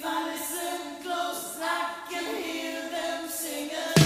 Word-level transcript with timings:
If 0.00 0.06
I 0.06 0.32
listen 0.32 1.02
close, 1.02 1.58
I 1.60 2.08
can 2.10 2.42
hear 2.42 2.88
them 2.88 3.28
singing. 3.28 3.99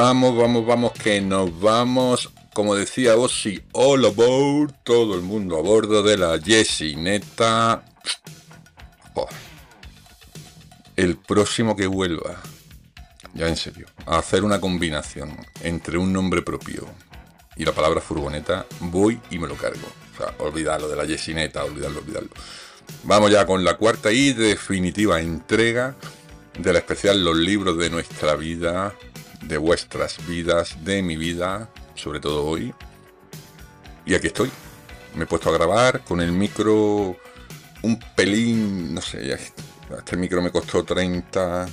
Vamos, 0.00 0.36
vamos, 0.36 0.64
vamos, 0.64 0.92
que 0.92 1.20
nos 1.20 1.60
vamos. 1.60 2.30
Como 2.54 2.76
decía 2.76 3.16
Ossi, 3.16 3.60
all 3.72 4.04
aboard, 4.04 4.72
todo 4.84 5.16
el 5.16 5.22
mundo 5.22 5.58
a 5.58 5.60
bordo 5.60 6.04
de 6.04 6.16
la 6.16 6.36
Yesineta. 6.36 7.84
Oh. 9.14 9.26
El 10.94 11.16
próximo 11.16 11.74
que 11.74 11.88
vuelva, 11.88 12.40
ya 13.34 13.48
en 13.48 13.56
serio, 13.56 13.88
a 14.06 14.18
hacer 14.18 14.44
una 14.44 14.60
combinación 14.60 15.36
entre 15.62 15.98
un 15.98 16.12
nombre 16.12 16.42
propio 16.42 16.86
y 17.56 17.64
la 17.64 17.72
palabra 17.72 18.00
furgoneta, 18.00 18.66
voy 18.78 19.20
y 19.32 19.40
me 19.40 19.48
lo 19.48 19.56
cargo. 19.56 19.88
O 20.14 20.16
sea, 20.16 20.32
olvidarlo 20.38 20.86
de 20.86 20.94
la 20.94 21.06
Yesineta, 21.06 21.64
olvidarlo, 21.64 21.98
olvidarlo. 21.98 22.30
Vamos 23.02 23.32
ya 23.32 23.44
con 23.46 23.64
la 23.64 23.76
cuarta 23.76 24.12
y 24.12 24.32
definitiva 24.32 25.20
entrega 25.20 25.96
del 26.56 26.76
especial 26.76 27.24
Los 27.24 27.36
libros 27.36 27.76
de 27.78 27.90
nuestra 27.90 28.36
vida 28.36 28.94
de 29.42 29.56
vuestras 29.56 30.26
vidas, 30.26 30.84
de 30.84 31.02
mi 31.02 31.16
vida, 31.16 31.68
sobre 31.94 32.20
todo 32.20 32.44
hoy. 32.44 32.74
Y 34.04 34.14
aquí 34.14 34.28
estoy. 34.28 34.50
Me 35.14 35.24
he 35.24 35.26
puesto 35.26 35.50
a 35.50 35.52
grabar 35.52 36.04
con 36.04 36.20
el 36.20 36.32
micro 36.32 37.16
un 37.82 37.98
pelín, 38.16 38.94
no 38.94 39.00
sé, 39.00 39.32
este 39.32 40.16
micro 40.16 40.42
me 40.42 40.50
costó 40.50 40.84
30, 40.84 41.66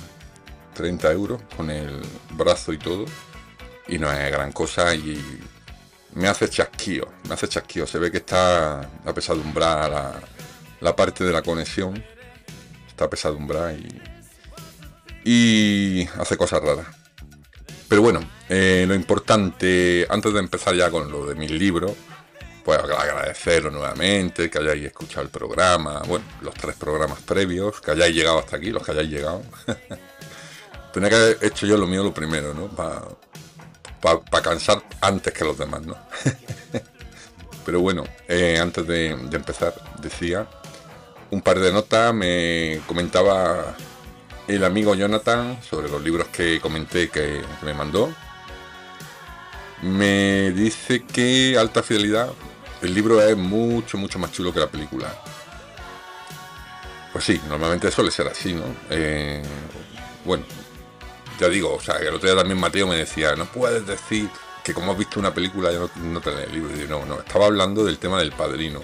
30 0.74 1.12
euros 1.12 1.42
con 1.56 1.70
el 1.70 2.00
brazo 2.30 2.72
y 2.72 2.78
todo. 2.78 3.04
Y 3.88 3.98
no 3.98 4.10
es 4.12 4.32
gran 4.32 4.52
cosa 4.52 4.94
y 4.94 5.22
me 6.14 6.28
hace 6.28 6.48
chasquío, 6.48 7.08
me 7.28 7.34
hace 7.34 7.48
chasquío. 7.48 7.86
Se 7.86 7.98
ve 7.98 8.10
que 8.10 8.18
está 8.18 8.80
a 8.80 8.88
la, 9.58 10.20
la 10.80 10.96
parte 10.96 11.24
de 11.24 11.32
la 11.32 11.42
conexión. 11.42 12.02
Está 12.88 13.08
pesadumbrar 13.10 13.74
y, 13.74 14.02
y 15.24 16.08
hace 16.18 16.36
cosas 16.36 16.62
raras. 16.62 16.86
Pero 17.88 18.02
bueno, 18.02 18.20
eh, 18.48 18.84
lo 18.86 18.94
importante, 18.94 20.06
antes 20.08 20.32
de 20.32 20.40
empezar 20.40 20.74
ya 20.74 20.90
con 20.90 21.10
lo 21.10 21.26
de 21.26 21.34
mis 21.34 21.50
libros, 21.50 21.92
pues 22.64 22.78
agradeceros 22.78 23.72
nuevamente 23.72 24.50
que 24.50 24.58
hayáis 24.58 24.86
escuchado 24.86 25.22
el 25.22 25.28
programa, 25.28 26.02
bueno, 26.08 26.24
los 26.40 26.54
tres 26.54 26.74
programas 26.76 27.20
previos, 27.20 27.80
que 27.80 27.92
hayáis 27.92 28.14
llegado 28.14 28.40
hasta 28.40 28.56
aquí, 28.56 28.70
los 28.70 28.84
que 28.84 28.92
hayáis 28.92 29.10
llegado. 29.10 29.42
Tenía 30.92 31.10
que 31.10 31.16
haber 31.16 31.38
hecho 31.42 31.66
yo 31.66 31.76
lo 31.76 31.86
mío 31.86 32.02
lo 32.02 32.12
primero, 32.12 32.54
¿no? 32.54 32.68
Para 32.68 34.42
cansar 34.42 34.82
antes 35.00 35.32
que 35.32 35.44
los 35.44 35.58
demás, 35.58 35.82
¿no? 35.82 35.96
Pero 37.64 37.80
bueno, 37.80 38.04
eh, 38.28 38.58
antes 38.60 38.86
de 38.86 39.10
empezar, 39.10 39.74
decía 40.00 40.48
un 41.30 41.42
par 41.42 41.58
de 41.58 41.72
notas, 41.72 42.14
me 42.14 42.80
comentaba 42.86 43.76
el 44.48 44.64
amigo 44.64 44.94
Jonathan 44.94 45.58
sobre 45.62 45.88
los 45.88 46.02
libros 46.02 46.28
que 46.28 46.60
comenté 46.60 47.08
que, 47.08 47.42
me 47.62 47.74
mandó. 47.74 48.12
Me 49.82 50.52
dice 50.52 51.04
que 51.04 51.56
Alta 51.58 51.82
Fidelidad, 51.82 52.30
el 52.82 52.94
libro 52.94 53.20
es 53.20 53.36
mucho, 53.36 53.98
mucho 53.98 54.18
más 54.18 54.32
chulo 54.32 54.52
que 54.52 54.60
la 54.60 54.68
película. 54.68 55.12
Pues 57.12 57.24
sí, 57.24 57.40
normalmente 57.48 57.90
suele 57.90 58.10
ser 58.10 58.28
así, 58.28 58.52
¿no? 58.52 58.64
Eh, 58.90 59.42
bueno, 60.24 60.44
ya 61.38 61.48
digo, 61.48 61.74
o 61.74 61.80
sea, 61.80 61.96
el 61.96 62.14
otro 62.14 62.28
día 62.28 62.38
también 62.38 62.58
Mateo 62.58 62.86
me 62.86 62.96
decía, 62.96 63.34
no 63.36 63.46
puedes 63.46 63.86
decir 63.86 64.28
que 64.62 64.74
como 64.74 64.92
has 64.92 64.98
visto 64.98 65.20
una 65.20 65.32
película 65.32 65.70
ya 65.70 65.78
no, 65.78 65.90
no 65.96 66.20
el 66.20 66.52
libro. 66.52 66.70
No, 66.88 67.06
no, 67.06 67.20
estaba 67.20 67.46
hablando 67.46 67.84
del 67.84 67.98
tema 67.98 68.18
del 68.18 68.32
padrino. 68.32 68.80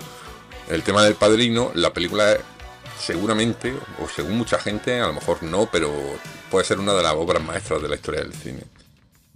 El 0.68 0.82
tema 0.82 1.02
del 1.02 1.14
padrino, 1.14 1.72
la 1.74 1.92
película 1.92 2.32
es 2.32 2.40
seguramente, 2.98 3.74
o 4.00 4.08
según 4.08 4.38
mucha 4.38 4.58
gente, 4.58 5.00
a 5.00 5.06
lo 5.06 5.14
mejor 5.14 5.42
no, 5.42 5.68
pero 5.70 5.92
puede 6.50 6.64
ser 6.64 6.78
una 6.78 6.92
de 6.94 7.02
las 7.02 7.14
obras 7.14 7.42
maestras 7.42 7.82
de 7.82 7.88
la 7.88 7.96
historia 7.96 8.20
del 8.20 8.34
cine. 8.34 8.62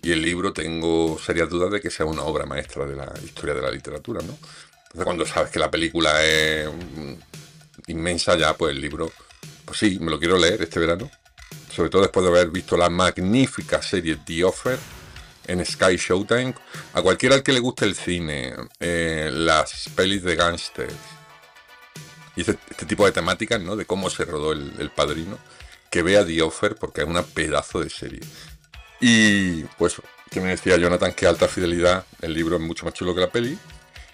Y 0.03 0.13
el 0.13 0.23
libro 0.23 0.53
tengo 0.53 1.19
serias 1.19 1.49
dudas 1.49 1.71
de 1.71 1.81
que 1.81 1.91
sea 1.91 2.07
una 2.07 2.23
obra 2.23 2.47
maestra 2.47 2.87
de 2.87 2.95
la 2.95 3.13
historia 3.25 3.55
de 3.55 3.63
la 3.63 3.71
literatura, 3.71 4.21
¿no? 4.23 4.39
Entonces 4.85 5.05
cuando 5.05 5.27
sabes 5.27 5.51
que 5.51 5.59
la 5.59 5.71
película 5.71 6.25
es 6.25 6.69
mm, 6.69 7.15
inmensa 7.89 8.37
ya, 8.37 8.57
pues 8.57 8.75
el 8.75 8.81
libro, 8.81 9.11
pues 9.65 9.79
sí, 9.79 9.99
me 10.01 10.11
lo 10.11 10.19
quiero 10.19 10.39
leer 10.39 10.63
este 10.63 10.81
verano. 10.81 11.11
Sobre 11.75 11.91
todo 11.91 12.03
después 12.03 12.25
de 12.25 12.31
haber 12.31 12.51
visto 12.51 12.77
la 12.77 12.89
magnífica 12.89 13.83
serie 13.83 14.17
The 14.25 14.45
Offer 14.45 14.79
en 15.47 15.65
Sky 15.65 15.97
Showtime. 15.97 16.55
A 16.95 17.03
cualquiera 17.03 17.35
al 17.35 17.43
que 17.43 17.53
le 17.53 17.61
guste 17.61 17.85
el 17.85 17.95
cine, 17.95 18.55
eh, 18.81 19.31
las 19.33 19.89
pelis 19.95 20.23
de 20.23 20.37
gangsters, 20.37 20.95
y 22.37 22.43
este, 22.43 22.87
tipo 22.87 23.07
de 23.07 23.13
temáticas, 23.13 23.61
¿no? 23.61 23.77
De 23.77 23.87
cómo 23.87 24.11
se 24.11 24.25
rodó 24.25 24.53
el, 24.53 24.91
padrino, 24.95 25.39
que 25.91 26.03
vea 26.03 26.25
The 26.25 26.43
Offer 26.43 26.77
porque 26.77 27.01
es 27.01 27.07
una 27.07 27.23
pedazo 27.23 27.81
de 27.81 27.91
serie. 27.91 28.21
Y 29.01 29.65
pues, 29.79 29.97
que 30.31 30.41
me 30.41 30.49
decía 30.49 30.77
Jonathan 30.77 31.13
que 31.13 31.27
alta 31.27 31.49
fidelidad, 31.49 32.05
el 32.21 32.35
libro 32.35 32.57
es 32.57 32.63
mucho 32.63 32.85
más 32.85 32.95
chulo 32.95 33.15
que 33.15 33.23
la 33.23 33.31
peli, 33.31 33.59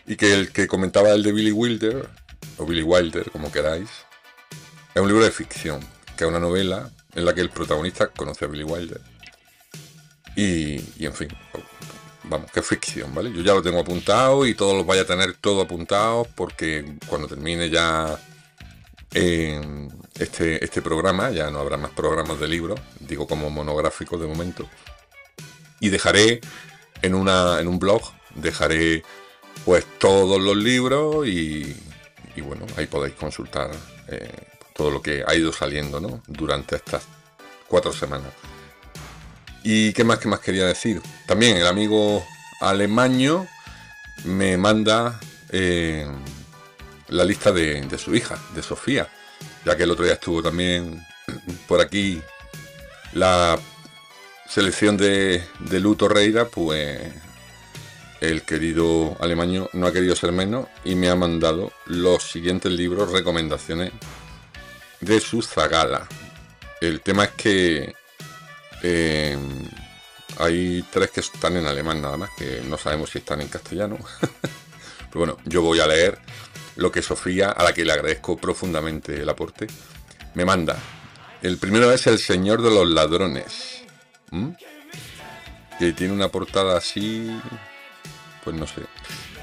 y 0.06 0.16
que 0.16 0.32
el 0.32 0.52
que 0.52 0.66
comentaba 0.66 1.10
el 1.10 1.22
de 1.22 1.32
Billy 1.32 1.52
Wilder, 1.52 2.08
o 2.58 2.64
Billy 2.64 2.82
Wilder, 2.82 3.30
como 3.30 3.50
queráis, 3.50 3.88
es 4.94 5.02
un 5.02 5.08
libro 5.08 5.24
de 5.24 5.30
ficción, 5.30 5.80
que 6.16 6.24
es 6.24 6.30
una 6.30 6.40
novela 6.40 6.90
en 7.14 7.24
la 7.24 7.34
que 7.34 7.40
el 7.40 7.50
protagonista 7.50 8.08
conoce 8.08 8.44
a 8.44 8.48
Billy 8.48 8.64
Wilder. 8.64 9.00
Y, 10.36 10.80
y 10.96 11.06
en 11.06 11.14
fin, 11.14 11.28
vamos, 12.24 12.50
que 12.50 12.62
ficción, 12.62 13.14
¿vale? 13.14 13.32
Yo 13.32 13.42
ya 13.42 13.54
lo 13.54 13.62
tengo 13.62 13.80
apuntado 13.80 14.46
y 14.46 14.54
todos 14.54 14.76
los 14.76 14.86
vaya 14.86 15.02
a 15.02 15.06
tener 15.06 15.34
todo 15.34 15.62
apuntado 15.62 16.26
porque 16.34 16.96
cuando 17.08 17.28
termine 17.28 17.70
ya 17.70 18.18
eh, 19.14 19.60
este, 20.18 20.64
este 20.64 20.82
programa, 20.82 21.30
ya 21.30 21.50
no 21.50 21.58
habrá 21.58 21.76
más 21.76 21.90
programas 21.90 22.40
de 22.40 22.48
libros, 22.48 22.80
digo 23.00 23.26
como 23.26 23.50
monográficos 23.50 24.20
de 24.20 24.26
momento. 24.26 24.68
Y 25.80 25.88
dejaré 25.88 26.40
en, 27.02 27.14
una, 27.14 27.60
en 27.60 27.68
un 27.68 27.78
blog, 27.78 28.02
dejaré 28.34 29.02
pues 29.64 29.84
todos 29.98 30.40
los 30.40 30.56
libros 30.56 31.26
y, 31.26 31.76
bueno, 32.42 32.66
ahí 32.76 32.86
podéis 32.86 33.14
consultar 33.14 33.70
eh, 34.08 34.32
todo 34.74 34.90
lo 34.90 35.02
que 35.02 35.24
ha 35.26 35.34
ido 35.34 35.52
saliendo 35.52 36.00
¿no? 36.00 36.22
durante 36.26 36.76
estas 36.76 37.02
cuatro 37.68 37.92
semanas. 37.92 38.32
¿Y 39.64 39.92
qué 39.92 40.04
más, 40.04 40.18
qué 40.18 40.28
más 40.28 40.40
quería 40.40 40.66
decir? 40.66 41.00
También 41.26 41.56
el 41.56 41.66
amigo 41.66 42.26
Alemaño 42.60 43.46
me 44.24 44.56
manda 44.56 45.20
eh, 45.50 46.06
la 47.08 47.24
lista 47.24 47.52
de, 47.52 47.86
su 47.98 48.14
hija, 48.14 48.38
de 48.54 48.62
Sofía, 48.62 49.08
ya 49.64 49.76
que 49.76 49.84
el 49.84 49.90
otro 49.90 50.04
día 50.04 50.14
estuvo 50.14 50.42
también 50.42 51.04
por 51.68 51.80
aquí 51.80 52.20
la 53.12 53.58
selección 54.48 54.96
de, 54.96 55.44
de 55.60 55.80
Lu 55.80 55.94
Torreira, 55.94 56.46
pues 56.46 57.00
el 58.20 58.42
querido 58.42 59.16
Alemaño 59.20 59.68
no 59.72 59.86
ha 59.86 59.92
querido 59.92 60.16
ser 60.16 60.32
menos 60.32 60.66
y 60.84 60.94
me 60.94 61.08
ha 61.08 61.16
mandado 61.16 61.72
los 61.86 62.22
siguientes 62.22 62.72
libros, 62.72 63.12
recomendaciones 63.12 63.92
de 65.00 65.20
su 65.20 65.42
zagala. 65.42 66.08
El 66.80 67.00
tema 67.00 67.24
es 67.24 67.30
que 67.32 67.94
eh, 68.82 69.38
hay 70.38 70.84
tres 70.90 71.10
que 71.10 71.20
están 71.20 71.56
en 71.56 71.66
alemán 71.66 72.00
nada 72.00 72.16
más, 72.16 72.30
que 72.36 72.62
no 72.66 72.78
sabemos 72.78 73.10
si 73.10 73.18
están 73.18 73.40
en 73.40 73.48
castellano. 73.48 73.98
Pero 74.20 75.26
bueno, 75.26 75.36
yo 75.44 75.62
voy 75.62 75.80
a 75.80 75.86
leer 75.86 76.18
lo 76.76 76.90
que 76.90 77.02
Sofía, 77.02 77.50
a 77.50 77.62
la 77.64 77.72
que 77.72 77.84
le 77.84 77.92
agradezco 77.92 78.36
profundamente 78.36 79.20
el 79.20 79.28
aporte, 79.28 79.66
me 80.34 80.44
manda. 80.44 80.76
El 81.42 81.58
primero 81.58 81.92
es 81.92 82.06
El 82.06 82.18
Señor 82.18 82.62
de 82.62 82.70
los 82.70 82.88
Ladrones. 82.88 83.82
Que 85.78 85.92
tiene 85.92 86.14
una 86.14 86.28
portada 86.28 86.78
así. 86.78 87.30
Pues 88.44 88.56
no 88.56 88.66
sé. 88.66 88.82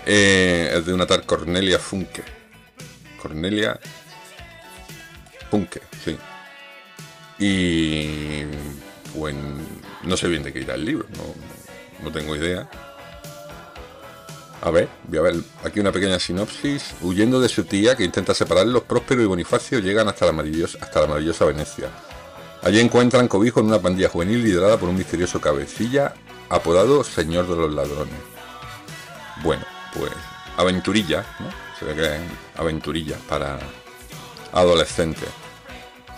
Eh, 0.06 0.74
es 0.76 0.86
de 0.86 0.94
una 0.94 1.06
tal 1.06 1.26
Cornelia 1.26 1.78
Funke. 1.78 2.24
Cornelia 3.22 3.80
Funke, 5.52 5.82
sí. 6.04 6.18
Y 7.38 8.44
no 10.04 10.18
sé 10.18 10.28
bien 10.28 10.44
de 10.44 10.54
qué 10.54 10.60
irá 10.60 10.76
el 10.76 10.86
libro, 10.86 11.06
no, 12.04 12.12
tengo 12.12 12.36
idea. 12.36 12.70
A 14.62 14.72
ver, 14.72 14.90
voy 15.08 15.20
a 15.20 15.22
ver 15.22 15.36
aquí 15.64 15.80
una 15.80 15.92
pequeña 15.92 16.20
sinopsis. 16.20 16.96
Huyendo 17.02 17.40
de 17.40 17.48
su 17.48 17.64
tía 17.64 17.96
que 17.96 18.04
intenta 18.04 18.34
separarlos, 18.34 18.84
Próspero 18.84 19.22
y 19.22 19.26
Bonifacio 19.26 19.80
llegan 19.80 20.10
hasta 20.10 20.26
la 20.26 20.34
maravillosa, 20.34 21.46
Venecia. 21.46 21.90
Allí 22.62 22.80
encuentran 22.80 23.30
cobijo 23.30 23.62
en 23.62 23.68
una 23.68 23.80
pandilla 23.80 24.10
juvenil 24.10 24.44
liderada 24.44 24.78
por 24.78 24.90
un 24.90 24.98
misterioso 24.98 25.40
cabecilla 25.40 26.14
apodado 26.50 27.04
Señor 27.06 27.48
de 27.48 27.56
los 27.56 27.74
Ladrones. 27.74 28.20
Bueno, 29.44 29.64
pues 29.94 30.12
aventurilla, 30.58 31.26
¿no? 31.40 31.48
Se 31.80 31.86
ve 31.86 31.96
que 31.96 32.16
es 32.16 32.22
aventurilla 32.58 33.18
para 33.30 33.60
adolescentes. 34.52 35.30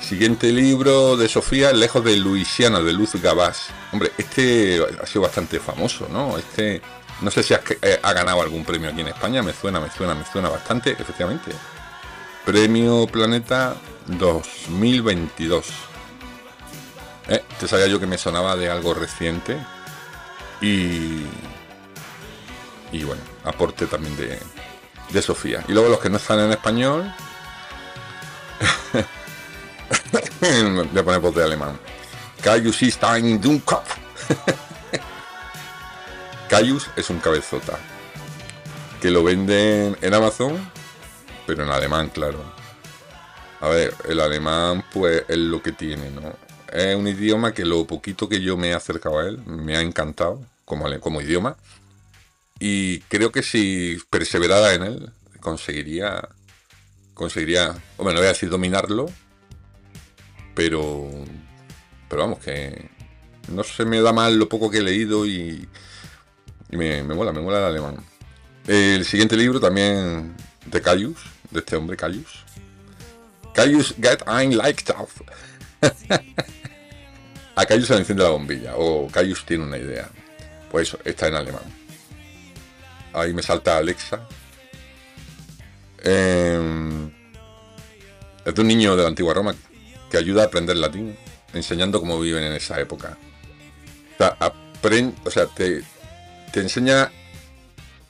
Siguiente 0.02 0.52
libro 0.52 1.16
de 1.16 1.30
Sofía, 1.30 1.72
Lejos 1.72 2.04
de 2.04 2.18
Luisiana, 2.18 2.82
de 2.82 2.92
Luz 2.92 3.16
Gabás. 3.16 3.68
Hombre, 3.94 4.12
este 4.18 4.84
ha 5.02 5.06
sido 5.06 5.22
bastante 5.22 5.60
famoso, 5.60 6.08
¿no? 6.12 6.38
Este, 6.38 6.82
no 7.22 7.32
sé 7.32 7.44
si 7.44 7.54
eh, 7.54 8.00
ha, 8.02 8.14
ganado 8.14 8.42
algún 8.42 8.66
premio 8.66 8.90
aquí 8.90 9.02
en 9.02 9.08
España, 9.08 9.42
me 9.44 9.54
suena, 9.54 9.80
me 9.80 9.90
suena, 9.92 10.16
me 10.16 10.26
suena 10.26 10.50
bastante, 10.50 10.92
efectivamente. 10.92 11.52
Premio 12.46 13.08
Planeta 13.08 13.76
2022. 14.08 15.68
Eh, 17.30 17.44
te 17.60 17.68
sabía 17.68 17.88
yo 17.88 18.00
que 18.00 18.08
me 18.08 18.18
sonaba 18.18 18.56
de 18.56 18.70
algo 18.70 18.94
reciente. 18.94 19.58
Y. 20.62 21.26
Y 22.92 23.04
bueno, 23.06 23.22
aporte 23.46 23.86
también 23.86 24.18
de, 24.18 24.40
de 25.12 25.22
Sofía. 25.22 25.64
Y 25.68 25.72
luego 25.72 25.90
los 25.90 26.00
que 26.00 26.10
no 26.10 26.18
están 26.18 26.40
en 26.40 26.52
español. 26.52 27.14
Voy 30.42 31.00
a 31.00 31.04
poner 31.04 31.20
voz 31.20 31.36
de 31.36 31.44
alemán. 31.44 31.80
Caius 32.42 32.82
ist 32.82 33.04
ein 33.04 33.40
Dummkopf. 33.40 33.98
Caius 36.50 36.90
es 36.96 37.10
un 37.10 37.20
cabezota. 37.20 37.78
Que 39.00 39.10
lo 39.10 39.24
venden 39.24 39.98
en 40.02 40.14
Amazon, 40.14 40.60
pero 41.46 41.64
en 41.64 41.70
alemán, 41.70 42.10
claro. 42.10 42.44
A 43.60 43.70
ver, 43.70 43.94
el 44.08 44.20
alemán, 44.20 44.84
pues 44.92 45.24
es 45.28 45.38
lo 45.38 45.62
que 45.62 45.72
tiene, 45.72 46.10
¿no? 46.10 46.36
Es 46.72 46.96
un 46.96 47.08
idioma 47.08 47.54
que 47.54 47.66
lo 47.66 47.86
poquito 47.86 48.28
que 48.28 48.42
yo 48.42 48.58
me 48.58 48.70
he 48.70 48.74
acercado 48.74 49.20
a 49.20 49.28
él 49.28 49.40
me 49.46 49.76
ha 49.76 49.82
encantado 49.82 50.42
como, 50.66 50.88
como 51.00 51.22
idioma. 51.22 51.58
Y 52.60 53.00
creo 53.02 53.32
que 53.32 53.44
si 53.44 54.00
perseverara 54.10 54.74
en 54.74 54.84
él, 54.84 55.12
conseguiría. 55.40 56.28
Conseguiría. 57.14 57.76
Hombre, 57.98 58.14
no 58.14 58.20
voy 58.20 58.28
a 58.28 58.34
decir 58.34 58.50
dominarlo, 58.50 59.08
pero, 60.54 61.10
pero 62.10 62.22
vamos, 62.24 62.40
que 62.40 62.90
no 63.50 63.64
se 63.64 63.86
me 63.86 64.02
da 64.02 64.14
mal 64.14 64.38
lo 64.38 64.50
poco 64.50 64.70
que 64.70 64.80
he 64.80 64.82
leído 64.82 65.26
y, 65.26 65.68
me, 66.70 67.04
me 67.04 67.16
mola, 67.16 67.32
me 67.32 67.42
mola 67.42 67.60
el 67.60 67.66
alemán. 67.66 67.98
El 68.68 69.06
siguiente 69.06 69.36
libro 69.36 69.60
también 69.60 70.36
de 70.66 70.82
Caius, 70.82 71.20
de 71.50 71.60
este 71.60 71.76
hombre 71.76 71.98
Caius. 71.98 72.44
Caius 73.54 73.96
get 74.02 74.22
ein 74.28 74.56
Lightauf. 74.58 75.22
A 77.56 77.66
Caius 77.66 77.88
se 77.88 77.94
le 77.94 78.00
enciende 78.00 78.24
la 78.24 78.30
bombilla, 78.30 78.76
o 78.78 79.08
Caius 79.08 79.46
tiene 79.46 79.66
una 79.66 79.78
idea. 79.78 80.10
Pues 80.72 80.96
está 81.04 81.28
en 81.28 81.36
alemán. 81.36 81.64
Ahí 83.14 83.34
me 83.34 83.44
salta 83.44 83.78
Alexa. 83.78 84.26
Eh, 86.04 87.10
es 88.46 88.56
de 88.56 88.62
un 88.62 88.68
niño 88.68 88.96
de 88.96 89.04
la 89.04 89.10
antigua 89.10 89.34
Roma 89.34 89.54
que 90.12 90.18
ayuda 90.18 90.44
a 90.44 90.46
aprender 90.48 90.76
latín, 90.76 91.18
enseñando 91.54 92.00
cómo 92.02 92.20
viven 92.20 92.44
en 92.44 92.52
esa 92.54 92.80
época. 92.80 93.18
O 94.14 94.18
sea, 94.18 94.38
o 95.24 95.32
sea 95.32 95.48
te, 95.48 95.84
enseña 96.54 97.10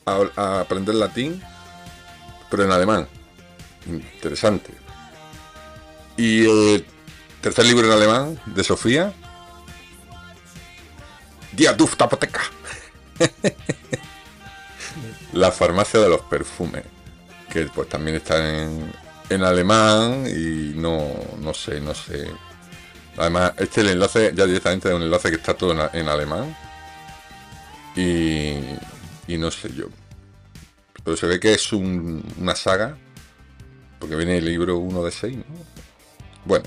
a, 0.06 0.60
aprender 0.60 0.96
latín, 0.96 1.42
pero 2.50 2.66
en 2.66 2.72
alemán. 2.72 3.08
Interesante. 3.86 4.74
Y 6.18 6.46
el 6.46 6.86
tercer 7.40 7.66
libro 7.66 7.86
en 7.86 7.94
alemán, 7.94 8.42
de 8.48 8.64
Sofía, 8.64 9.14
Dia 11.54 11.74
Duft 11.74 12.02
Apoteca. 12.02 12.42
La 15.34 15.52
farmacia 15.52 16.00
de 16.00 16.10
los 16.10 16.22
perfumes, 16.22 16.84
que 17.50 17.66
pues 17.68 17.88
también 17.88 18.18
está 18.18 18.64
en, 18.64 18.92
en 19.32 19.44
alemán 19.44 20.26
y 20.28 20.74
no, 20.76 21.10
no 21.40 21.54
sé, 21.54 21.80
no 21.80 21.96
sé. 21.96 22.30
Además, 23.18 23.54
este 23.58 23.82
el 23.82 23.90
enlace 23.90 24.34
ya 24.36 24.46
directamente 24.46 24.90
es 24.90 24.94
un 24.94 25.04
enlace 25.04 25.30
que 25.30 25.38
está 25.38 25.54
todo 25.54 25.90
en, 25.94 26.10
alemán. 26.10 26.56
Y, 27.96 28.56
y, 29.28 29.38
no 29.38 29.50
sé 29.50 29.74
yo. 29.74 29.86
Pero 31.04 31.16
se 31.16 31.28
ve 31.28 31.40
que 31.40 31.54
es 31.54 31.72
una 31.72 32.56
saga. 32.56 32.98
Porque 34.00 34.16
viene 34.16 34.38
el 34.38 34.46
libro 34.46 34.78
1 34.78 35.04
de 35.04 35.12
6, 35.12 35.38
Bueno. 36.46 36.66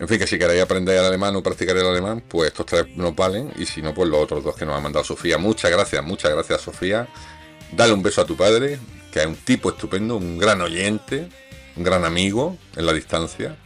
En 0.00 0.06
fin, 0.06 0.18
que 0.18 0.28
si 0.28 0.38
queréis 0.38 0.62
aprender 0.62 0.96
el 0.96 1.04
alemán 1.04 1.34
o 1.34 1.42
practicar 1.42 1.76
el 1.76 1.86
alemán, 1.86 2.22
pues 2.28 2.48
estos 2.48 2.66
tres 2.66 2.96
nos 2.96 3.16
valen. 3.16 3.52
Y 3.56 3.66
si 3.66 3.82
no, 3.82 3.92
pues 3.92 4.08
los 4.08 4.20
otros 4.20 4.44
dos 4.44 4.54
que 4.54 4.64
nos 4.64 4.76
ha 4.76 4.80
mandado 4.80 5.04
Sofía. 5.04 5.38
Muchas 5.38 5.72
gracias, 5.72 6.04
muchas 6.04 6.30
gracias, 6.30 6.60
Sofía. 6.60 7.08
Dale 7.72 7.92
un 7.94 8.02
beso 8.02 8.20
a 8.20 8.24
tu 8.24 8.36
padre, 8.36 8.78
que 9.12 9.20
es 9.20 9.26
un 9.26 9.34
tipo 9.34 9.70
estupendo, 9.70 10.16
un 10.16 10.38
gran 10.38 10.60
oyente 10.60 11.28
un 11.78 11.84
gran 11.84 12.04
amigo 12.04 12.58
en 12.76 12.84
la 12.84 12.92
distancia. 12.92 13.56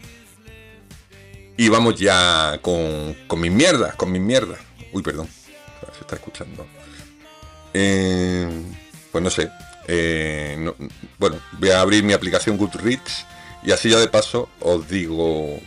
Y 1.56 1.68
vamos 1.68 1.98
ya 1.98 2.58
con, 2.62 3.16
con 3.26 3.40
mis 3.40 3.50
mierdas, 3.50 3.94
con 3.96 4.12
mis 4.12 4.20
mierdas. 4.20 4.60
Uy, 4.92 5.02
perdón, 5.02 5.28
se 5.92 6.00
está 6.00 6.16
escuchando. 6.16 6.66
Eh, 7.74 8.48
pues 9.10 9.24
no 9.24 9.30
sé. 9.30 9.50
Eh, 9.88 10.72
bueno, 11.18 11.38
voy 11.58 11.70
a 11.70 11.80
abrir 11.80 12.04
mi 12.04 12.12
aplicación 12.12 12.56
Goodreads 12.56 13.26
y 13.64 13.72
así 13.72 13.90
ya 13.90 13.98
de 13.98 14.08
paso 14.08 14.48
os 14.60 14.88
digo 14.88 15.58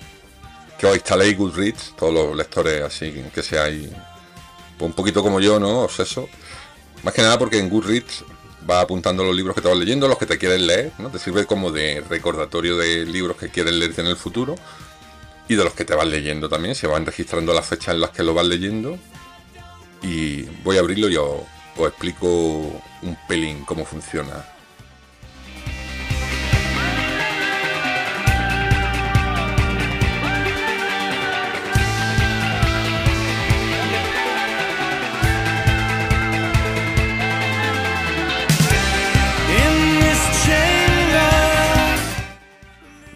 que 0.80 0.88
os 0.88 0.96
instaléis 0.96 1.38
Goodreads, 1.38 1.96
todos 1.98 2.14
los 2.14 2.36
lectores 2.36 2.82
así 2.82 3.12
que 3.34 3.44
seáis 3.44 3.90
pues 4.78 4.90
un 4.90 4.94
poquito 4.94 5.22
como 5.22 5.42
yo, 5.42 5.60
¿no? 5.60 5.86
eso 5.86 6.30
Más 7.04 7.14
que 7.14 7.22
nada 7.22 7.38
porque 7.38 7.60
en 7.60 7.70
Goodreads 7.70 8.24
va 8.70 8.82
apuntando 8.82 9.24
los 9.24 9.36
libros 9.36 9.56
que 9.56 9.62
te 9.62 9.68
vas 9.68 9.78
leyendo, 9.78 10.08
los 10.08 10.18
que 10.18 10.26
te 10.26 10.38
quieres 10.38 10.62
leer, 10.62 10.92
¿no? 10.98 11.10
Te 11.10 11.20
sirve 11.20 11.46
como 11.46 11.72
de 11.72 12.04
recordatorio 12.10 12.78
de 12.78 13.06
libros 13.06 13.38
que 13.38 13.50
quieres 13.50 13.74
leerte 13.74 14.02
en 14.02 14.08
el 14.08 14.16
futuro 14.16 14.56
y 15.48 15.56
de 15.56 15.64
los 15.64 15.74
que 15.74 15.86
te 15.86 15.94
vas 15.94 16.08
leyendo 16.08 16.50
también. 16.50 16.76
Se 16.76 16.88
van 16.88 17.06
registrando 17.06 17.54
las 17.54 17.66
fechas 17.66 17.94
en 17.94 18.02
las 18.02 18.12
que 18.12 18.24
lo 18.24 18.34
vas 18.34 18.46
leyendo. 18.46 18.98
Y 20.02 20.44
voy 20.64 20.78
a 20.78 20.82
abrirlo 20.82 21.10
y 21.10 21.16
os 21.16 21.44
explico 21.80 22.28
un 22.28 23.18
pelín 23.28 23.64
cómo 23.66 23.86
funciona. 23.86 24.55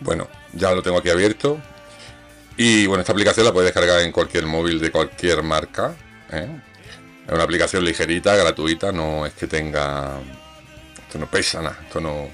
Bueno, 0.01 0.27
ya 0.53 0.71
lo 0.71 0.81
tengo 0.81 0.97
aquí 0.97 1.09
abierto. 1.09 1.59
Y 2.57 2.87
bueno, 2.87 3.01
esta 3.01 3.13
aplicación 3.13 3.45
la 3.45 3.53
puedes 3.53 3.73
descargar 3.73 4.01
en 4.01 4.11
cualquier 4.11 4.45
móvil 4.45 4.79
de 4.79 4.91
cualquier 4.91 5.43
marca. 5.43 5.95
¿eh? 6.31 6.61
Es 7.25 7.33
una 7.33 7.43
aplicación 7.43 7.85
ligerita, 7.85 8.35
gratuita, 8.35 8.91
no 8.91 9.25
es 9.25 9.33
que 9.33 9.47
tenga... 9.47 10.19
Esto 11.07 11.19
no 11.19 11.29
pesa 11.29 11.61
nada, 11.61 11.79
esto 11.83 12.01
no, 12.01 12.27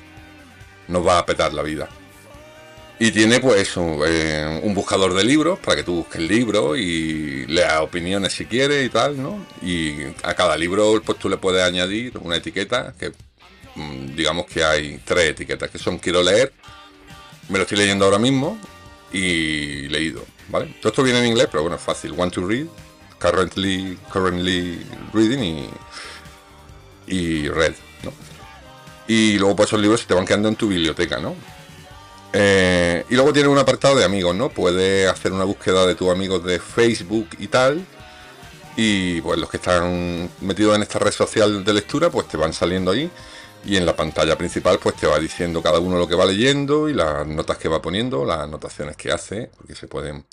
no 0.88 1.04
va 1.04 1.20
a 1.20 1.26
petar 1.26 1.54
la 1.54 1.62
vida. 1.62 1.88
Y 2.98 3.12
tiene 3.12 3.40
pues 3.40 3.76
un, 3.78 4.02
eh, 4.06 4.62
un 4.64 4.74
buscador 4.74 5.14
de 5.14 5.24
libros 5.24 5.60
para 5.60 5.78
que 5.78 5.84
tú 5.84 5.96
busques 5.98 6.22
el 6.22 6.28
libro 6.28 6.78
y 6.78 7.46
leas 7.48 7.82
opiniones 7.82 8.34
si 8.34 8.46
quieres 8.46 8.86
y 8.86 8.90
tal, 8.90 9.22
¿no? 9.22 9.46
Y 9.62 9.96
a 10.24 10.34
cada 10.34 10.58
libro 10.58 11.02
pues 11.06 11.20
tú 11.20 11.30
le 11.30 11.38
puedes 11.38 11.62
añadir 11.62 12.18
una 12.20 12.38
etiqueta 12.38 12.94
que 12.98 13.12
mm, 13.76 14.16
digamos 14.16 14.46
que 14.46 14.64
hay 14.64 15.00
tres 15.04 15.32
etiquetas 15.32 15.70
que 15.70 15.78
son 15.78 15.98
quiero 15.98 16.24
leer, 16.24 16.54
me 17.50 17.58
lo 17.58 17.64
estoy 17.64 17.78
leyendo 17.78 18.06
ahora 18.06 18.20
mismo 18.20 18.58
y 19.12 19.88
leído, 19.88 20.24
¿vale? 20.50 20.76
Todo 20.82 20.90
esto 20.90 21.04
viene 21.04 21.20
en 21.20 21.28
inglés, 21.28 21.48
pero 21.52 21.62
bueno, 21.64 21.78
es 21.78 21.82
fácil. 21.82 22.12
Want 22.12 22.34
to 22.34 22.46
read, 22.46 22.68
currently, 23.20 23.98
currently 24.12 24.86
reading 25.14 25.40
y, 25.44 25.70
y 27.08 27.48
read, 27.50 27.74
¿no? 28.04 28.12
Y 29.08 29.38
luego 29.38 29.56
pues 29.56 29.70
esos 29.70 29.80
libros 29.80 30.02
se 30.02 30.08
te 30.08 30.14
van 30.14 30.26
quedando 30.26 30.50
en 30.50 30.56
tu 30.56 30.68
biblioteca, 30.68 31.20
¿no? 31.20 31.36
Eh, 32.34 33.06
y 33.10 33.16
luego 33.16 33.32
tiene 33.32 33.48
un 33.48 33.58
apartado 33.58 33.96
de 33.96 34.04
amigos, 34.04 34.36
¿no? 34.36 34.50
Puedes 34.50 35.08
hacer 35.10 35.32
una 35.32 35.46
búsqueda 35.46 35.86
de 35.86 35.96
tus 35.96 36.10
amigos 36.10 36.44
de 36.44 36.60
Facebook 36.60 37.30
y 37.40 37.48
tal. 37.48 37.86
Y 38.76 39.22
pues 39.22 39.40
los 39.40 39.50
que 39.50 39.56
están 39.56 40.30
metidos 40.42 40.76
en 40.76 40.82
esta 40.82 41.00
red 41.00 41.12
social 41.12 41.64
de 41.64 41.74
lectura, 41.74 42.10
pues 42.10 42.28
te 42.28 42.36
van 42.36 42.52
saliendo 42.52 42.92
ahí 42.92 43.10
y 43.66 43.78
en 43.78 43.86
la 43.86 43.96
pantalla 43.96 44.38
principal 44.38 44.80
pues 44.80 44.96
te 44.96 45.08
va 45.08 45.20
diciendo 45.20 45.62
cada 45.62 45.80
uno 45.80 45.98
lo 45.98 46.08
que 46.08 46.16
va 46.16 46.26
leyendo 46.26 46.88
y 46.88 46.94
las 46.94 47.26
notas 47.28 47.58
que 47.58 47.68
va 47.68 47.82
poniendo, 47.82 48.26
las 48.26 48.40
anotaciones 48.40 48.96
que 48.96 49.12
hace, 49.12 49.50
porque 49.58 49.76
se 49.76 49.88
pueden 49.88 50.26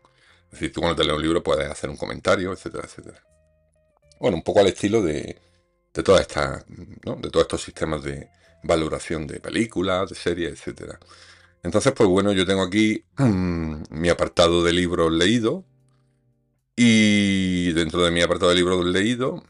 Es 0.47 0.53
decir, 0.53 0.73
tú 0.73 0.81
cuando 0.81 0.97
te 0.97 1.05
lees 1.05 1.17
un 1.17 1.23
libro 1.23 1.43
puedes 1.43 1.69
hacer 1.71 1.91
un 1.91 1.97
comentario, 1.97 2.53
etcétera, 2.53 2.85
etcétera. 2.87 3.23
Bueno, 4.21 4.37
un 4.37 4.43
poco 4.43 4.61
al 4.61 4.67
estilo 4.69 5.03
de, 5.03 5.41
de 5.95 6.03
todas 6.03 6.23
estas, 6.23 6.65
¿no? 7.05 7.17
de 7.17 7.31
todos 7.31 7.45
estos 7.45 7.63
sistemas 7.63 8.03
de 8.03 8.29
valoración 8.63 9.27
de 9.27 9.41
películas, 9.41 10.11
de 10.11 10.15
series, 10.15 10.53
etcétera. 10.53 10.99
Entonces, 11.63 11.93
pues 11.93 12.09
bueno, 12.09 12.33
yo 12.33 12.47
tengo 12.47 12.63
aquí 12.63 13.05
mi 13.19 14.09
apartado 14.09 14.63
de 14.63 14.73
libros 14.73 15.13
leídos. 15.13 15.65
Y 16.77 17.73
dentro 17.73 18.03
de 18.03 18.11
mi 18.11 18.23
apartado 18.23 18.51
de 18.51 18.57
libros 18.57 18.85
leídos, 18.85 19.43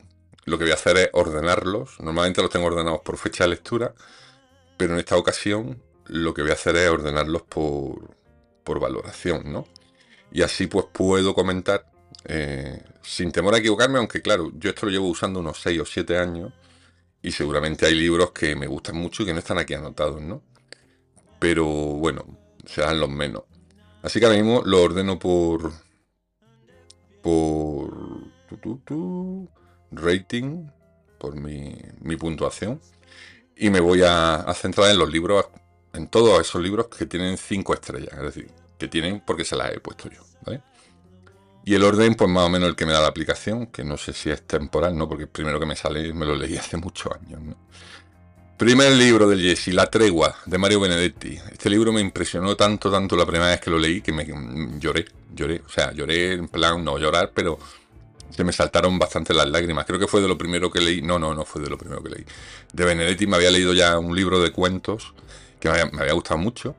lo 0.45 0.59
que 0.59 0.65
voy 0.65 0.73
a 0.73 0.75
hacer 0.75 0.97
es 0.97 1.11
ordenarlos. 1.13 2.01
Normalmente 2.01 2.43
los 2.43 2.51
tengo 2.51 2.67
ordenados 2.67 3.01
por 3.01 3.17
fecha 3.17 3.45
de 3.45 3.51
lectura, 3.51 3.95
pero 4.77 4.95
en 4.95 5.01
esta 5.01 5.17
ocasión 5.17 5.83
lo 6.07 6.35
que 6.35 6.43
voy 6.43 6.51
a 6.51 6.55
hacer 6.55 6.77
es 6.77 6.89
ordenarlos 6.89 7.43
por, 7.43 8.17
por 8.65 8.81
valoración, 8.81 9.53
¿no? 9.53 9.67
Y 10.31 10.43
así 10.43 10.67
pues 10.67 10.87
puedo 10.93 11.35
comentar 11.35 11.91
eh, 12.25 12.83
sin 13.03 13.33
temor 13.33 13.55
a 13.55 13.59
equivocarme, 13.59 13.99
aunque 13.99 14.23
claro, 14.23 14.51
yo 14.55 14.71
esto 14.71 14.87
lo 14.87 14.93
llevo 14.93 15.09
usando 15.09 15.41
unos 15.41 15.61
6 15.61 15.81
o 15.81 15.85
7 15.85 16.19
años 16.19 16.53
y 17.23 17.33
seguramente 17.33 17.87
hay 17.87 17.95
libros 17.95 18.33
que 18.33 18.57
me 18.57 18.67
gustan 18.67 18.97
mucho 18.97 19.23
y 19.23 19.27
que 19.27 19.33
no 19.33 19.41
están 19.41 19.59
aquí 19.59 19.75
anotados, 19.75 20.21
¿no? 20.21 20.43
pero 21.43 21.67
bueno, 21.67 22.25
serán 22.65 23.01
los 23.01 23.11
menos. 23.11 23.43
Así 24.01 24.21
que 24.21 24.27
ahora 24.27 24.39
mismo 24.39 24.63
lo 24.65 24.81
ordeno 24.81 25.19
por. 25.19 25.73
por. 27.21 28.31
Rating, 29.93 30.67
por 31.19 31.37
mi, 31.37 31.77
mi 32.01 32.17
puntuación. 32.17 32.81
Y 33.57 33.71
me 33.71 33.81
voy 33.81 34.03
a, 34.05 34.45
centrar 34.55 34.91
en 34.91 34.99
los 34.99 35.11
libros, 35.11 35.47
en 35.93 36.09
todos 36.09 36.41
esos 36.41 36.61
libros 36.61 36.89
que 36.89 37.07
tienen 37.07 37.37
5 37.37 37.75
estrellas, 37.75 38.13
es 38.15 38.23
decir, 38.23 38.51
que 38.79 38.89
tienen 38.89 39.23
porque 39.25 39.45
se 39.45 39.57
las 39.57 39.73
he 39.73 39.81
puesto 39.81 40.11
yo. 40.11 40.23
Y 41.65 41.75
el 41.77 41.85
orden, 41.85 42.17
pues 42.17 42.29
más 42.29 42.45
o 42.45 42.49
menos 42.49 42.69
el 42.69 42.75
que 42.75 42.85
me 42.85 42.93
da 42.93 43.01
la 43.01 43.07
aplicación, 43.07 43.69
que 43.69 43.85
no 43.85 43.97
sé 43.97 44.13
si 44.13 44.31
es 44.31 44.43
temporal, 44.43 44.99
¿no? 44.99 45.09
Porque 45.09 45.29
primero 45.29 45.61
que 45.61 45.67
me 45.67 45.77
sale 45.77 46.13
me 46.13 46.27
lo 46.27 46.35
leí 46.35 46.57
hace 46.57 46.77
muchos 46.77 47.13
años, 47.13 47.41
¿no? 47.41 47.57
Primer 48.57 48.93
libro 48.93 49.29
del 49.29 49.41
Jesse, 49.41 49.69
La 49.69 49.87
Tregua, 49.89 50.37
de 50.47 50.59
Mario 50.59 50.81
Benedetti. 50.81 51.39
Este 51.51 51.71
libro 51.71 51.93
me 51.93 52.01
impresionó 52.01 52.57
tanto, 52.57 52.91
tanto 52.91 53.17
la 53.17 53.27
primera 53.27 53.51
vez 53.51 53.61
que 53.61 53.71
lo 53.71 53.79
leí 53.79 54.01
que 54.01 54.13
me 54.13 54.27
lloré, 54.79 55.05
lloré. 55.35 55.63
O 55.67 55.69
sea, 55.69 55.93
lloré 55.93 56.35
en 56.35 56.49
plan, 56.49 56.85
no 56.85 56.99
llorar, 56.99 57.33
pero 57.35 57.59
se 58.35 58.45
me 58.45 58.53
saltaron 58.53 58.99
bastante 58.99 59.35
las 59.35 59.49
lágrimas. 59.49 59.87
Creo 59.87 59.99
que 59.99 60.07
fue 60.07 60.21
de 60.21 60.29
lo 60.29 60.39
primero 60.39 60.71
que 60.71 60.81
leí. 60.81 61.03
No, 61.03 61.19
no, 61.19 61.35
no 61.35 61.45
fue 61.45 61.63
de 61.63 61.71
lo 61.71 61.79
primero 61.79 62.03
que 62.03 62.11
leí. 62.11 62.25
De 62.73 62.85
Benedetti 62.85 63.27
me 63.27 63.37
había 63.37 63.51
leído 63.51 63.75
ya 63.75 63.99
un 63.99 64.17
libro 64.17 64.41
de 64.41 64.53
cuentos 64.53 65.15
que 65.61 65.69
me 65.69 66.01
había, 66.01 66.13
gustado 66.13 66.39
mucho. 66.39 66.75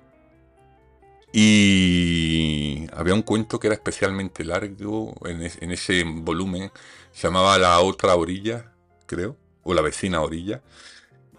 Y 1.32 2.88
había 2.94 3.14
un 3.14 3.22
cuento 3.22 3.60
que 3.60 3.68
era 3.68 3.76
especialmente 3.76 4.44
largo 4.44 5.16
en, 5.26 5.42
en 5.42 5.72
ese 5.72 6.04
volumen. 6.06 6.72
Se 7.12 7.28
llamaba 7.28 7.58
La 7.58 7.80
otra 7.80 8.16
orilla, 8.16 8.72
creo. 9.06 9.38
O 9.64 9.74
La 9.74 9.82
vecina 9.82 10.22
orilla 10.22 10.62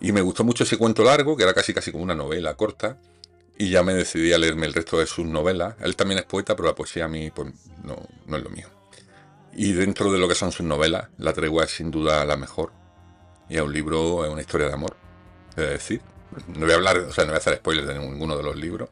y 0.05 0.13
me 0.13 0.21
gustó 0.21 0.45
mucho 0.45 0.65
ese 0.65 0.77
cuento 0.77 1.03
largo, 1.03 1.35
que 1.35 1.45
era 1.45 1.55
casi 1.55 1.73
casi 1.73 1.91
como 1.91 2.05
una 2.05 2.15
novela 2.15 2.55
corta, 2.57 2.99
y 3.57 3.71
ya 3.71 3.83
me 3.83 3.95
decidí 3.95 4.35
a 4.35 4.39
leerme 4.39 4.67
el 4.67 4.75
resto 4.75 4.99
de 4.99 5.07
sus 5.07 5.25
novelas. 5.25 5.77
Él 5.81 5.97
también 5.97 6.19
es 6.19 6.27
poeta, 6.27 6.55
pero 6.55 6.69
la 6.69 6.75
poesía 6.75 7.07
a 7.07 7.09
mí 7.09 7.31
pues, 7.31 7.55
no, 7.83 7.97
no 8.27 8.37
es 8.37 8.43
lo 8.43 8.51
mío. 8.51 8.69
Y 9.57 9.73
dentro 9.73 10.11
de 10.13 10.19
lo 10.19 10.29
que 10.29 10.35
son 10.35 10.53
sus 10.53 10.67
novelas, 10.67 11.09
La 11.19 11.33
tregua 11.33 11.65
es 11.65 11.71
sin 11.71 11.91
duda 11.91 12.25
la 12.25 12.37
mejor. 12.37 12.73
Y 13.49 13.57
es 13.57 13.63
un 13.63 13.73
libro, 13.73 14.25
es 14.25 14.31
una 14.31 14.41
historia 14.41 14.69
de 14.69 14.73
amor, 14.73 14.97
es 15.51 15.69
decir. 15.69 16.01
No 16.49 16.61
voy 16.61 16.73
a 16.73 16.75
hablar, 16.75 16.99
o 16.99 17.13
sea, 17.13 17.25
no 17.25 17.31
voy 17.31 17.37
a 17.37 17.39
hacer 17.39 17.57
spoilers 17.57 17.87
de 17.87 17.99
ninguno 17.99 18.37
de 18.37 18.43
los 18.43 18.57
libros, 18.57 18.89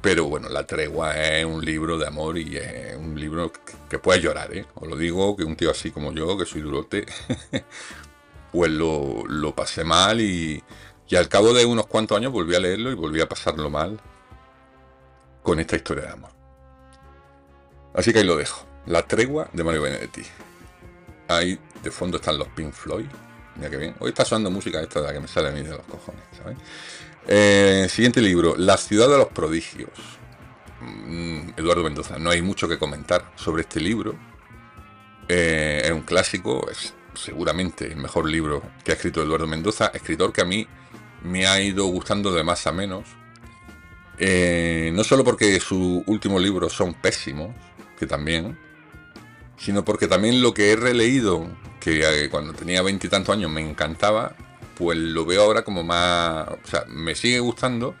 pero 0.00 0.24
bueno, 0.24 0.48
La 0.48 0.66
tregua 0.66 1.16
es 1.16 1.44
un 1.44 1.64
libro 1.64 1.98
de 1.98 2.06
amor 2.06 2.38
y 2.38 2.56
es 2.56 2.96
un 2.96 3.18
libro 3.18 3.52
que, 3.88 3.98
puedes 3.98 4.22
llorar, 4.22 4.52
¿eh? 4.54 4.66
Os 4.74 4.88
lo 4.88 4.96
digo, 4.96 5.36
que 5.36 5.44
un 5.44 5.56
tío 5.56 5.70
así 5.70 5.90
como 5.90 6.12
yo, 6.12 6.36
que 6.36 6.46
soy 6.46 6.62
durote, 6.62 7.06
pues 8.52 8.70
lo, 8.70 9.54
pasé 9.54 9.84
mal 9.84 10.20
y, 10.20 10.62
al 11.16 11.28
cabo 11.28 11.52
de 11.52 11.64
unos 11.64 11.86
cuantos 11.86 12.16
años 12.16 12.32
volví 12.32 12.54
a 12.56 12.60
leerlo 12.60 12.90
y 12.90 12.94
volví 12.94 13.20
a 13.20 13.28
pasarlo 13.28 13.70
mal 13.70 14.00
con 15.42 15.60
esta 15.60 15.76
historia 15.76 16.04
de 16.04 16.10
amor. 16.10 16.30
Así 17.94 18.12
que 18.12 18.18
ahí 18.18 18.24
lo 18.24 18.36
dejo. 18.36 18.66
La 18.86 19.02
tregua 19.02 19.48
de 19.52 19.64
Mario 19.64 19.82
Benedetti. 19.82 20.22
Ahí 21.28 21.58
de 21.82 21.90
fondo 21.90 22.18
están 22.18 22.38
los 22.38 22.48
Pink 22.48 22.72
Floyd. 22.72 23.06
Mira 23.56 23.70
que 23.70 23.76
bien. 23.76 23.94
Hoy 23.98 24.10
está 24.10 24.24
sonando 24.24 24.50
música 24.50 24.80
esta 24.80 25.00
de 25.00 25.08
la 25.08 25.12
que 25.12 25.20
me 25.20 25.28
sale 25.28 25.48
a 25.48 25.52
mí 25.52 25.62
de 25.62 25.70
los 25.70 25.82
cojones, 25.86 26.22
eh, 27.28 27.88
siguiente 27.90 28.20
libro, 28.20 28.54
La 28.56 28.76
ciudad 28.76 29.08
de 29.08 29.18
los 29.18 29.28
prodigios. 29.28 29.90
Mm, 30.80 31.50
Eduardo 31.56 31.82
Mendoza. 31.82 32.18
No 32.18 32.30
hay 32.30 32.42
mucho 32.42 32.68
que 32.68 32.78
comentar 32.78 33.32
sobre 33.34 33.62
este 33.62 33.80
libro. 33.80 34.14
Eh, 35.28 35.82
es 35.84 35.90
un 35.90 36.02
clásico, 36.02 36.70
es 36.70 36.94
seguramente 37.14 37.86
el 37.86 37.96
mejor 37.96 38.28
libro 38.28 38.62
que 38.84 38.92
ha 38.92 38.94
escrito 38.94 39.20
Eduardo 39.20 39.48
Mendoza, 39.48 39.90
escritor 39.92 40.32
que 40.32 40.42
a 40.42 40.44
mí 40.44 40.68
me 41.24 41.48
ha 41.48 41.60
ido 41.60 41.86
gustando 41.86 42.32
de 42.32 42.44
más 42.44 42.66
a 42.68 42.72
menos. 42.72 43.04
Eh, 44.18 44.92
no 44.94 45.02
solo 45.02 45.24
porque 45.24 45.58
sus 45.58 46.02
últimos 46.06 46.40
libros 46.40 46.72
son 46.72 46.94
pésimos, 46.94 47.50
que 47.98 48.06
también, 48.06 48.56
sino 49.58 49.84
porque 49.84 50.06
también 50.06 50.42
lo 50.42 50.54
que 50.54 50.72
he 50.72 50.76
releído, 50.76 51.48
que 51.80 52.24
eh, 52.24 52.28
cuando 52.30 52.52
tenía 52.52 52.82
veintitantos 52.82 53.34
años 53.34 53.50
me 53.50 53.60
encantaba, 53.60 54.34
pues 54.76 54.98
lo 54.98 55.24
veo 55.24 55.42
ahora 55.42 55.62
como 55.62 55.82
más... 55.82 56.48
O 56.48 56.66
sea, 56.68 56.84
me 56.88 57.14
sigue 57.14 57.40
gustando, 57.40 57.94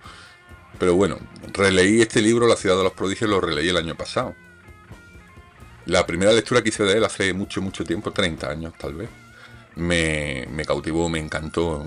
pero 0.78 0.94
bueno, 0.94 1.18
releí 1.52 2.02
este 2.02 2.20
libro, 2.20 2.46
La 2.46 2.56
ciudad 2.56 2.76
de 2.76 2.84
los 2.84 2.92
prodigios, 2.92 3.30
lo 3.30 3.40
releí 3.40 3.68
el 3.68 3.76
año 3.76 3.94
pasado. 3.94 4.34
La 5.86 6.06
primera 6.06 6.32
lectura 6.32 6.62
que 6.62 6.70
hice 6.70 6.84
de 6.84 6.98
él 6.98 7.04
hace 7.04 7.32
mucho, 7.32 7.62
mucho 7.62 7.84
tiempo, 7.84 8.10
30 8.10 8.50
años 8.50 8.74
tal 8.76 8.94
vez, 8.94 9.08
me, 9.76 10.46
cautivó, 10.66 11.08
me 11.08 11.20
encantó, 11.20 11.84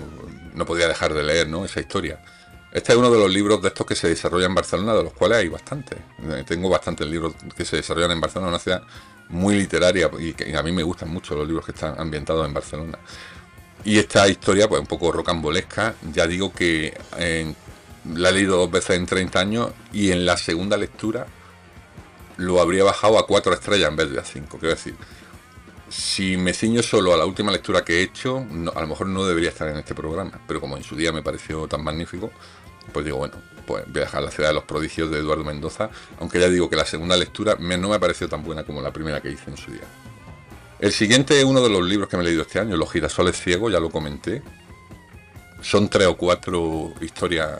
no 0.54 0.66
podía 0.66 0.88
dejar 0.88 1.12
de 1.12 1.22
leer 1.22 1.48
¿no? 1.48 1.64
esa 1.64 1.80
historia. 1.80 2.20
Este 2.72 2.92
es 2.92 2.98
uno 2.98 3.10
de 3.10 3.18
los 3.18 3.30
libros 3.30 3.60
de 3.62 3.68
estos 3.68 3.86
que 3.86 3.96
se 3.96 4.08
desarrollan 4.08 4.50
en 4.50 4.54
Barcelona, 4.54 4.94
de 4.94 5.02
los 5.02 5.12
cuales 5.12 5.38
hay 5.38 5.48
bastantes. 5.48 5.98
Eh, 5.98 6.44
tengo 6.46 6.68
bastantes 6.68 7.06
libros 7.06 7.34
que 7.56 7.64
se 7.64 7.76
desarrollan 7.76 8.12
en 8.12 8.20
Barcelona, 8.20 8.50
una 8.50 8.58
ciudad 8.58 8.82
muy 9.30 9.54
literaria 9.56 10.10
y 10.18 10.32
que 10.32 10.56
a 10.56 10.62
mí 10.62 10.72
me 10.72 10.82
gustan 10.82 11.08
mucho 11.08 11.34
los 11.34 11.46
libros 11.46 11.64
que 11.64 11.72
están 11.72 11.98
ambientados 11.98 12.46
en 12.46 12.52
Barcelona. 12.52 12.98
Y 13.84 13.98
esta 13.98 14.28
historia, 14.28 14.68
pues 14.68 14.80
un 14.80 14.86
poco 14.86 15.10
rocambolesca, 15.10 15.94
ya 16.12 16.26
digo 16.26 16.52
que 16.52 16.98
la 18.14 18.28
he 18.28 18.32
leído 18.32 18.56
dos 18.56 18.70
veces 18.70 18.96
en 18.96 19.06
30 19.06 19.40
años 19.40 19.70
y 19.92 20.10
en 20.10 20.26
la 20.26 20.36
segunda 20.36 20.76
lectura 20.76 21.26
lo 22.36 22.60
habría 22.60 22.84
bajado 22.84 23.18
a 23.18 23.26
cuatro 23.26 23.52
estrellas 23.52 23.88
en 23.88 23.96
vez 23.96 24.10
de 24.10 24.18
a 24.18 24.24
cinco. 24.24 24.58
Quiero 24.58 24.74
decir, 24.74 24.94
si 25.88 26.36
me 26.36 26.54
ciño 26.54 26.82
solo 26.82 27.12
a 27.12 27.16
la 27.16 27.26
última 27.26 27.52
lectura 27.52 27.84
que 27.84 27.98
he 27.98 28.02
hecho, 28.02 28.38
a 28.74 28.80
lo 28.80 28.86
mejor 28.86 29.08
no 29.08 29.24
debería 29.26 29.50
estar 29.50 29.68
en 29.68 29.76
este 29.76 29.94
programa, 29.94 30.40
pero 30.46 30.60
como 30.60 30.76
en 30.76 30.84
su 30.84 30.96
día 30.96 31.12
me 31.12 31.22
pareció 31.22 31.66
tan 31.68 31.82
magnífico, 31.84 32.30
pues 32.90 33.04
digo, 33.04 33.18
bueno, 33.18 33.34
pues 33.66 33.84
voy 33.86 34.02
a 34.02 34.04
dejar 34.04 34.22
la 34.22 34.30
ciudad 34.30 34.50
de 34.50 34.54
los 34.54 34.64
prodigios 34.64 35.10
de 35.10 35.18
Eduardo 35.18 35.44
Mendoza, 35.44 35.90
aunque 36.18 36.40
ya 36.40 36.48
digo 36.48 36.68
que 36.68 36.76
la 36.76 36.84
segunda 36.84 37.16
lectura 37.16 37.56
no 37.58 37.88
me 37.88 37.94
ha 37.94 37.98
parecido 38.00 38.28
tan 38.28 38.42
buena 38.42 38.64
como 38.64 38.82
la 38.82 38.92
primera 38.92 39.20
que 39.20 39.30
hice 39.30 39.50
en 39.50 39.56
su 39.56 39.70
día. 39.72 39.84
El 40.78 40.92
siguiente 40.92 41.38
es 41.38 41.44
uno 41.44 41.62
de 41.62 41.68
los 41.68 41.86
libros 41.86 42.08
que 42.08 42.16
me 42.16 42.22
he 42.22 42.26
leído 42.26 42.42
este 42.42 42.58
año, 42.58 42.76
Los 42.76 42.90
girasoles 42.90 43.40
ciegos, 43.40 43.70
ya 43.70 43.80
lo 43.80 43.90
comenté. 43.90 44.42
Son 45.60 45.88
tres 45.88 46.08
o 46.08 46.16
cuatro 46.16 46.94
historias 47.02 47.50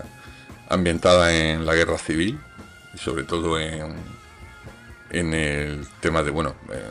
ambientadas 0.70 1.30
en 1.32 1.66
la 1.66 1.74
guerra 1.74 1.98
civil, 1.98 2.38
y 2.94 2.98
sobre 2.98 3.24
todo 3.24 3.60
en, 3.60 3.94
en 5.10 5.34
el 5.34 5.86
tema 6.00 6.22
de, 6.22 6.30
bueno, 6.30 6.54
eh, 6.72 6.82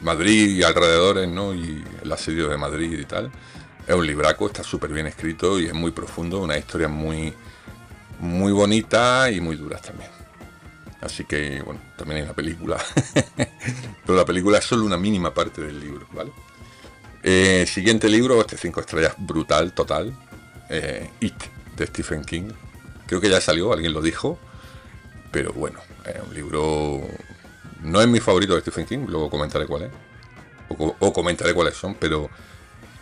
Madrid 0.00 0.50
y 0.50 0.62
alrededores, 0.62 1.28
¿no? 1.28 1.54
Y 1.54 1.82
el 2.02 2.12
asedio 2.12 2.48
de 2.48 2.56
Madrid 2.56 2.98
y 2.98 3.04
tal. 3.04 3.32
Es 3.86 3.94
un 3.94 4.06
libraco, 4.06 4.46
está 4.46 4.62
súper 4.62 4.90
bien 4.90 5.06
escrito 5.06 5.60
y 5.60 5.66
es 5.66 5.74
muy 5.74 5.90
profundo, 5.90 6.40
una 6.40 6.56
historia 6.56 6.88
muy, 6.88 7.34
muy 8.20 8.52
bonita 8.52 9.30
y 9.30 9.40
muy 9.40 9.56
dura 9.56 9.78
también. 9.78 10.10
Así 11.00 11.24
que, 11.24 11.60
bueno, 11.62 11.80
también 11.96 12.18
hay 12.18 12.24
una 12.24 12.32
película. 12.32 12.78
Pero 14.06 14.16
la 14.16 14.24
película 14.24 14.58
es 14.58 14.64
solo 14.64 14.86
una 14.86 14.96
mínima 14.96 15.34
parte 15.34 15.60
del 15.60 15.78
libro, 15.78 16.06
¿vale? 16.12 16.32
Eh, 17.22 17.66
siguiente 17.66 18.08
libro, 18.08 18.40
este 18.40 18.56
5 18.56 18.80
estrellas 18.80 19.14
brutal, 19.18 19.72
total. 19.72 20.14
Eh, 20.70 21.10
It, 21.20 21.34
de 21.76 21.86
Stephen 21.86 22.24
King. 22.24 22.50
Creo 23.06 23.20
que 23.20 23.28
ya 23.28 23.40
salió, 23.40 23.72
alguien 23.72 23.92
lo 23.92 24.00
dijo. 24.00 24.38
Pero 25.30 25.52
bueno, 25.52 25.80
es 26.06 26.22
un 26.26 26.34
libro. 26.34 27.02
No 27.82 28.00
es 28.00 28.08
mi 28.08 28.20
favorito 28.20 28.54
de 28.54 28.60
Stephen 28.60 28.86
King, 28.86 29.06
luego 29.08 29.28
comentaré 29.28 29.66
cuál 29.66 29.84
es. 29.84 29.90
O, 30.68 31.12
comentaré 31.12 31.52
cuáles 31.54 31.74
son, 31.74 31.94
pero. 31.94 32.30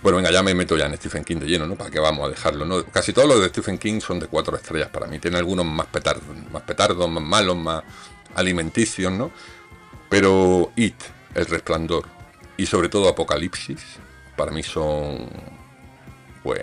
Bueno, 0.03 0.17
venga, 0.17 0.33
ya 0.33 0.43
me 0.43 0.53
meto 0.53 0.77
ya 0.77 0.87
en 0.87 0.97
Stephen 0.97 1.23
King 1.23 1.37
de 1.37 1.47
lleno, 1.47 1.65
¿no? 1.65 1.77
¿Para 1.77 1.89
qué 1.89 2.01
vamos 2.01 2.27
a 2.27 2.31
dejarlo? 2.31 2.65
¿no? 2.65 2.85
Casi 2.87 3.13
todos 3.13 3.29
los 3.29 3.41
de 3.41 3.49
Stephen 3.51 3.79
King 3.79 4.01
son 4.01 4.19
de 4.19 4.27
cuatro 4.27 4.57
estrellas 4.57 4.89
para 4.89 5.07
mí. 5.07 5.21
Tiene 5.21 5.39
algunos 5.39 5.65
más 5.65 5.87
petardos, 5.87 6.25
más 6.51 6.63
petardos, 6.63 7.09
más 7.09 7.23
malos, 7.23 7.57
más 7.57 7.85
alimenticios, 8.35 9.13
¿no? 9.13 9.31
Pero 10.09 10.73
It, 10.75 10.97
El 11.35 11.47
Resplandor 11.47 12.07
y 12.57 12.67
sobre 12.67 12.89
todo 12.89 13.09
Apocalipsis, 13.09 13.81
para 14.37 14.51
mí 14.51 14.65
son, 14.65 15.29
pues, 16.43 16.61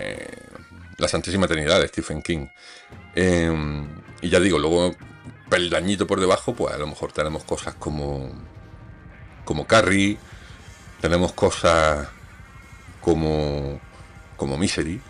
la 0.98 1.08
Santísima 1.08 1.48
Trinidad 1.48 1.80
de 1.80 1.88
Stephen 1.88 2.20
King. 2.20 2.46
Em, 3.14 3.88
y 4.20 4.28
ya 4.28 4.38
digo, 4.38 4.58
luego 4.58 4.94
peldañito 5.48 6.06
por 6.06 6.20
debajo, 6.20 6.54
pues 6.54 6.74
a 6.74 6.78
lo 6.78 6.86
mejor 6.86 7.12
tenemos 7.12 7.42
cosas 7.44 7.74
como, 7.74 8.30
como 9.44 9.66
Carrie, 9.66 10.18
tenemos 11.00 11.32
cosas 11.32 12.08
como, 13.00 13.80
como 14.36 14.56
Misery, 14.56 15.00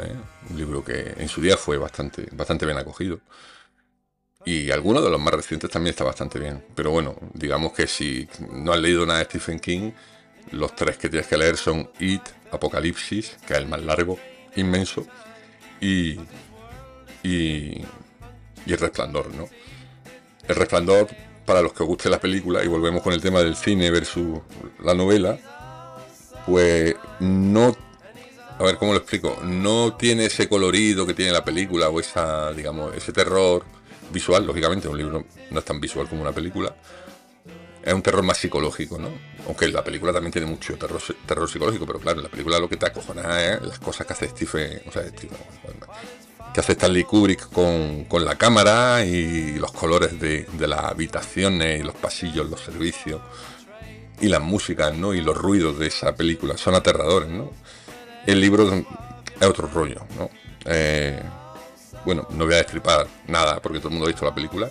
¿eh? 0.00 0.16
un 0.50 0.56
libro 0.56 0.84
que 0.84 1.14
en 1.16 1.28
su 1.28 1.40
día 1.40 1.56
fue 1.56 1.78
bastante, 1.78 2.26
bastante 2.32 2.66
bien 2.66 2.78
acogido. 2.78 3.20
Y 4.44 4.70
alguno 4.70 5.00
de 5.00 5.10
los 5.10 5.20
más 5.20 5.34
recientes 5.34 5.70
también 5.70 5.92
está 5.92 6.04
bastante 6.04 6.38
bien. 6.38 6.64
Pero 6.74 6.90
bueno, 6.90 7.16
digamos 7.32 7.72
que 7.72 7.86
si 7.86 8.28
no 8.50 8.72
has 8.72 8.80
leído 8.80 9.06
nada 9.06 9.20
de 9.20 9.26
Stephen 9.26 9.60
King, 9.60 9.92
los 10.50 10.74
tres 10.74 10.96
que 10.96 11.08
tienes 11.08 11.28
que 11.28 11.36
leer 11.36 11.56
son 11.56 11.88
It, 12.00 12.22
Apocalipsis, 12.50 13.36
que 13.46 13.54
es 13.54 13.58
el 13.60 13.68
más 13.68 13.82
largo, 13.82 14.18
inmenso, 14.56 15.06
y, 15.80 16.18
y, 17.22 17.84
y 18.66 18.72
El 18.72 18.78
Resplandor, 18.78 19.32
¿no? 19.32 19.48
El 20.48 20.56
Resplandor, 20.56 21.08
para 21.46 21.62
los 21.62 21.72
que 21.72 21.84
os 21.84 21.88
guste 21.88 22.10
la 22.10 22.20
película, 22.20 22.64
y 22.64 22.66
volvemos 22.66 23.02
con 23.02 23.12
el 23.12 23.22
tema 23.22 23.40
del 23.40 23.54
cine 23.54 23.90
versus 23.90 24.40
la 24.80 24.94
novela, 24.94 25.38
pues 26.46 26.94
no 27.20 27.76
a 28.58 28.64
ver 28.64 28.76
cómo 28.76 28.92
lo 28.92 28.98
explico, 28.98 29.40
no 29.42 29.94
tiene 29.94 30.26
ese 30.26 30.48
colorido 30.48 31.06
que 31.06 31.14
tiene 31.14 31.32
la 31.32 31.44
película 31.44 31.88
o 31.88 31.98
esa, 31.98 32.52
digamos, 32.52 32.94
ese 32.94 33.12
terror 33.12 33.64
visual, 34.12 34.46
lógicamente, 34.46 34.88
un 34.88 34.98
libro 34.98 35.24
no 35.50 35.58
es 35.58 35.64
tan 35.64 35.80
visual 35.80 36.08
como 36.08 36.22
una 36.22 36.32
película. 36.32 36.74
Es 37.82 37.92
un 37.92 38.02
terror 38.02 38.22
más 38.22 38.38
psicológico, 38.38 38.98
¿no? 38.98 39.08
Aunque 39.46 39.66
la 39.66 39.82
película 39.82 40.12
también 40.12 40.30
tiene 40.30 40.46
mucho 40.46 40.76
terror, 40.76 41.00
terror 41.26 41.50
psicológico, 41.50 41.84
pero 41.86 41.98
claro, 41.98 42.20
la 42.20 42.28
película 42.28 42.60
lo 42.60 42.68
que 42.68 42.76
te 42.76 42.86
acojona 42.86 43.42
es 43.42 43.62
las 43.62 43.80
cosas 43.80 44.06
que 44.06 44.12
hace 44.12 44.28
Stephen, 44.28 44.82
o 44.86 44.92
sea, 44.92 45.02
que 46.54 46.60
hace 46.60 46.72
Stanley 46.72 47.02
Kubrick 47.02 47.50
con, 47.50 48.04
con 48.04 48.24
la 48.24 48.36
cámara 48.36 49.04
y 49.04 49.54
los 49.54 49.72
colores 49.72 50.20
de, 50.20 50.46
de 50.52 50.68
las 50.68 50.84
habitaciones 50.84 51.80
y 51.80 51.82
los 51.82 51.96
pasillos, 51.96 52.48
los 52.48 52.60
servicios 52.60 53.20
y 54.22 54.28
las 54.28 54.40
músicas, 54.40 54.96
¿no? 54.96 55.12
Y 55.12 55.20
los 55.20 55.36
ruidos 55.36 55.78
de 55.78 55.88
esa 55.88 56.14
película 56.14 56.56
son 56.56 56.74
aterradores, 56.74 57.28
¿no? 57.28 57.50
El 58.24 58.40
libro 58.40 58.72
es 58.72 59.46
otro 59.46 59.68
rollo, 59.68 60.06
¿no? 60.16 60.30
Eh, 60.64 61.20
bueno, 62.04 62.26
no 62.30 62.44
voy 62.44 62.54
a 62.54 62.58
destripar 62.58 63.06
nada 63.26 63.60
porque 63.60 63.78
todo 63.78 63.88
el 63.88 63.94
mundo 63.94 64.06
ha 64.06 64.12
visto 64.12 64.24
la 64.24 64.34
película. 64.34 64.70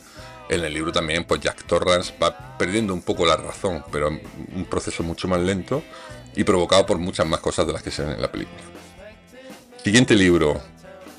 En 0.49 0.63
el 0.63 0.73
libro 0.73 0.91
también, 0.91 1.25
pues 1.25 1.41
Jack 1.41 1.65
Torrance 1.65 2.13
va 2.21 2.57
perdiendo 2.57 2.93
un 2.93 3.01
poco 3.01 3.25
la 3.25 3.35
razón, 3.35 3.83
pero 3.91 4.07
un 4.07 4.65
proceso 4.65 5.03
mucho 5.03 5.27
más 5.27 5.41
lento 5.41 5.83
y 6.33 6.45
provocado 6.45 6.85
por 6.85 6.97
muchas 6.97 7.27
más 7.27 7.41
cosas 7.41 7.67
de 7.67 7.73
las 7.73 7.83
que 7.83 7.91
se 7.91 8.03
ven 8.03 8.13
en 8.13 8.21
la 8.21 8.31
película. 8.31 8.59
Siguiente 9.83 10.15
libro, 10.15 10.61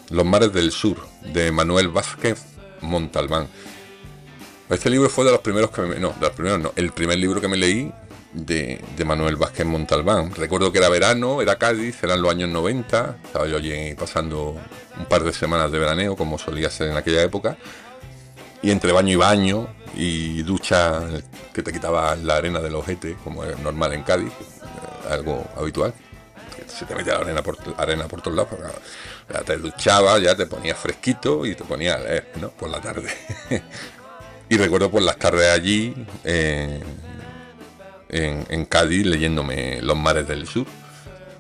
Los 0.09 0.25
mares 0.25 0.53
del 0.55 0.73
sur, 0.73 0.97
de 1.21 1.53
Manuel 1.53 1.89
Vázquez 1.89 2.43
Montalbán. 2.81 3.49
Este 4.71 4.89
libro 4.89 5.11
fue 5.11 5.27
de 5.27 5.33
los 5.33 5.41
primeros 5.41 5.71
que 5.71 5.83
me... 5.83 6.01
No, 6.01 6.15
de 6.15 6.21
los 6.21 6.31
primeros 6.31 6.61
no. 6.61 6.73
El 6.77 6.93
primer 6.93 7.19
libro 7.19 7.43
que 7.43 7.49
me 7.49 7.59
leí 7.59 7.93
de, 8.33 8.81
Manuel 9.05 9.37
Vázquez 9.37 9.67
Montalbán. 9.67 10.35
Recuerdo 10.35 10.73
que 10.73 10.79
era 10.79 10.89
verano, 10.89 11.43
era 11.43 11.57
Cádiz, 11.57 12.03
eran 12.03 12.23
los 12.23 12.31
años 12.31 12.49
90, 12.49 13.19
estaba 13.25 13.47
yo 13.47 13.57
allí 13.57 13.95
pasando 13.95 14.57
un 14.99 15.05
par 15.07 15.23
de 15.23 15.33
semanas 15.33 15.71
de 15.71 15.79
veraneo, 15.79 16.17
como 16.17 16.39
solía 16.39 16.71
ser 16.71 16.91
en 16.91 16.97
aquella 16.97 17.23
época, 17.23 17.57
y 18.63 18.71
entre 18.71 18.93
baño 18.93 19.13
y 19.13 19.17
baño 19.17 19.69
y 19.95 20.43
ducha 20.43 21.03
que 21.53 21.63
te 21.63 21.73
quitaba 21.73 22.17
la 22.17 22.37
arena 22.37 22.61
del 22.61 22.75
ojete, 22.75 23.17
como 23.23 23.45
es 23.45 23.59
normal 23.59 23.93
en 23.93 24.03
Cádiz, 24.03 24.33
eh, 24.33 25.13
algo 25.13 25.45
habitual. 25.57 25.93
Se 26.67 26.87
te 26.87 26.95
metía 26.95 27.15
la 27.15 27.21
arena 27.21 27.43
por, 27.43 27.59
arena 27.77 28.09
por 28.09 28.23
todos 28.23 28.37
lados, 28.37 28.51
ya 29.31 29.41
te 29.43 29.59
duchaba, 29.59 30.19
ya 30.19 30.35
te 30.35 30.47
ponías 30.47 30.79
fresquito 30.79 31.45
y 31.45 31.55
te 31.55 31.65
ponías 31.65 32.01
¿no? 32.41 32.51
Por 32.51 32.71
la 32.71 32.81
tarde. 32.81 33.11
y 34.49 34.57
recuerdo 34.57 34.91
por 34.91 35.03
las 35.03 35.19
tardes 35.19 35.51
allí, 35.51 35.95
eh, 36.25 36.81
en, 38.13 38.65
Cádiz 38.67 39.07
leyéndome 39.07 39.81
Los 39.83 39.97
mares 39.97 40.29
del 40.29 40.47
sur, 40.47 40.67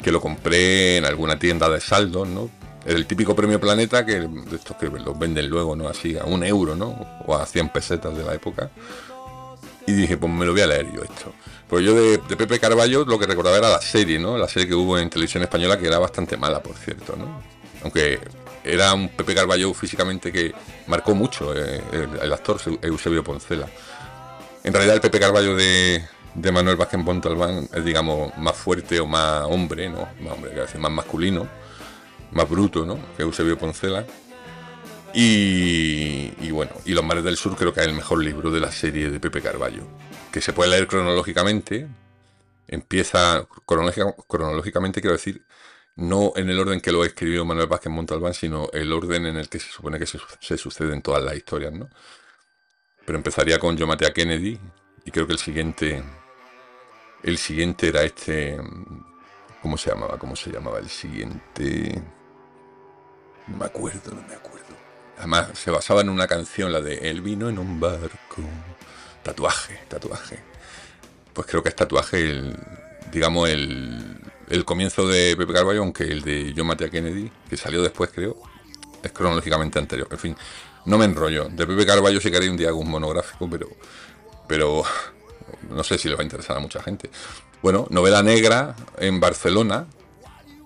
que 0.02 0.10
lo 0.10 0.20
compré 0.20 0.96
en 0.96 1.04
alguna 1.04 1.38
tienda 1.38 1.68
de 1.68 1.80
saldos, 1.80 2.26
¿no? 2.28 2.50
El 2.84 3.06
típico 3.06 3.36
premio 3.36 3.60
Planeta, 3.60 4.04
que 4.04 4.20
de 4.20 4.56
estos 4.56 4.76
que 4.76 4.86
los 4.86 5.16
venden 5.16 5.48
luego, 5.48 5.76
¿no? 5.76 5.88
Así, 5.88 6.18
a 6.18 6.24
un 6.24 6.42
euro, 6.42 6.74
¿no? 6.74 6.88
O 7.26 7.36
a 7.36 7.46
100 7.46 7.68
pesetas 7.68 8.16
de 8.16 8.24
la 8.24 8.34
época. 8.34 8.70
Y 9.86 9.92
dije, 9.92 10.16
pues 10.16 10.32
me 10.32 10.44
lo 10.44 10.52
voy 10.52 10.62
a 10.62 10.66
leer 10.66 10.86
yo 10.92 11.02
esto. 11.02 11.32
Pues 11.68 11.84
yo 11.84 11.94
de, 11.94 12.18
Pepe 12.18 12.58
Carballo 12.58 13.04
lo 13.04 13.18
que 13.18 13.26
recordaba 13.26 13.56
era 13.56 13.70
la 13.70 13.80
serie, 13.80 14.18
¿no? 14.18 14.36
La 14.36 14.48
serie 14.48 14.68
que 14.68 14.74
hubo 14.74 14.98
en 14.98 15.08
televisión 15.10 15.42
española, 15.42 15.78
que 15.78 15.86
era 15.86 15.98
bastante 15.98 16.36
mala, 16.36 16.62
por 16.62 16.76
cierto, 16.76 17.14
¿no? 17.16 17.40
Aunque 17.82 18.18
era 18.64 18.94
un 18.94 19.08
Pepe 19.08 19.34
Carballo 19.34 19.72
físicamente 19.74 20.32
que 20.32 20.52
marcó 20.86 21.14
mucho 21.14 21.54
eh, 21.56 21.80
el, 22.20 22.32
actor 22.32 22.60
Eusebio 22.82 23.22
Poncela. 23.22 23.68
En 24.64 24.72
realidad 24.72 24.96
el 24.96 25.00
Pepe 25.00 25.18
Carballo 25.18 25.56
de, 25.56 26.04
de 26.34 26.52
Manuel 26.52 26.76
Vázquez 26.76 27.00
Montalbán 27.00 27.68
es, 27.72 27.84
digamos, 27.84 28.36
más 28.38 28.56
fuerte 28.56 29.00
o 29.00 29.06
más 29.06 29.44
hombre, 29.44 29.88
¿no? 29.88 30.08
Más 30.20 30.32
hombre, 30.32 30.52
más 30.78 30.92
masculino, 30.92 31.48
más 32.32 32.48
bruto, 32.48 32.86
¿no? 32.86 32.98
Que 33.16 33.22
Eusebio 33.22 33.58
Poncela. 33.58 34.06
Y, 35.14 36.32
y, 36.40 36.50
bueno, 36.50 36.72
y 36.86 36.92
Los 36.92 37.04
Mares 37.04 37.24
del 37.24 37.36
Sur 37.36 37.54
creo 37.54 37.74
que 37.74 37.80
es 37.80 37.86
el 37.86 37.92
mejor 37.92 38.22
libro 38.24 38.50
de 38.50 38.60
la 38.60 38.72
serie 38.72 39.10
de 39.10 39.20
Pepe 39.20 39.42
Carballo, 39.42 39.86
que 40.30 40.40
se 40.40 40.52
puede 40.52 40.70
leer 40.70 40.86
cronológicamente. 40.86 41.86
Empieza 42.66 43.46
cronológicamente, 43.66 45.02
quiero 45.02 45.16
decir, 45.16 45.44
no 45.96 46.32
en 46.36 46.48
el 46.48 46.58
orden 46.58 46.80
que 46.80 46.92
lo 46.92 47.04
escribió 47.04 47.44
Manuel 47.44 47.66
Vázquez 47.66 47.92
Montalbán, 47.92 48.32
sino 48.32 48.70
el 48.72 48.90
orden 48.90 49.26
en 49.26 49.36
el 49.36 49.50
que 49.50 49.58
se 49.58 49.70
supone 49.70 49.98
que 49.98 50.06
se, 50.06 50.18
se 50.40 50.56
suceden 50.56 51.02
todas 51.02 51.22
las 51.22 51.36
historias, 51.36 51.74
¿no? 51.74 51.90
Pero 53.04 53.18
empezaría 53.18 53.58
con 53.58 53.76
Yo 53.76 53.86
maté 53.86 54.06
a 54.06 54.14
Kennedy, 54.14 54.58
y 55.04 55.10
creo 55.10 55.26
que 55.26 55.32
el 55.32 55.38
siguiente 55.38 56.02
el 57.22 57.38
siguiente 57.38 57.88
era 57.88 58.02
este. 58.02 58.58
¿Cómo 59.60 59.78
se 59.78 59.90
llamaba? 59.90 60.18
¿Cómo 60.18 60.34
se 60.34 60.50
llamaba 60.50 60.78
el 60.78 60.88
siguiente? 60.88 62.02
No 63.46 63.56
me 63.58 63.64
acuerdo, 63.64 64.12
no 64.12 64.22
me 64.26 64.34
acuerdo. 64.34 64.74
Además, 65.18 65.50
se 65.54 65.70
basaba 65.70 66.00
en 66.00 66.08
una 66.08 66.26
canción, 66.26 66.72
la 66.72 66.80
de 66.80 67.10
El 67.10 67.20
vino 67.20 67.48
en 67.48 67.58
un 67.58 67.78
barco. 67.78 68.42
Tatuaje, 69.22 69.80
tatuaje. 69.88 70.40
Pues 71.32 71.46
creo 71.46 71.62
que 71.62 71.68
es 71.68 71.76
tatuaje 71.76 72.20
el. 72.20 72.58
Digamos, 73.12 73.48
el, 73.48 74.18
el 74.48 74.64
comienzo 74.64 75.06
de 75.06 75.36
Pepe 75.36 75.52
Carballo, 75.52 75.80
aunque 75.80 76.04
el 76.04 76.22
de 76.22 76.52
Yo 76.54 76.64
maté 76.64 76.86
a 76.86 76.90
Kennedy, 76.90 77.30
que 77.48 77.56
salió 77.56 77.82
después, 77.82 78.10
creo, 78.12 78.36
es 79.02 79.12
cronológicamente 79.12 79.78
anterior. 79.78 80.08
En 80.10 80.18
fin, 80.18 80.36
no 80.86 80.98
me 80.98 81.04
enrollo. 81.04 81.48
De 81.50 81.66
Pepe 81.66 81.86
Carballo 81.86 82.20
sí 82.20 82.30
que 82.30 82.36
haría 82.36 82.50
un 82.50 82.56
día 82.56 82.68
algún 82.68 82.90
monográfico, 82.90 83.48
pero. 83.48 83.68
Pero 84.48 84.82
no 85.70 85.84
sé 85.84 85.98
si 85.98 86.08
le 86.08 86.14
va 86.14 86.20
a 86.20 86.24
interesar 86.24 86.56
a 86.56 86.60
mucha 86.60 86.82
gente. 86.82 87.10
Bueno, 87.62 87.86
novela 87.90 88.22
negra 88.22 88.74
en 88.98 89.20
Barcelona, 89.20 89.86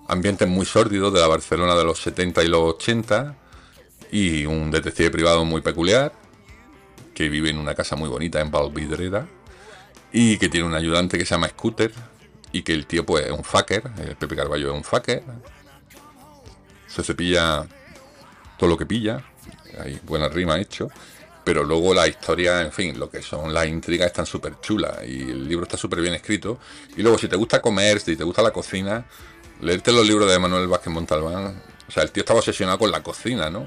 ambientes 0.07 0.47
muy 0.47 0.65
sórdidos 0.65 1.13
de 1.13 1.19
la 1.19 1.27
Barcelona 1.27 1.75
de 1.75 1.83
los 1.83 1.99
70 2.01 2.43
y 2.43 2.47
los 2.47 2.75
80, 2.75 3.35
y 4.11 4.45
un 4.45 4.71
detective 4.71 5.11
privado 5.11 5.45
muy 5.45 5.61
peculiar, 5.61 6.13
que 7.13 7.29
vive 7.29 7.49
en 7.49 7.57
una 7.57 7.75
casa 7.75 7.95
muy 7.95 8.09
bonita 8.09 8.39
en 8.39 8.51
Valvidrera, 8.51 9.27
y 10.11 10.37
que 10.37 10.49
tiene 10.49 10.65
un 10.65 10.73
ayudante 10.73 11.17
que 11.17 11.25
se 11.25 11.35
llama 11.35 11.49
Scooter, 11.49 11.91
y 12.51 12.61
que 12.63 12.73
el 12.73 12.85
tío 12.87 13.05
pues 13.05 13.25
es 13.25 13.31
un 13.31 13.43
fucker, 13.43 13.83
el 13.99 14.15
Pepe 14.15 14.35
Carballo 14.35 14.71
es 14.71 14.77
un 14.77 14.83
fucker, 14.83 15.23
se 16.87 17.03
cepilla 17.03 17.67
todo 18.57 18.69
lo 18.69 18.77
que 18.77 18.85
pilla, 18.85 19.23
hay 19.79 19.99
buena 20.03 20.29
rima 20.29 20.59
hecho, 20.59 20.89
pero 21.47 21.63
luego 21.63 21.93
la 21.93 22.05
historia, 22.09 22.61
en 22.61 22.73
fin, 22.73 22.99
lo 22.99 23.09
que 23.09 23.21
son 23.21 23.53
las 23.53 23.67
intrigas 23.67 24.07
están 24.07 24.25
súper 24.25 24.59
chulas 24.59 24.97
y 25.07 25.21
el 25.21 25.47
libro 25.47 25.63
está 25.63 25.77
súper 25.77 26.01
bien 26.01 26.13
escrito. 26.13 26.59
Y 26.97 27.01
luego, 27.01 27.17
si 27.17 27.29
te 27.29 27.37
gusta 27.37 27.61
comer, 27.61 28.01
si 28.01 28.17
te 28.17 28.25
gusta 28.25 28.41
la 28.41 28.51
cocina, 28.51 29.05
leerte 29.61 29.93
los 29.93 30.05
libros 30.05 30.29
de 30.29 30.37
Manuel 30.39 30.67
Vázquez 30.67 30.91
Montalbán. 30.91 31.63
O 31.87 31.89
sea, 31.89 32.03
el 32.03 32.11
tío 32.11 32.19
estaba 32.19 32.39
obsesionado 32.39 32.77
con 32.77 32.91
la 32.91 33.01
cocina, 33.01 33.49
¿no? 33.49 33.65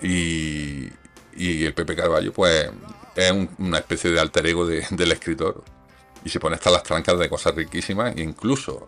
Y, 0.00 0.88
y 1.34 1.64
el 1.64 1.74
Pepe 1.74 1.96
Carballo, 1.96 2.32
pues, 2.32 2.70
es 3.16 3.32
una 3.58 3.78
especie 3.78 4.12
de 4.12 4.20
alter 4.20 4.46
ego 4.46 4.64
del 4.64 5.10
escritor. 5.10 5.64
Y 6.24 6.28
se 6.28 6.38
pone 6.38 6.54
hasta 6.54 6.70
las 6.70 6.84
trancas 6.84 7.18
de 7.18 7.28
cosas 7.28 7.52
riquísimas, 7.52 8.14
e 8.16 8.22
incluso 8.22 8.86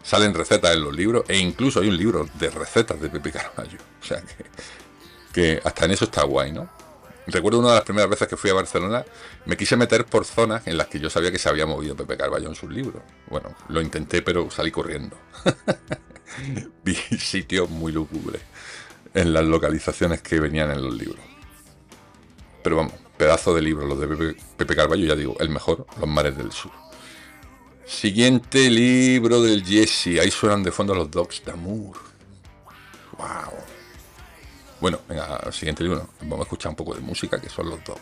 salen 0.00 0.32
recetas 0.32 0.76
en 0.76 0.84
los 0.84 0.94
libros, 0.94 1.24
e 1.26 1.38
incluso 1.38 1.80
hay 1.80 1.88
un 1.88 1.96
libro 1.96 2.28
de 2.34 2.50
recetas 2.50 3.00
de 3.00 3.08
Pepe 3.08 3.32
Carballo. 3.32 3.78
O 4.00 4.06
sea 4.06 4.22
que, 4.22 4.44
que 5.32 5.60
hasta 5.64 5.86
en 5.86 5.90
eso 5.90 6.04
está 6.04 6.22
guay, 6.22 6.52
¿no? 6.52 6.85
Recuerdo 7.26 7.58
una 7.58 7.70
de 7.70 7.74
las 7.74 7.84
primeras 7.84 8.08
veces 8.08 8.28
que 8.28 8.36
fui 8.36 8.50
a 8.50 8.54
Barcelona, 8.54 9.04
me 9.46 9.56
quise 9.56 9.76
meter 9.76 10.06
por 10.06 10.24
zonas 10.24 10.66
en 10.66 10.76
las 10.76 10.86
que 10.86 11.00
yo 11.00 11.10
sabía 11.10 11.32
que 11.32 11.38
se 11.38 11.48
había 11.48 11.66
movido 11.66 11.96
Pepe 11.96 12.16
Carballo 12.16 12.48
en 12.48 12.54
sus 12.54 12.70
libros. 12.70 13.02
Bueno, 13.28 13.54
lo 13.68 13.80
intenté, 13.80 14.22
pero 14.22 14.48
salí 14.50 14.70
corriendo. 14.70 15.16
Vi 16.84 16.94
sitios 16.94 17.68
muy 17.68 17.92
lúgubres 17.92 18.42
en 19.14 19.32
las 19.32 19.44
localizaciones 19.44 20.22
que 20.22 20.38
venían 20.38 20.70
en 20.70 20.82
los 20.82 20.94
libros. 20.94 21.24
Pero 22.62 22.76
vamos, 22.76 22.94
pedazo 23.16 23.54
de 23.54 23.62
libro, 23.62 23.86
los 23.86 23.98
de 23.98 24.06
Pepe, 24.06 24.36
Pepe 24.56 24.76
Carballo, 24.76 25.06
ya 25.06 25.16
digo, 25.16 25.36
el 25.40 25.48
mejor, 25.48 25.86
Los 25.98 26.08
Mares 26.08 26.36
del 26.36 26.52
Sur. 26.52 26.72
Siguiente 27.84 28.70
libro 28.70 29.40
del 29.40 29.64
Jesse, 29.64 30.18
ahí 30.20 30.30
suenan 30.30 30.62
de 30.62 30.72
fondo 30.72 30.94
los 30.94 31.10
Dogs 31.10 31.42
d'Amour. 31.44 31.96
¡Wow! 33.16 33.75
Bueno, 34.86 35.00
venga, 35.08 35.34
al 35.34 35.52
siguiente 35.52 35.82
libro. 35.82 36.10
Vamos 36.20 36.38
a 36.38 36.42
escuchar 36.42 36.70
un 36.70 36.76
poco 36.76 36.94
de 36.94 37.00
música, 37.00 37.40
que 37.40 37.48
son 37.48 37.68
los 37.70 37.82
dos. 37.82 37.98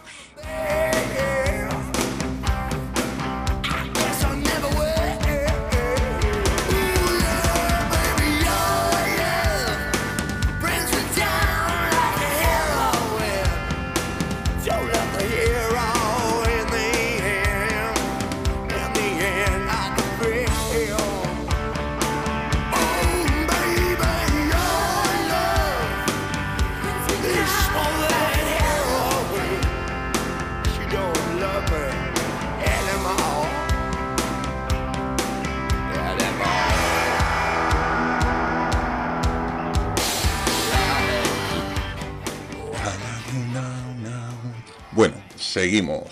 Seguimos. 45.55 46.03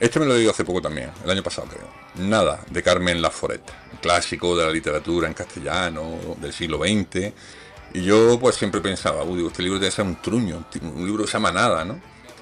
Este 0.00 0.18
me 0.18 0.26
lo 0.26 0.34
leído 0.34 0.50
hace 0.50 0.64
poco 0.64 0.82
también, 0.82 1.08
el 1.22 1.30
año 1.30 1.42
pasado 1.44 1.68
creo. 1.68 1.88
Nada, 2.16 2.64
de 2.68 2.82
Carmen 2.82 3.22
Laforet, 3.22 3.62
clásico 4.02 4.56
de 4.56 4.66
la 4.66 4.72
literatura 4.72 5.28
en 5.28 5.34
castellano 5.34 6.18
del 6.40 6.52
siglo 6.52 6.78
XX. 6.78 7.32
Y 7.92 8.02
yo 8.02 8.36
pues 8.40 8.56
siempre 8.56 8.80
pensaba, 8.80 9.22
uy, 9.22 9.46
este 9.46 9.62
libro 9.62 9.78
debe 9.78 9.92
ser 9.92 10.04
un 10.04 10.20
truño, 10.20 10.66
un 10.82 11.06
libro 11.06 11.22
que 11.22 11.30
se 11.30 11.34
llama 11.34 11.52
Nada, 11.52 11.84
¿no? 11.84 12.00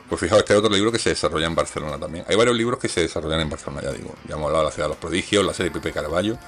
Pues 0.09 0.19
fijaos, 0.19 0.41
este 0.41 0.55
otro 0.55 0.71
libro 0.71 0.91
que 0.91 0.99
se 0.99 1.11
desarrolla 1.11 1.47
en 1.47 1.55
Barcelona 1.55 1.99
también. 1.99 2.25
Hay 2.27 2.37
varios 2.37 2.57
libros 2.57 2.79
que 2.79 2.89
se 2.89 3.03
desarrollan 3.03 3.41
en 3.41 3.51
Barcelona, 3.51 3.83
ya 3.83 3.93
digo. 3.93 4.15
Ya 4.27 4.37
hemos 4.37 4.47
hablado 4.47 4.65
de 4.65 4.71
la 4.71 4.75
Ciudad 4.75 4.87
de 4.87 4.95
los 4.95 4.99
Prodigios, 4.99 5.45
la 5.45 5.53
serie 5.53 5.71
Pepe 5.71 5.93
Carballo. 5.93 6.39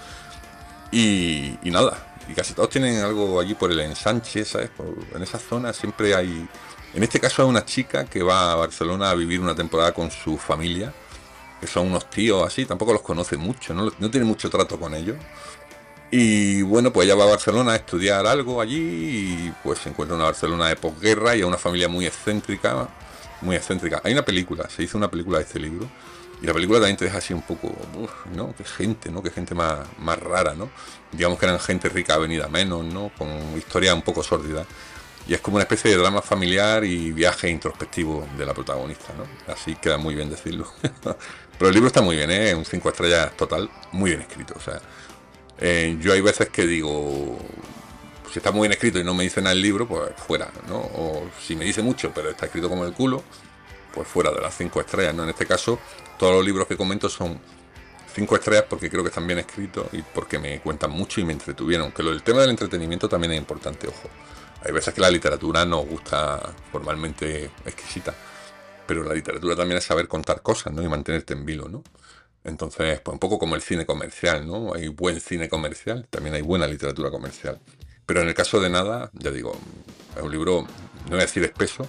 Y, 0.91 1.59
y 1.63 1.71
nada, 1.71 2.15
y 2.31 2.33
casi 2.33 2.55
todos 2.55 2.71
tienen 2.71 3.03
algo 3.05 3.39
allí 3.41 3.55
por 3.55 3.71
el 3.71 3.81
ensanche, 3.81 4.45
¿sabes? 4.47 4.71
en 5.15 5.23
esa 5.23 5.39
zona 5.39 5.75
siempre 5.75 6.15
hay 6.15 6.49
en 6.95 7.03
este 7.03 7.19
caso 7.19 7.43
es 7.43 7.49
una 7.49 7.65
chica 7.65 8.05
que 8.05 8.23
va 8.23 8.53
a 8.53 8.55
Barcelona 8.55 9.11
a 9.11 9.15
vivir 9.15 9.41
una 9.41 9.55
temporada 9.55 9.93
con 9.93 10.13
su 10.13 10.39
familia, 10.39 10.93
que 11.61 11.67
son 11.67 11.89
unos 11.89 12.09
tíos 12.09 12.47
así, 12.47 12.67
tampoco 12.67 12.93
los 12.93 13.03
conoce 13.03 13.37
mucho, 13.37 13.75
no, 13.75 13.91
tiene 14.11 14.25
mucho 14.25 14.49
trato 14.49 14.79
con 14.79 14.95
ellos. 14.95 15.17
Y 16.11 16.63
bueno, 16.63 16.93
pues 16.93 17.07
ella 17.07 17.17
va 17.17 17.25
a 17.25 17.31
Barcelona 17.31 17.73
a 17.73 17.77
estudiar 17.77 18.25
algo 18.27 18.61
allí 18.61 18.77
y 18.77 19.55
pues 19.65 19.81
se 19.81 19.89
encuentra 19.89 20.15
una 20.15 20.27
Barcelona 20.27 20.69
de 20.69 20.77
posguerra 20.77 21.35
y 21.35 21.43
a 21.43 21.47
una 21.47 21.59
familia 21.59 21.89
muy 21.89 22.07
excéntrica, 22.07 22.89
muy 23.41 23.57
excéntrica. 23.57 24.01
Hay 24.05 24.13
una 24.13 24.25
película, 24.25 24.69
se 24.71 24.85
hizo 24.85 24.97
una 24.97 25.11
película 25.11 25.39
de 25.39 25.45
este 25.45 25.59
libro 25.59 25.89
y 26.41 26.47
la 26.47 26.53
película 26.53 26.79
también 26.79 26.97
te 26.97 27.07
deja 27.07 27.19
así 27.19 27.35
un 27.35 27.43
poco, 27.43 27.75
¿no? 28.37 28.55
Qué 28.55 28.63
gente, 28.63 29.11
¿no? 29.11 29.21
Qué 29.21 29.31
gente 29.31 29.57
más, 29.57 29.81
más 29.99 30.19
rara, 30.21 30.55
¿no? 30.55 30.71
Digamos 31.11 31.41
que 31.41 31.47
eran 31.47 31.59
gente 31.59 31.89
rica 31.89 32.17
venida 32.19 32.47
menos, 32.47 32.85
¿no? 32.85 33.11
Con 33.19 33.29
historia 33.57 33.93
un 33.95 34.03
poco 34.03 34.23
sórdida 34.23 34.65
y 35.27 35.35
es 35.35 35.41
como 35.41 35.57
una 35.57 35.63
especie 35.63 35.91
de 35.91 35.97
drama 35.97 36.21
familiar 36.21 36.85
y 36.85 37.13
viaje 37.13 37.49
introspectivo 37.49 38.27
de 38.37 38.45
la 38.45 38.53
protagonista, 38.53 39.13
¿no? 39.17 39.53
Así 39.53 39.75
queda 39.77 39.97
muy 39.97 40.15
bien 40.15 40.29
decirlo. 40.29 40.71
Pero 41.59 41.69
el 41.69 41.75
libro 41.75 41.87
está 41.87 42.03
muy 42.03 42.17
bien, 42.17 42.31
¿eh? 42.31 42.55
Un 42.55 42.65
5 42.65 42.89
estrellas 42.89 43.37
total, 43.37 43.71
muy 43.93 44.11
bien 44.11 44.23
escrito. 44.23 44.55
O 44.57 44.61
sea, 44.61 44.81
eh, 45.59 45.97
yo 46.01 46.13
hay 46.13 46.21
veces 46.21 46.51
que 46.51 46.67
digo, 46.67 47.39
si 48.31 48.39
está 48.39 48.51
muy 48.51 48.63
bien 48.63 48.73
escrito 48.73 48.99
y 48.99 49.05
no 49.05 49.15
me 49.15 49.25
dice 49.25 49.41
nada 49.41 49.53
el 49.53 49.63
libro, 49.63 49.89
pues 49.89 50.11
fuera, 50.27 50.51
¿no? 50.69 50.77
O 50.77 51.31
si 51.41 51.57
me 51.57 51.65
dice 51.65 51.83
mucho, 51.83 52.13
pero 52.15 52.29
está 52.29 52.47
escrito 52.47 52.69
como 52.69 52.85
el 52.85 52.93
culo, 52.93 53.23
pues 53.95 54.07
fuera 54.07 54.31
de 54.31 54.43
las 54.43 54.55
5 54.57 54.81
estrellas, 54.81 55.15
¿no? 55.15 55.23
En 55.23 55.31
este 55.31 55.47
caso, 55.47 55.79
todos 56.19 56.35
los 56.35 56.45
libros 56.45 56.67
que 56.67 56.77
comento 56.77 57.09
son 57.09 57.41
5 58.15 58.37
estrellas 58.37 58.65
porque 58.69 58.91
creo 58.91 59.03
que 59.03 59.09
están 59.09 59.27
bien 59.27 59.39
escritos 59.39 59.87
y 59.93 60.03
porque 60.03 60.39
me 60.39 60.61
cuentan 60.61 60.91
mucho 60.91 61.21
y 61.21 61.25
me 61.25 61.33
entretuvieron. 61.33 61.93
Que 61.93 62.03
lo 62.03 62.11
del 62.11 62.23
tema 62.23 62.41
del 62.43 62.51
entretenimiento 62.51 63.09
también 63.09 63.33
es 63.33 63.39
importante, 63.39 63.89
ojo. 63.89 64.11
Hay 64.65 64.73
veces 64.73 64.95
que 64.95 65.01
la 65.01 65.11
literatura 65.11 65.65
nos 65.65 65.87
gusta 65.87 66.41
formalmente 66.73 67.51
exquisita, 67.67 68.15
pero 68.87 69.05
la 69.05 69.13
literatura 69.13 69.55
también 69.55 69.79
es 69.79 69.85
saber 69.85 70.09
contar 70.09 70.41
cosas, 70.41 70.73
¿no? 70.73 70.83
Y 70.83 70.89
mantenerte 70.89 71.35
en 71.35 71.45
vilo, 71.45 71.69
¿no? 71.69 71.83
Entonces, 72.45 73.01
pues 73.01 73.13
un 73.13 73.19
poco 73.19 73.39
como 73.39 73.55
el 73.57 73.63
cine 73.63 73.85
comercial, 73.85 74.47
¿no? 74.47 74.75
Hay 74.75 74.89
buen 74.89 75.21
cine 75.21 75.49
comercial, 75.49 76.07
también 76.09 76.35
hay 76.35 76.43
buena 76.43 76.67
literatura 76.67 77.11
comercial. 77.11 77.61
Pero 78.07 78.21
en 78.23 78.29
el 78.29 78.35
caso 78.35 78.61
de 78.61 78.71
nada, 78.71 79.11
ya 79.15 79.31
digo, 79.31 79.59
es 80.17 80.23
un 80.23 80.31
libro, 80.31 80.63
no 80.63 81.11
voy 81.11 81.19
a 81.19 81.23
decir 81.23 81.43
espeso, 81.43 81.87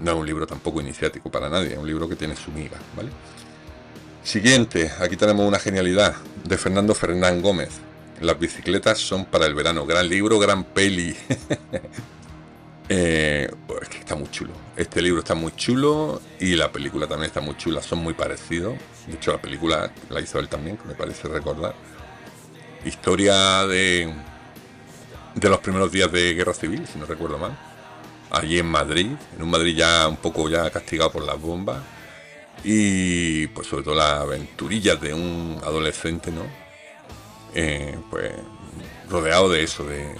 no 0.00 0.12
es 0.12 0.16
un 0.16 0.26
libro 0.26 0.46
tampoco 0.46 0.80
iniciático 0.80 1.30
para 1.30 1.48
nadie, 1.48 1.72
es 1.72 1.78
un 1.78 1.86
libro 1.86 2.08
que 2.08 2.16
tiene 2.16 2.36
su 2.36 2.50
miga, 2.50 2.78
¿vale? 2.96 3.10
Siguiente, 4.22 4.90
aquí 5.00 5.16
tenemos 5.16 5.46
una 5.46 5.58
genialidad 5.58 6.14
de 6.44 6.58
Fernando 6.58 6.94
Fernán 6.94 7.42
Gómez, 7.42 7.70
las 8.20 8.38
bicicletas 8.38 8.98
son 8.98 9.24
para 9.26 9.46
el 9.46 9.54
verano. 9.54 9.86
Gran 9.86 10.08
libro, 10.08 10.38
gran 10.38 10.64
peli. 10.64 11.16
Eh, 12.90 13.50
pues 13.66 13.82
es 13.82 13.88
que 13.90 13.98
está 13.98 14.14
muy 14.14 14.30
chulo. 14.30 14.54
Este 14.74 15.02
libro 15.02 15.18
está 15.20 15.34
muy 15.34 15.52
chulo 15.54 16.22
y 16.40 16.54
la 16.54 16.72
película 16.72 17.06
también 17.06 17.26
está 17.26 17.42
muy 17.42 17.54
chula. 17.54 17.82
Son 17.82 17.98
muy 17.98 18.14
parecidos. 18.14 18.76
De 19.06 19.14
hecho, 19.14 19.30
la 19.32 19.42
película 19.42 19.92
la 20.08 20.20
hizo 20.22 20.38
él 20.38 20.48
también, 20.48 20.78
me 20.86 20.94
parece 20.94 21.28
recordar. 21.28 21.74
Historia 22.86 23.66
de, 23.66 24.10
de 25.34 25.48
los 25.50 25.58
primeros 25.58 25.92
días 25.92 26.10
de 26.10 26.32
guerra 26.32 26.54
civil, 26.54 26.86
si 26.90 26.98
no 26.98 27.04
recuerdo 27.04 27.36
mal. 27.36 27.58
Allí 28.30 28.58
en 28.58 28.66
Madrid, 28.66 29.08
en 29.36 29.42
un 29.42 29.50
Madrid 29.50 29.76
ya 29.76 30.08
un 30.08 30.16
poco 30.16 30.48
ya 30.48 30.70
castigado 30.70 31.12
por 31.12 31.24
las 31.24 31.38
bombas. 31.38 31.82
Y 32.64 33.48
pues 33.48 33.66
sobre 33.66 33.84
todo 33.84 33.96
las 33.96 34.20
aventurillas 34.22 34.98
de 34.98 35.12
un 35.12 35.60
adolescente, 35.62 36.30
¿no? 36.30 36.67
Eh, 37.54 37.98
pues 38.10 38.32
rodeado 39.08 39.48
de 39.48 39.62
eso, 39.62 39.84
de, 39.84 40.14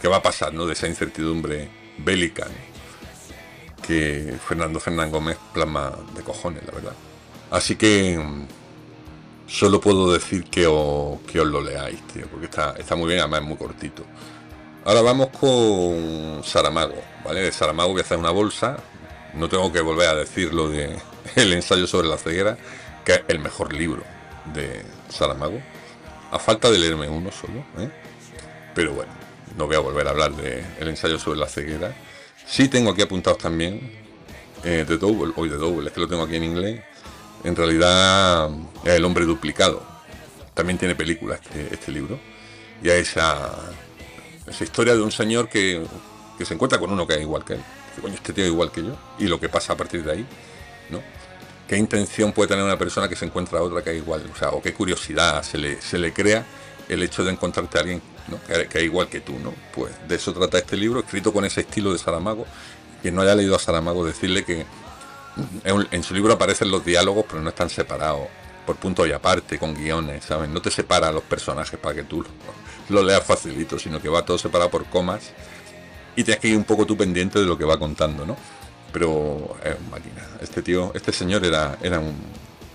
qué 0.00 0.08
va 0.08 0.16
a 0.16 0.22
pasar, 0.22 0.52
¿no? 0.52 0.66
de 0.66 0.72
esa 0.72 0.88
incertidumbre 0.88 1.68
bélica 1.98 2.46
que 3.86 4.34
Fernando 4.46 4.80
Fernán 4.80 5.10
Gómez 5.10 5.38
plasma 5.52 5.92
de 6.14 6.22
cojones, 6.22 6.64
la 6.66 6.72
verdad. 6.72 6.92
Así 7.50 7.76
que 7.76 8.18
mm, 8.18 8.46
solo 9.46 9.80
puedo 9.80 10.12
decir 10.12 10.44
que 10.44 10.66
os, 10.66 11.20
que 11.20 11.40
os 11.40 11.46
lo 11.46 11.60
leáis, 11.60 12.00
tío, 12.08 12.26
porque 12.26 12.46
está, 12.46 12.74
está 12.76 12.96
muy 12.96 13.08
bien, 13.08 13.20
además 13.20 13.42
es 13.42 13.46
muy 13.46 13.56
cortito. 13.56 14.04
Ahora 14.84 15.02
vamos 15.02 15.28
con 15.28 16.42
Saramago, 16.44 17.00
¿vale? 17.24 17.42
De 17.42 17.52
Saramago 17.52 17.92
voy 17.92 18.00
a 18.00 18.04
hacer 18.04 18.18
una 18.18 18.30
bolsa, 18.30 18.76
no 19.34 19.48
tengo 19.48 19.72
que 19.72 19.80
volver 19.80 20.08
a 20.08 20.14
decir 20.14 20.52
lo 20.52 20.68
de 20.68 20.98
el 21.36 21.52
ensayo 21.52 21.86
sobre 21.86 22.08
la 22.08 22.18
ceguera, 22.18 22.56
que 23.04 23.12
es 23.14 23.22
el 23.28 23.38
mejor 23.38 23.72
libro 23.72 24.02
de 24.52 24.82
Saramago 25.08 25.60
a 26.30 26.38
falta 26.38 26.70
de 26.70 26.78
leerme 26.78 27.08
uno 27.08 27.30
solo. 27.30 27.60
¿eh? 27.78 27.90
Pero 28.74 28.92
bueno, 28.92 29.12
no 29.56 29.66
voy 29.66 29.76
a 29.76 29.80
volver 29.80 30.06
a 30.06 30.10
hablar 30.10 30.32
del 30.34 30.64
el 30.78 30.88
ensayo 30.88 31.18
sobre 31.18 31.38
la 31.38 31.46
ceguera. 31.46 31.94
Sí 32.46 32.68
tengo 32.68 32.90
aquí 32.90 33.02
apuntados 33.02 33.38
también 33.38 33.92
eh, 34.64 34.84
de 34.86 34.98
Double, 34.98 35.32
hoy 35.36 35.48
de 35.48 35.56
Double, 35.56 35.88
es 35.88 35.92
que 35.92 36.00
lo 36.00 36.08
tengo 36.08 36.22
aquí 36.22 36.36
en 36.36 36.44
inglés. 36.44 36.82
En 37.44 37.54
realidad 37.54 38.50
es 38.84 38.94
El 38.94 39.04
hombre 39.04 39.24
duplicado. 39.24 39.82
También 40.54 40.78
tiene 40.78 40.94
película 40.94 41.36
este, 41.36 41.74
este 41.74 41.92
libro. 41.92 42.18
Y 42.82 42.90
a 42.90 42.96
esa, 42.96 43.50
esa 44.46 44.64
historia 44.64 44.94
de 44.94 45.02
un 45.02 45.12
señor 45.12 45.48
que, 45.48 45.84
que 46.38 46.44
se 46.44 46.54
encuentra 46.54 46.78
con 46.78 46.90
uno 46.90 47.06
que 47.06 47.14
es 47.14 47.20
igual 47.20 47.44
que 47.44 47.54
él. 47.54 47.62
Que 47.94 48.02
coño, 48.02 48.14
este 48.14 48.32
tío 48.32 48.44
es 48.44 48.50
igual 48.50 48.70
que 48.72 48.82
yo. 48.82 48.96
Y 49.18 49.26
lo 49.26 49.38
que 49.38 49.48
pasa 49.48 49.74
a 49.74 49.76
partir 49.76 50.02
de 50.04 50.12
ahí, 50.12 50.26
¿no? 50.90 51.00
Qué 51.68 51.76
intención 51.76 52.32
puede 52.32 52.48
tener 52.48 52.64
una 52.64 52.78
persona 52.78 53.08
que 53.08 53.16
se 53.16 53.24
encuentra 53.24 53.58
a 53.58 53.62
otra 53.62 53.82
que 53.82 53.90
es 53.90 53.96
igual, 53.96 54.22
o 54.32 54.38
sea, 54.38 54.50
o 54.50 54.62
qué 54.62 54.72
curiosidad 54.72 55.42
se 55.42 55.58
le, 55.58 56.12
crea 56.12 56.44
el 56.88 57.02
hecho 57.02 57.24
de 57.24 57.32
encontrarte 57.32 57.78
a 57.78 57.80
alguien 57.80 58.02
que, 58.46 58.78
es 58.78 58.84
igual 58.84 59.08
que 59.08 59.20
tú, 59.20 59.38
¿no? 59.38 59.52
Pues 59.74 59.92
de 60.08 60.16
eso 60.16 60.32
trata 60.32 60.58
este 60.58 60.76
libro, 60.76 61.00
escrito 61.00 61.32
con 61.32 61.44
ese 61.44 61.62
estilo 61.62 61.92
de 61.92 61.98
Saramago. 61.98 62.46
Quien 63.02 63.14
no 63.14 63.22
haya 63.22 63.34
leído 63.34 63.54
a 63.56 63.58
Saramago, 63.58 64.04
decirle 64.04 64.44
que 64.44 64.64
en 65.64 66.02
su 66.02 66.14
libro 66.14 66.32
aparecen 66.32 66.70
los 66.70 66.84
diálogos, 66.84 67.26
pero 67.28 67.42
no 67.42 67.50
están 67.50 67.68
separados 67.68 68.28
por 68.64 68.76
puntos 68.76 69.06
y 69.06 69.12
aparte, 69.12 69.58
con 69.58 69.74
guiones, 69.74 70.24
¿sabes? 70.24 70.48
No 70.48 70.60
te 70.60 70.70
separa 70.70 71.12
los 71.12 71.22
personajes 71.22 71.78
para 71.78 71.94
que 71.94 72.02
tú 72.04 72.22
lo, 72.22 73.00
lo 73.00 73.06
leas 73.06 73.22
facilito, 73.22 73.78
sino 73.78 74.00
que 74.00 74.08
va 74.08 74.24
todo 74.24 74.38
separado 74.38 74.70
por 74.70 74.86
comas 74.86 75.32
y 76.16 76.24
tienes 76.24 76.40
que 76.40 76.48
ir 76.48 76.56
un 76.56 76.64
poco 76.64 76.86
tú 76.86 76.96
pendiente 76.96 77.38
de 77.38 77.44
lo 77.44 77.56
que 77.58 77.64
va 77.64 77.78
contando, 77.78 78.24
¿no? 78.26 78.36
Pero 78.92 79.56
es 79.64 79.80
máquina. 79.90 80.26
Este 80.40 80.62
tío, 80.62 80.92
este 80.94 81.12
señor 81.12 81.44
era, 81.44 81.78
era 81.82 82.00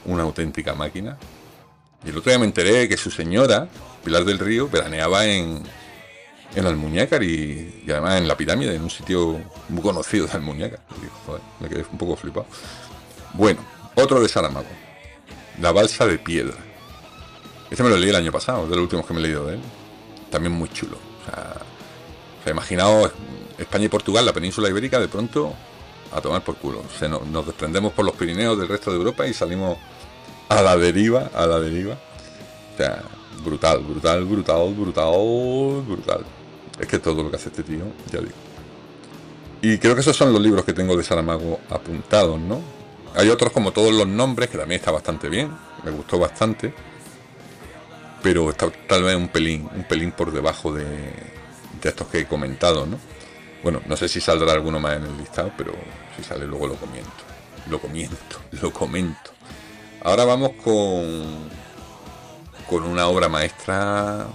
una 0.06 0.24
auténtica 0.24 0.74
máquina. 0.74 1.18
Y 2.06 2.10
el 2.10 2.18
otro 2.18 2.32
día 2.32 2.40
me 2.40 2.46
enteré 2.46 2.88
que 2.90 2.98
su 2.98 3.12
señora, 3.12 3.68
Pilar 4.04 4.26
del 4.26 4.40
Río, 4.40 4.68
veraneaba 4.70 5.26
en, 5.26 5.64
en 6.56 6.66
Almuñécar 6.66 7.24
y, 7.24 7.84
y, 7.86 7.92
además 7.92 8.18
en 8.18 8.28
la 8.28 8.36
pirámide, 8.36 8.76
en 8.76 8.84
un 8.84 8.90
sitio 8.90 9.40
muy 9.70 9.82
conocido 9.82 10.28
de 10.28 10.34
Almuñécar. 10.34 10.80
me 11.60 11.70
quedé 11.70 11.86
un 11.92 11.98
poco 11.98 12.16
flipado. 12.16 12.48
Bueno, 13.34 13.60
otro 13.96 14.22
de 14.22 14.28
Saramago. 14.28 14.68
La 15.60 15.72
balsa 15.72 16.06
de 16.06 16.18
piedra. 16.18 16.58
Este 17.70 17.84
me 17.84 17.90
lo 17.90 17.98
leí 17.98 18.10
el 18.10 18.16
año 18.16 18.32
pasado, 18.32 18.68
de 18.68 18.76
los 18.76 18.84
últimos 18.84 19.06
que 19.06 19.14
me 19.14 19.20
he 19.20 19.24
leído 19.24 19.46
de 19.46 19.56
él. 19.56 19.62
También 20.30 20.54
muy 20.54 20.70
chulo. 20.70 20.98
O 21.22 21.26
sea, 21.26 21.56
o 22.40 22.44
sea 22.44 22.52
imaginaos 22.52 23.12
España 23.58 23.86
y 23.86 23.90
Portugal, 23.90 24.26
la 24.26 24.34
península 24.34 24.70
ibérica, 24.70 25.00
de 25.00 25.08
pronto 25.08 25.54
a 26.12 26.22
tomar 26.22 26.44
por 26.44 26.56
culo. 26.58 26.84
Se 26.98 27.08
nos, 27.08 27.46
desprendemos 27.46 27.94
por 27.94 28.06
los 28.06 28.16
Pirineos 28.16 28.58
del 28.58 28.68
resto 28.68 28.92
de 28.92 28.98
Europa 28.98 29.26
y 29.28 29.34
salimos 29.34 29.78
a 30.50 30.62
la 30.62 30.78
deriva, 30.78 31.30
a 31.34 31.46
la 31.46 31.60
deriva. 31.60 31.94
O 31.94 32.78
sea, 32.78 33.02
brutal, 33.44 33.80
brutal, 33.80 34.26
brutal, 34.26 34.74
brutal, 34.74 35.84
brutal. 35.88 36.26
Es 36.80 36.88
que 36.88 37.00
todo 37.00 37.24
lo 37.24 37.30
que 37.30 37.38
hace 37.38 37.50
este 37.50 37.64
tío, 37.64 37.84
ya 38.12 38.20
digo. 38.20 38.32
Y 39.62 39.78
creo 39.78 39.94
que 39.94 40.02
esos 40.02 40.18
son 40.18 40.34
los 40.34 40.42
libros 40.42 40.66
que 40.66 40.74
tengo 40.74 40.98
de 40.98 41.04
Saramago 41.04 41.60
apuntados, 41.70 42.40
¿no? 42.40 42.62
Hay 43.16 43.30
otros 43.30 43.52
como 43.52 43.72
todos 43.72 43.94
los 43.94 44.08
nombres, 44.08 44.50
que 44.50 44.58
también 44.58 44.80
está 44.80 44.92
bastante 44.92 45.30
bien, 45.30 45.52
me 45.84 45.92
gustó 45.92 46.18
bastante. 46.18 46.74
Pero 48.24 48.50
está 48.50 48.70
tal 48.88 49.04
vez 49.04 49.16
un 49.16 49.30
pelín, 49.30 49.68
un 49.76 49.84
pelín 49.84 50.12
por 50.12 50.32
debajo 50.32 50.72
de, 50.74 50.86
de 50.86 51.90
estos 51.90 52.08
que 52.08 52.20
he 52.20 52.26
comentado, 52.28 52.86
¿no? 52.86 52.98
Bueno, 53.64 53.82
no 53.88 53.96
sé 53.96 54.08
si 54.08 54.20
saldrá 54.20 54.54
alguno 54.54 54.80
más 54.80 54.98
en 54.98 55.04
el 55.04 55.18
listado, 55.18 55.52
pero 55.58 55.74
si 56.16 56.24
sale 56.24 56.46
luego 56.46 56.68
lo 56.68 56.76
comento. 56.76 57.24
Lo 57.70 57.80
comento, 57.80 58.42
lo 58.62 58.72
comento. 58.72 59.32
Ahora 60.04 60.26
vamos 60.26 60.52
con 60.64 61.50
con 62.68 62.84
una 62.84 63.08
obra 63.08 63.28
maestra. 63.28 64.28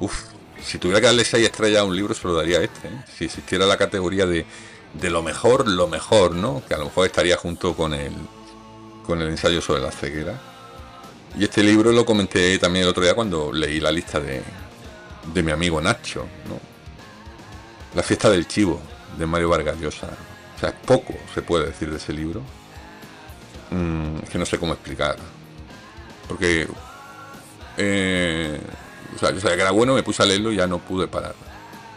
Uf, 0.00 0.26
si 0.62 0.78
tuviera 0.78 1.00
que 1.00 1.06
darle 1.06 1.24
seis 1.24 1.44
estrellas 1.44 1.80
a 1.80 1.84
un 1.84 1.96
libro, 1.96 2.14
se 2.14 2.26
lo 2.28 2.34
daría 2.34 2.60
este. 2.60 2.88
¿eh? 2.88 3.04
Si 3.16 3.24
existiera 3.24 3.66
la 3.66 3.76
categoría 3.76 4.26
de, 4.26 4.46
de 4.94 5.10
lo 5.10 5.22
mejor, 5.22 5.66
lo 5.68 5.88
mejor, 5.88 6.34
¿no? 6.34 6.62
Que 6.66 6.74
a 6.74 6.78
lo 6.78 6.84
mejor 6.84 7.06
estaría 7.06 7.36
junto 7.36 7.74
con 7.74 7.94
el 7.94 8.12
con 9.04 9.22
el 9.22 9.28
ensayo 9.28 9.60
sobre 9.62 9.80
la 9.80 9.90
ceguera. 9.90 10.38
Y 11.36 11.44
este 11.44 11.62
libro 11.62 11.92
lo 11.92 12.04
comenté 12.04 12.58
también 12.58 12.84
el 12.84 12.90
otro 12.90 13.02
día 13.02 13.14
cuando 13.14 13.52
leí 13.52 13.80
la 13.80 13.90
lista 13.90 14.20
de, 14.20 14.42
de 15.32 15.42
mi 15.42 15.50
amigo 15.50 15.80
Nacho, 15.80 16.26
¿no? 16.46 16.60
La 17.94 18.02
fiesta 18.02 18.28
del 18.30 18.46
chivo, 18.46 18.80
de 19.18 19.26
Mario 19.26 19.48
Vargas 19.48 19.80
Llosa. 19.80 20.10
O 20.58 20.60
sea, 20.60 20.72
poco 20.72 21.14
se 21.32 21.40
puede 21.40 21.66
decir 21.66 21.88
de 21.88 21.98
ese 21.98 22.12
libro. 22.12 22.42
Mm, 23.70 24.18
que 24.30 24.38
no 24.38 24.44
sé 24.44 24.58
cómo 24.58 24.72
explicar. 24.72 25.16
Porque 26.26 26.66
eh, 27.76 28.60
yo 29.12 29.40
sabía 29.40 29.54
que 29.54 29.62
era 29.62 29.70
bueno, 29.70 29.94
me 29.94 30.02
puse 30.02 30.20
a 30.24 30.26
leerlo 30.26 30.50
y 30.50 30.56
ya 30.56 30.66
no 30.66 30.78
pude 30.78 31.06
parar. 31.06 31.36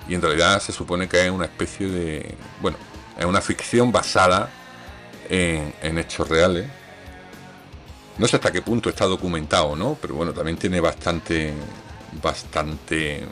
Y 0.07 0.13
en 0.13 0.21
realidad 0.21 0.61
se 0.61 0.71
supone 0.71 1.09
que 1.09 1.25
es 1.25 1.31
una 1.31 1.45
especie 1.45 1.87
de. 1.87 2.35
Bueno, 2.61 2.77
es 3.17 3.25
una 3.25 3.41
ficción 3.41 3.91
basada 3.91 4.49
en, 5.27 5.73
en 5.81 5.97
hechos 5.97 6.29
reales. 6.29 6.67
No 8.19 8.27
sé 8.27 8.35
hasta 8.35 8.51
qué 8.51 8.61
punto 8.61 8.89
está 8.89 9.05
documentado, 9.05 9.75
¿no? 9.75 9.97
Pero 9.99 10.13
bueno, 10.13 10.33
también 10.33 10.57
tiene 10.57 10.79
bastante. 10.79 11.51
Bastante. 12.21 13.25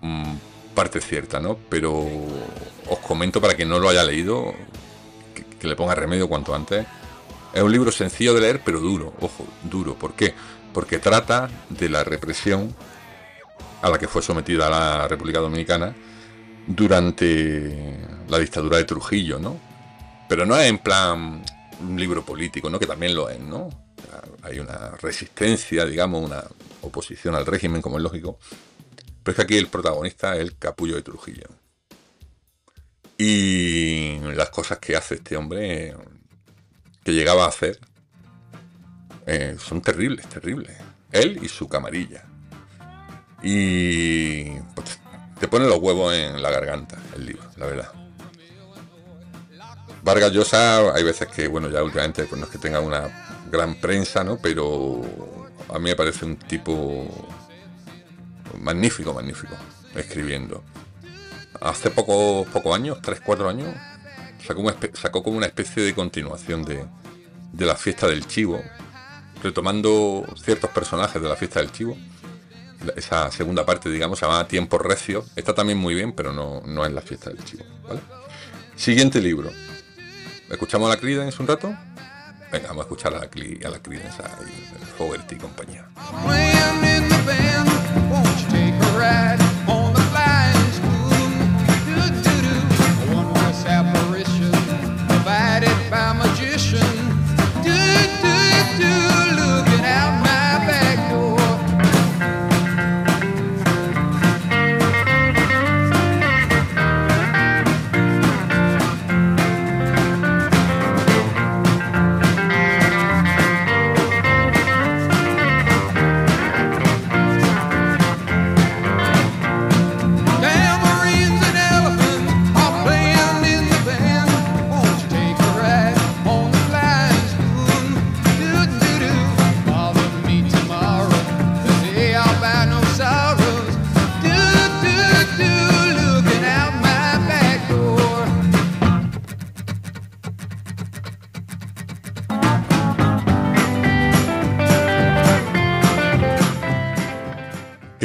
Mm, 0.00 0.34
parte 0.74 1.00
cierta, 1.00 1.40
¿no? 1.40 1.58
Pero 1.68 1.92
os 2.88 2.98
comento 3.06 3.40
para 3.40 3.54
quien 3.54 3.68
no 3.68 3.78
lo 3.78 3.88
haya 3.88 4.04
leído, 4.04 4.54
que, 5.34 5.44
que 5.44 5.68
le 5.68 5.76
ponga 5.76 5.94
remedio 5.94 6.28
cuanto 6.28 6.54
antes. 6.54 6.86
Es 7.52 7.62
un 7.62 7.70
libro 7.70 7.92
sencillo 7.92 8.34
de 8.34 8.40
leer, 8.40 8.62
pero 8.64 8.80
duro, 8.80 9.14
ojo, 9.20 9.46
duro. 9.62 9.94
¿Por 9.94 10.14
qué? 10.14 10.34
porque 10.74 10.98
trata 10.98 11.48
de 11.70 11.88
la 11.88 12.04
represión 12.04 12.74
a 13.80 13.88
la 13.88 13.96
que 13.96 14.08
fue 14.08 14.20
sometida 14.20 14.68
la 14.68 15.08
República 15.08 15.38
Dominicana 15.38 15.94
durante 16.66 17.96
la 18.28 18.38
dictadura 18.38 18.76
de 18.78 18.84
Trujillo, 18.84 19.38
¿no? 19.38 19.58
Pero 20.28 20.44
no 20.44 20.56
es 20.58 20.68
en 20.68 20.78
plan 20.78 21.42
un 21.80 21.98
libro 21.98 22.24
político, 22.24 22.68
¿no? 22.68 22.78
Que 22.78 22.86
también 22.86 23.14
lo 23.14 23.30
es, 23.30 23.38
¿no? 23.38 23.70
Hay 24.42 24.58
una 24.58 24.90
resistencia, 25.00 25.84
digamos, 25.86 26.24
una 26.24 26.42
oposición 26.82 27.34
al 27.34 27.46
régimen, 27.46 27.80
como 27.80 27.98
es 27.98 28.02
lógico. 28.02 28.38
Pero 29.24 29.32
es 29.32 29.36
que 29.36 29.42
aquí 29.42 29.56
el 29.56 29.68
protagonista 29.68 30.34
es 30.34 30.42
el 30.42 30.58
capullo 30.58 30.96
de 30.96 31.02
Trujillo. 31.02 31.48
Y 33.16 34.18
las 34.34 34.50
cosas 34.50 34.78
que 34.78 34.96
hace 34.96 35.14
este 35.14 35.36
hombre, 35.36 35.94
que 37.02 37.12
llegaba 37.12 37.46
a 37.46 37.48
hacer, 37.48 37.80
eh, 39.26 39.56
son 39.58 39.80
terribles, 39.80 40.28
terribles. 40.28 40.76
Él 41.10 41.38
y 41.42 41.48
su 41.48 41.68
camarilla. 41.68 42.26
Y 43.42 44.50
pues, 44.74 45.00
te 45.40 45.48
pone 45.48 45.66
los 45.66 45.78
huevos 45.78 46.12
en 46.12 46.42
la 46.42 46.50
garganta 46.50 46.98
el 47.16 47.26
libro, 47.26 47.44
la 47.56 47.66
verdad. 47.66 47.92
Vargas 50.02 50.32
Llosa, 50.32 50.94
hay 50.94 51.02
veces 51.02 51.28
que, 51.28 51.48
bueno, 51.48 51.70
ya 51.70 51.82
últimamente 51.82 52.24
pues 52.24 52.38
no 52.38 52.46
es 52.46 52.52
que 52.52 52.58
tenga 52.58 52.80
una 52.80 53.46
gran 53.50 53.80
prensa, 53.80 54.22
¿no? 54.22 54.36
Pero 54.36 55.00
a 55.70 55.78
mí 55.78 55.84
me 55.84 55.96
parece 55.96 56.26
un 56.26 56.36
tipo 56.36 57.08
magnífico, 58.64 59.14
magnífico, 59.14 59.54
escribiendo. 59.94 60.64
Hace 61.60 61.90
pocos 61.90 62.48
poco 62.48 62.74
años, 62.74 62.98
3, 63.00 63.20
4 63.24 63.48
años, 63.48 63.74
sacó, 64.94 65.22
como 65.22 65.36
una 65.36 65.46
especie 65.46 65.82
de 65.82 65.94
continuación 65.94 66.64
de, 66.64 66.84
de 67.52 67.66
la 67.66 67.76
fiesta 67.76 68.08
del 68.08 68.26
chivo, 68.26 68.60
retomando 69.42 70.26
ciertos 70.42 70.70
personajes 70.70 71.22
de 71.22 71.28
la 71.28 71.36
fiesta 71.36 71.60
del 71.60 71.70
chivo. 71.70 71.96
Esa 72.96 73.30
segunda 73.30 73.64
parte, 73.64 73.88
digamos, 73.88 74.18
se 74.18 74.26
llama 74.26 74.46
Tiempo 74.46 74.78
Recio. 74.78 75.24
Está 75.36 75.54
también 75.54 75.78
muy 75.78 75.94
bien, 75.94 76.12
pero 76.12 76.32
no, 76.32 76.60
no 76.66 76.84
es 76.84 76.92
la 76.92 77.00
fiesta 77.00 77.30
del 77.30 77.42
chivo. 77.44 77.64
Siguiente 78.76 79.20
libro. 79.20 79.50
¿Escuchamos 80.50 80.90
a 80.90 80.94
la 80.94 81.00
Creedence 81.00 81.40
un 81.40 81.48
rato? 81.48 81.74
Venga, 82.52 82.68
vamos 82.68 82.82
a 82.82 82.84
escuchar 82.84 83.14
a 83.14 83.18
la, 83.18 83.24
a 83.24 83.70
la 83.70 83.78
Creedence, 83.82 84.22
a 84.22 84.28
Fogerty 84.98 85.36
y 85.36 85.38
compañía. 85.38 85.88
won't 88.14 88.40
you 88.40 88.48
take 88.48 88.74
a 88.74 88.98
ride 88.98 89.40
on 89.68 89.92
the 89.92 90.03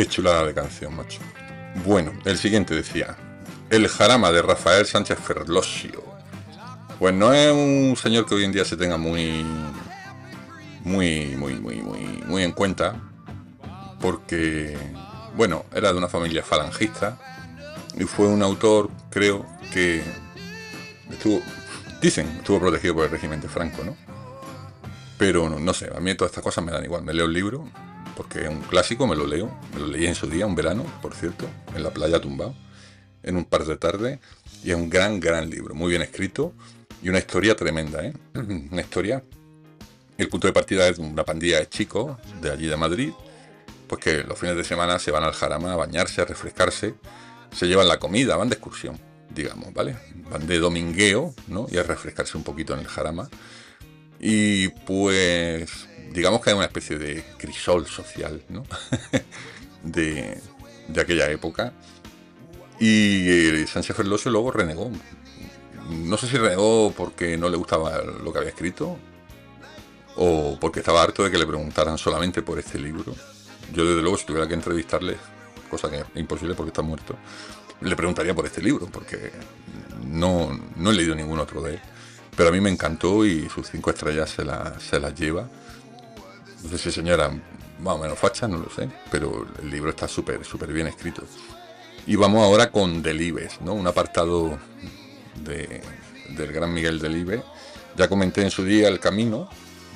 chulada 0.08 0.46
de 0.46 0.54
canción, 0.54 0.96
macho. 0.96 1.20
Bueno, 1.86 2.14
el 2.26 2.38
siguiente 2.38 2.76
decía, 2.76 3.16
El 3.70 3.88
jarama 3.88 4.32
de 4.32 4.42
Rafael 4.42 4.86
Sánchez 4.86 5.20
Ferlosio. 5.20 6.04
Pues 6.98 7.14
no 7.14 7.34
es 7.34 7.52
un 7.52 7.96
señor 7.96 8.26
que 8.26 8.36
hoy 8.36 8.44
en 8.44 8.52
día 8.52 8.66
se 8.66 8.76
tenga 8.76 8.98
muy, 8.98 9.46
muy, 10.84 11.36
muy, 11.38 11.56
muy, 11.56 11.82
muy, 11.82 12.24
muy 12.26 12.44
en 12.44 12.52
cuenta, 12.52 12.96
porque, 14.02 14.78
bueno, 15.36 15.66
era 15.74 15.92
de 15.92 15.98
una 15.98 16.08
familia 16.08 16.44
falangista 16.44 17.18
y 17.98 18.04
fue 18.04 18.28
un 18.28 18.44
autor, 18.44 18.90
creo, 19.10 19.46
que 19.72 20.04
estuvo, 21.10 21.42
dicen, 22.02 22.28
estuvo 22.38 22.60
protegido 22.60 22.96
por 22.96 23.06
el 23.06 23.12
régimen 23.12 23.40
de 23.40 23.48
Franco, 23.48 23.84
¿no? 23.84 23.96
Pero 25.18 25.50
no, 25.50 25.60
no 25.60 25.74
sé, 25.74 25.90
a 25.96 26.00
mí 26.00 26.16
todas 26.16 26.32
estas 26.32 26.44
cosas 26.44 26.64
me 26.64 26.72
dan 26.72 26.84
igual. 26.84 27.04
Me 27.04 27.14
leo 27.14 27.26
el 27.26 27.34
libro, 27.34 27.70
porque 28.20 28.44
es 28.44 28.50
un 28.50 28.60
clásico, 28.60 29.08
me 29.08 29.16
lo 29.16 29.26
leo, 29.26 29.50
me 29.74 29.80
lo 29.80 29.88
leí 29.88 30.06
en 30.06 30.14
su 30.14 30.28
día, 30.28 30.46
un 30.46 30.54
verano, 30.54 30.84
por 31.02 31.14
cierto, 31.16 31.46
en 31.74 31.84
la 31.84 31.92
playa 31.92 32.20
tumbado, 32.20 32.54
en 33.24 33.38
un 33.38 33.46
par 33.46 33.64
de 33.64 33.78
tardes, 33.78 34.20
y 34.62 34.72
es 34.72 34.76
un 34.76 34.90
gran, 34.90 35.22
gran 35.22 35.50
libro, 35.50 35.74
muy 35.74 35.92
bien 35.92 36.02
escrito, 36.02 36.52
y 37.02 37.08
una 37.08 37.20
historia 37.20 37.56
tremenda, 37.56 38.04
¿eh? 38.04 38.14
Una 38.34 38.82
historia, 38.82 39.24
el 40.18 40.28
punto 40.28 40.48
de 40.48 40.54
partida 40.54 40.86
es 40.90 40.98
una 40.98 41.24
pandilla 41.24 41.60
de 41.60 41.70
chicos 41.70 42.18
de 42.42 42.52
allí 42.52 42.68
de 42.68 42.76
Madrid, 42.76 43.14
pues 43.88 44.04
que 44.04 44.24
los 44.26 44.38
fines 44.38 44.58
de 44.58 44.66
semana 44.66 45.00
se 45.00 45.12
van 45.12 45.24
al 45.24 45.32
jarama 45.32 45.72
a 45.72 45.78
bañarse, 45.78 46.20
a 46.20 46.26
refrescarse, 46.26 46.96
se 47.56 47.68
llevan 47.68 47.88
la 47.88 48.00
comida, 48.00 48.36
van 48.36 48.50
de 48.50 48.56
excursión, 48.56 49.00
digamos, 49.34 49.74
¿vale? 49.74 49.96
Van 50.30 50.46
de 50.46 50.60
domingueo, 50.60 51.34
¿no? 51.48 51.68
Y 51.72 51.78
a 51.78 51.84
refrescarse 51.84 52.36
un 52.36 52.44
poquito 52.44 52.74
en 52.74 52.82
el 52.82 52.88
jarama. 52.88 53.30
Y 54.20 54.68
pues 54.68 55.88
digamos 56.12 56.42
que 56.42 56.50
hay 56.50 56.56
una 56.56 56.66
especie 56.66 56.98
de 56.98 57.24
crisol 57.38 57.88
social, 57.88 58.42
¿no? 58.50 58.64
de, 59.84 60.40
aquella 61.00 61.30
época. 61.30 61.74
Y 62.80 63.66
Sánchez 63.68 63.96
Ferlosio 63.96 64.32
luego 64.32 64.52
renegó. 64.52 64.92
No 65.90 66.18
sé 66.18 66.28
si 66.28 66.38
renegó 66.38 66.94
porque 66.96 67.38
no 67.38 67.50
le 67.50 67.58
gustaba 67.58 68.02
lo 68.02 68.32
que 68.32 68.40
había 68.40 68.52
escrito 68.52 68.98
o 70.16 70.58
porque 70.60 70.80
estaba 70.80 71.02
harto 71.02 71.24
de 71.24 71.32
que 71.32 71.38
le 71.38 71.46
preguntaran 71.46 71.98
solamente 71.98 72.42
por 72.42 72.60
este 72.60 72.80
libro. 72.80 73.16
Yo 73.74 73.86
desde 73.86 74.02
luego 74.02 74.18
si 74.18 74.26
tuviera 74.26 74.48
que 74.48 74.54
entrevistarle, 74.54 75.18
cosa 75.70 75.90
que 75.90 75.98
es 75.98 76.06
imposible 76.16 76.56
porque 76.56 76.70
está 76.70 76.82
muerto, 76.82 77.16
le 77.82 77.96
preguntaría 77.96 78.34
por 78.34 78.46
este 78.46 78.62
libro, 78.62 78.88
porque 78.88 79.32
no, 80.06 80.60
no 80.76 80.92
he 80.92 80.94
leído 80.94 81.16
ningún 81.16 81.40
otro 81.40 81.62
de 81.62 81.76
él. 81.76 81.82
Pero 82.36 82.50
a 82.50 82.52
mí 82.52 82.62
me 82.62 82.70
encantó 82.70 83.26
y 83.26 83.50
sus 83.50 83.70
cinco 83.70 83.90
estrellas 83.90 84.30
se, 84.30 84.44
se 84.80 85.00
las 85.00 85.16
lleva. 85.16 85.48
No 86.64 86.70
sé 86.70 86.78
si 86.78 86.92
señora 86.92 87.32
más 87.80 87.96
o 87.96 87.98
menos 87.98 88.20
facha, 88.20 88.48
no 88.48 88.58
lo 88.58 88.70
sé, 88.70 88.90
pero 89.12 89.48
el 89.62 89.70
libro 89.70 89.90
está 89.90 90.08
súper 90.08 90.44
súper 90.44 90.72
bien 90.74 90.88
escrito. 90.88 91.24
Y 92.06 92.16
vamos 92.16 92.44
ahora 92.44 92.72
con 92.72 93.02
Delibes, 93.02 93.62
¿no? 93.62 93.74
un 93.74 93.88
apartado 93.88 94.58
de, 95.44 95.82
del 96.36 96.52
gran 96.52 96.74
Miguel 96.74 97.00
Delibes. 97.00 97.42
Ya 97.96 98.08
comenté 98.08 98.42
en 98.42 98.52
su 98.52 98.64
día 98.64 98.88
El 98.88 99.00
Camino, 99.00 99.50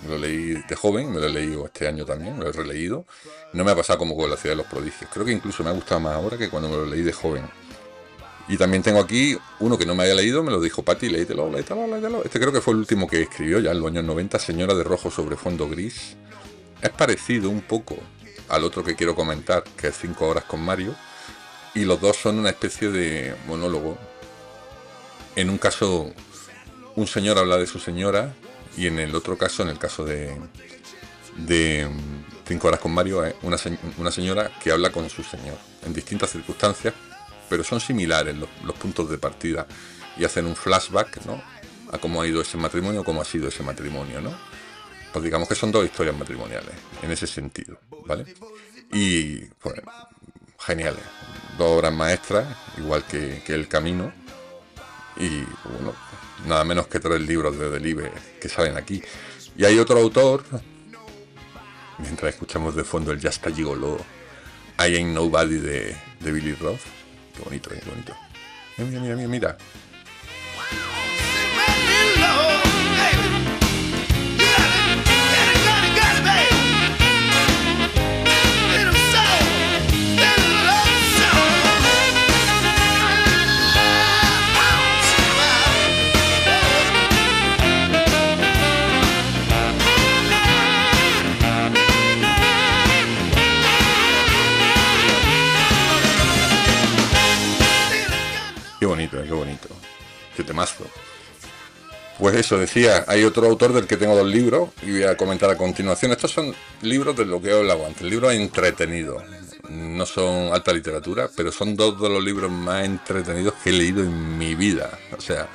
lo 0.07 0.17
leí 0.17 0.61
de 0.67 0.75
joven, 0.75 1.11
me 1.11 1.19
lo 1.19 1.27
he 1.27 1.29
leído 1.29 1.65
este 1.65 1.87
año 1.87 2.05
también, 2.05 2.39
lo 2.39 2.47
he 2.47 2.51
releído. 2.51 3.05
No 3.53 3.63
me 3.63 3.71
ha 3.71 3.75
pasado 3.75 3.99
como 3.99 4.15
con 4.15 4.29
La 4.29 4.37
Ciudad 4.37 4.55
de 4.55 4.61
los 4.61 4.67
Prodigios. 4.67 5.09
Creo 5.13 5.25
que 5.25 5.31
incluso 5.31 5.63
me 5.63 5.69
ha 5.69 5.73
gustado 5.73 6.01
más 6.01 6.15
ahora 6.15 6.37
que 6.37 6.49
cuando 6.49 6.69
me 6.69 6.75
lo 6.75 6.85
leí 6.85 7.01
de 7.01 7.13
joven. 7.13 7.43
Y 8.47 8.57
también 8.57 8.83
tengo 8.83 8.99
aquí 8.99 9.37
uno 9.59 9.77
que 9.77 9.85
no 9.85 9.95
me 9.95 10.03
había 10.03 10.15
leído, 10.15 10.43
me 10.43 10.51
lo 10.51 10.59
dijo 10.59 10.83
Patti, 10.83 11.07
leítelo, 11.07 11.49
leítelo, 11.49 11.87
leítelo. 11.87 12.23
Este 12.23 12.39
creo 12.39 12.51
que 12.51 12.59
fue 12.59 12.73
el 12.73 12.79
último 12.79 13.07
que 13.07 13.21
escribió 13.21 13.59
ya 13.59 13.71
en 13.71 13.79
los 13.79 13.87
años 13.87 14.03
90, 14.03 14.37
Señora 14.39 14.73
de 14.73 14.83
Rojo 14.83 15.09
sobre 15.09 15.37
fondo 15.37 15.69
gris. 15.69 16.17
Es 16.83 16.89
parecido 16.89 17.49
un 17.49 17.61
poco 17.61 17.97
al 18.49 18.65
otro 18.65 18.83
que 18.83 18.95
quiero 18.95 19.15
comentar, 19.15 19.63
que 19.77 19.87
es 19.87 19.97
5 19.97 20.27
horas 20.27 20.43
con 20.43 20.61
Mario. 20.61 20.93
Y 21.73 21.85
los 21.85 22.01
dos 22.01 22.17
son 22.17 22.39
una 22.39 22.49
especie 22.49 22.89
de 22.89 23.33
monólogo. 23.47 23.97
En 25.37 25.49
un 25.49 25.57
caso, 25.57 26.13
un 26.95 27.07
señor 27.07 27.37
habla 27.39 27.57
de 27.57 27.67
su 27.67 27.79
señora 27.79 28.35
y 28.77 28.87
en 28.87 28.99
el 28.99 29.15
otro 29.15 29.37
caso, 29.37 29.63
en 29.63 29.69
el 29.69 29.79
caso 29.79 30.03
de, 30.03 30.37
de 31.37 31.89
5 32.47 32.67
horas 32.67 32.81
con 32.81 32.93
Mario, 32.93 33.23
es 33.23 33.35
una, 33.41 34.11
señora 34.11 34.51
que 34.61 34.71
habla 34.71 34.91
con 34.91 35.09
su 35.09 35.23
señor 35.23 35.57
en 35.85 35.93
distintas 35.93 36.31
circunstancias 36.31 36.93
pero 37.49 37.63
son 37.63 37.79
similares 37.79 38.35
los, 38.35 38.75
puntos 38.75 39.09
de 39.09 39.17
partida 39.17 39.67
y 40.17 40.25
hacen 40.25 40.45
un 40.45 40.55
flashback 40.55 41.25
¿no? 41.25 41.41
a 41.91 41.97
cómo 41.97 42.21
ha 42.21 42.27
ido 42.27 42.41
ese 42.41 42.57
matrimonio, 42.57 43.03
cómo 43.03 43.21
ha 43.21 43.25
sido 43.25 43.47
ese 43.47 43.63
matrimonio, 43.63 44.21
¿no? 44.21 44.31
Pues 45.13 45.23
digamos 45.23 45.47
que 45.47 45.55
son 45.55 45.71
dos 45.71 45.85
historias 45.85 46.17
matrimoniales 46.17 46.73
en 47.01 47.11
ese 47.11 47.27
sentido, 47.27 47.79
¿vale? 48.05 48.25
Y 48.91 49.37
pues 49.61 49.75
geniales, 50.59 51.03
dos 51.57 51.77
obras 51.77 51.93
maestras, 51.93 52.47
igual 52.77 53.05
que, 53.05 53.43
El 53.47 53.67
Camino, 53.67 54.11
y 55.15 55.43
bueno, 55.71 55.93
nada 56.47 56.63
menos 56.63 56.87
que 56.87 56.99
tres 56.99 57.21
libros 57.21 57.57
de 57.57 57.69
Delive 57.69 58.11
que 58.41 58.49
salen 58.49 58.75
aquí. 58.75 59.01
Y 59.55 59.65
hay 59.65 59.77
otro 59.77 59.99
autor, 59.99 60.43
mientras 61.99 62.33
escuchamos 62.33 62.75
de 62.75 62.83
fondo 62.83 63.11
el 63.11 63.23
está 63.23 63.51
Gigolo, 63.51 63.97
I 64.79 64.95
Ain't 64.95 65.13
Nobody 65.13 65.59
de, 65.59 65.95
de 66.19 66.31
Billy 66.31 66.53
Roth, 66.55 66.81
Qué 67.35 67.41
bonito, 67.43 67.73
eh, 67.73 67.79
qué 67.83 67.89
bonito. 67.89 68.13
Mira, 68.77 69.01
mira, 69.01 69.15
mira, 69.15 69.27
mira. 69.27 69.57
Temazo. 100.53 100.85
Pues 102.19 102.35
eso, 102.35 102.59
decía, 102.59 103.05
hay 103.07 103.23
otro 103.23 103.47
autor 103.47 103.73
del 103.73 103.87
que 103.87 103.97
tengo 103.97 104.15
dos 104.15 104.27
libros 104.27 104.69
y 104.83 104.91
voy 104.91 105.03
a 105.03 105.17
comentar 105.17 105.49
a 105.49 105.57
continuación. 105.57 106.11
Estos 106.11 106.31
son 106.31 106.53
libros 106.81 107.17
de 107.17 107.25
lo 107.25 107.41
que 107.41 107.49
he 107.49 107.57
hablado 107.57 107.85
antes, 107.87 108.03
libros 108.03 108.33
entretenidos. 108.33 109.23
No 109.69 110.05
son 110.05 110.53
alta 110.53 110.71
literatura, 110.71 111.27
pero 111.35 111.51
son 111.51 111.75
dos 111.75 111.99
de 111.99 112.09
los 112.09 112.23
libros 112.23 112.51
más 112.51 112.85
entretenidos 112.85 113.55
que 113.63 113.71
he 113.71 113.73
leído 113.73 114.03
en 114.03 114.37
mi 114.37 114.53
vida. 114.53 114.91
O 115.17 115.21
sea, 115.21 115.49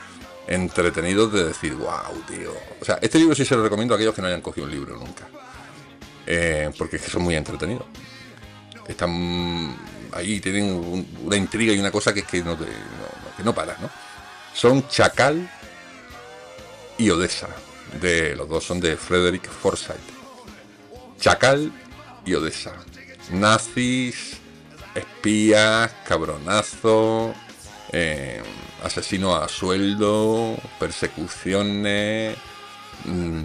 entretenidos 0.48 1.32
de 1.32 1.44
decir, 1.44 1.74
wow, 1.74 2.20
tío. 2.26 2.52
O 2.80 2.84
sea, 2.84 2.98
este 3.00 3.18
libro 3.18 3.37
sí 3.37 3.44
se 3.44 3.54
lo 3.54 3.62
recomiendo 3.62 3.94
a 3.94 3.96
aquellos 3.96 4.14
que 4.14 4.22
no 4.22 4.26
hayan 4.26 4.40
cogido 4.40 4.66
un 4.66 4.72
libro 4.72 4.96
nunca. 4.96 5.28
Eh, 6.26 6.70
porque 6.76 6.96
es 6.96 7.02
que 7.02 7.11
son 7.11 7.22
muy 7.22 7.37
entretenidos. 7.37 7.87
Están 8.88 9.76
ahí, 10.12 10.40
tienen 10.40 11.06
una 11.24 11.37
intriga 11.37 11.72
y 11.72 11.78
una 11.78 11.92
cosa 11.92 12.12
que 12.12 12.20
es 12.20 12.26
que 12.26 12.42
no, 12.42 12.56
te, 12.56 12.64
que 13.37 13.44
no 13.44 13.54
para, 13.54 13.76
¿no? 13.78 14.08
Son 14.54 14.87
Chacal 14.88 15.48
y 16.98 17.11
Odessa. 17.11 17.48
De, 18.00 18.37
los 18.37 18.48
dos 18.48 18.64
son 18.64 18.80
de 18.80 18.96
Frederick 18.96 19.48
Forsyth. 19.48 19.96
Chacal 21.18 21.72
y 22.24 22.34
Odessa. 22.34 22.74
Nazis, 23.30 24.38
espías, 24.94 25.92
cabronazo, 26.06 27.34
eh, 27.92 28.42
asesino 28.82 29.37
a 29.37 29.48
sueldo, 29.48 30.56
persecuciones, 30.78 32.37
mm, 33.04 33.44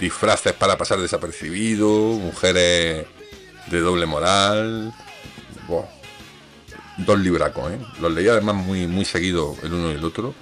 disfraces 0.00 0.52
para 0.52 0.76
pasar 0.76 1.00
desapercibido, 1.00 1.88
mujeres 1.88 3.06
de 3.70 3.80
doble 3.80 4.06
moral. 4.06 4.94
Dos 7.06 7.18
libracos, 7.18 7.72
¿eh? 7.72 7.78
Los 8.00 8.12
leí 8.12 8.28
además 8.28 8.56
muy, 8.56 8.86
muy 8.86 9.04
seguido 9.04 9.56
el 9.62 9.72
uno 9.72 9.90
y 9.90 9.94
el 9.94 10.04
otro. 10.04 10.34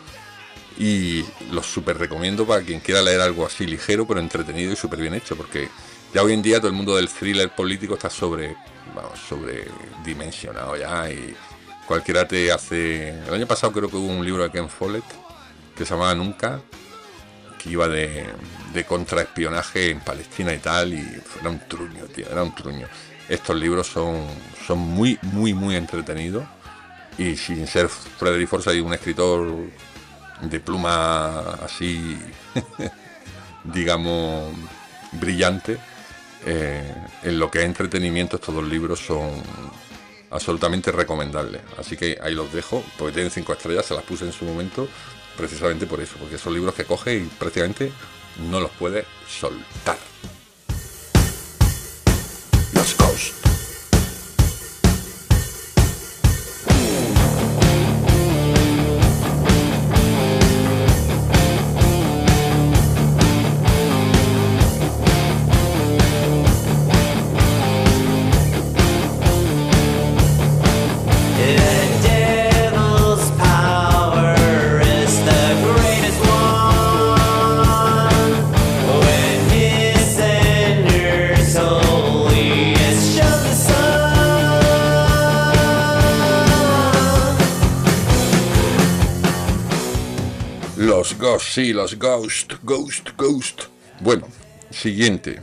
Y 0.79 1.25
los 1.51 1.67
súper 1.67 1.99
recomiendo 1.99 2.47
para 2.47 2.63
quien 2.63 2.81
quiera 2.81 3.03
leer 3.03 3.21
algo 3.21 3.45
así 3.45 3.67
ligero, 3.67 4.07
pero 4.07 4.21
entretenido 4.21 4.73
y 4.73 4.77
súper 4.77 5.01
bien 5.01 5.15
hecho, 5.15 5.37
porque 5.37 5.69
ya 6.15 6.23
hoy 6.23 6.33
en 6.33 6.43
día 6.43 6.59
todo 6.59 6.69
el 6.69 6.75
mundo 6.75 6.95
del 6.95 7.09
thriller 7.09 7.53
político 7.55 7.95
está 7.95 8.09
sobre, 8.09 8.57
vamos, 8.95 9.19
sobredimensionado 9.19 10.77
ya 10.77 11.11
y 11.11 11.35
cualquiera 11.87 12.29
te 12.29 12.53
hace... 12.53 13.09
El 13.27 13.35
año 13.35 13.47
pasado 13.47 13.73
creo 13.73 13.89
que 13.89 13.97
hubo 13.97 14.07
un 14.07 14.25
libro 14.25 14.45
de 14.45 14.51
Ken 14.51 14.69
Follett 14.69 15.05
que 15.77 15.85
se 15.85 15.95
llamaba 15.95 16.15
Nunca, 16.15 16.61
que 17.61 17.71
iba 17.71 17.89
de, 17.89 18.27
de 18.73 18.85
contraespionaje 18.85 19.91
en 19.91 20.01
Palestina 20.01 20.55
y 20.55 20.59
tal, 20.59 20.95
y 20.95 21.23
era 21.41 21.51
un 21.51 21.61
truño, 21.69 22.05
tío, 22.07 22.27
era 22.31 22.43
un 22.43 22.55
truño. 22.55 22.87
Estos 23.29 23.57
libros 23.57 23.87
son, 23.87 24.27
son 24.67 24.79
muy, 24.79 25.19
muy, 25.23 25.55
muy 25.55 25.77
entretenidos 25.77 26.45
y 27.19 27.37
sin 27.37 27.67
ser 27.67 27.89
Frederick 27.89 28.49
Forsyth 28.49 28.83
un 28.83 28.95
escritor 28.95 29.47
de 30.41 30.61
pluma 30.61 31.55
así, 31.65 32.17
digamos, 33.65 34.53
brillante, 35.13 35.79
eh, 36.47 36.95
en 37.23 37.39
lo 37.39 37.51
que 37.51 37.59
es 37.59 37.65
entretenimiento 37.65 38.37
estos 38.37 38.55
dos 38.55 38.65
libros 38.65 39.01
son 39.01 39.31
absolutamente 40.31 40.93
recomendables. 40.93 41.63
Así 41.77 41.97
que 41.97 42.19
ahí 42.23 42.35
los 42.35 42.53
dejo, 42.53 42.85
porque 42.97 43.15
tienen 43.15 43.31
cinco 43.31 43.53
estrellas, 43.53 43.87
se 43.87 43.95
las 43.95 44.05
puse 44.05 44.25
en 44.25 44.33
su 44.33 44.45
momento 44.45 44.89
precisamente 45.37 45.87
por 45.87 46.01
eso, 46.01 46.17
porque 46.19 46.37
son 46.37 46.55
libros 46.55 46.75
que 46.75 46.85
coge 46.85 47.17
y 47.17 47.21
prácticamente 47.39 47.93
no 48.51 48.61
los 48.61 48.71
puede 48.73 49.05
soltar. 49.29 49.97
Los 91.89 91.99
Ghost, 91.99 92.53
Ghost, 92.63 93.11
Ghost. 93.17 93.63
Bueno, 94.01 94.29
siguiente. 94.71 95.41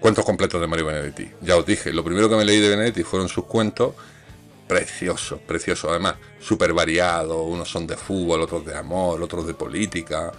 Cuentos 0.00 0.24
completos 0.24 0.60
de 0.60 0.66
Mario 0.66 0.86
Benedetti. 0.86 1.28
Ya 1.42 1.56
os 1.56 1.66
dije, 1.66 1.92
lo 1.92 2.04
primero 2.04 2.28
que 2.28 2.36
me 2.36 2.44
leí 2.44 2.60
de 2.60 2.68
Benedetti 2.70 3.02
fueron 3.02 3.28
sus 3.28 3.44
cuentos 3.44 3.94
preciosos, 4.66 5.40
preciosos. 5.40 5.90
Además, 5.90 6.14
súper 6.40 6.72
variados. 6.72 7.46
Unos 7.46 7.68
son 7.68 7.86
de 7.86 7.96
fútbol, 7.96 8.40
otros 8.42 8.64
de 8.64 8.76
amor, 8.76 9.20
otros 9.22 9.46
de 9.46 9.54
política, 9.54 10.32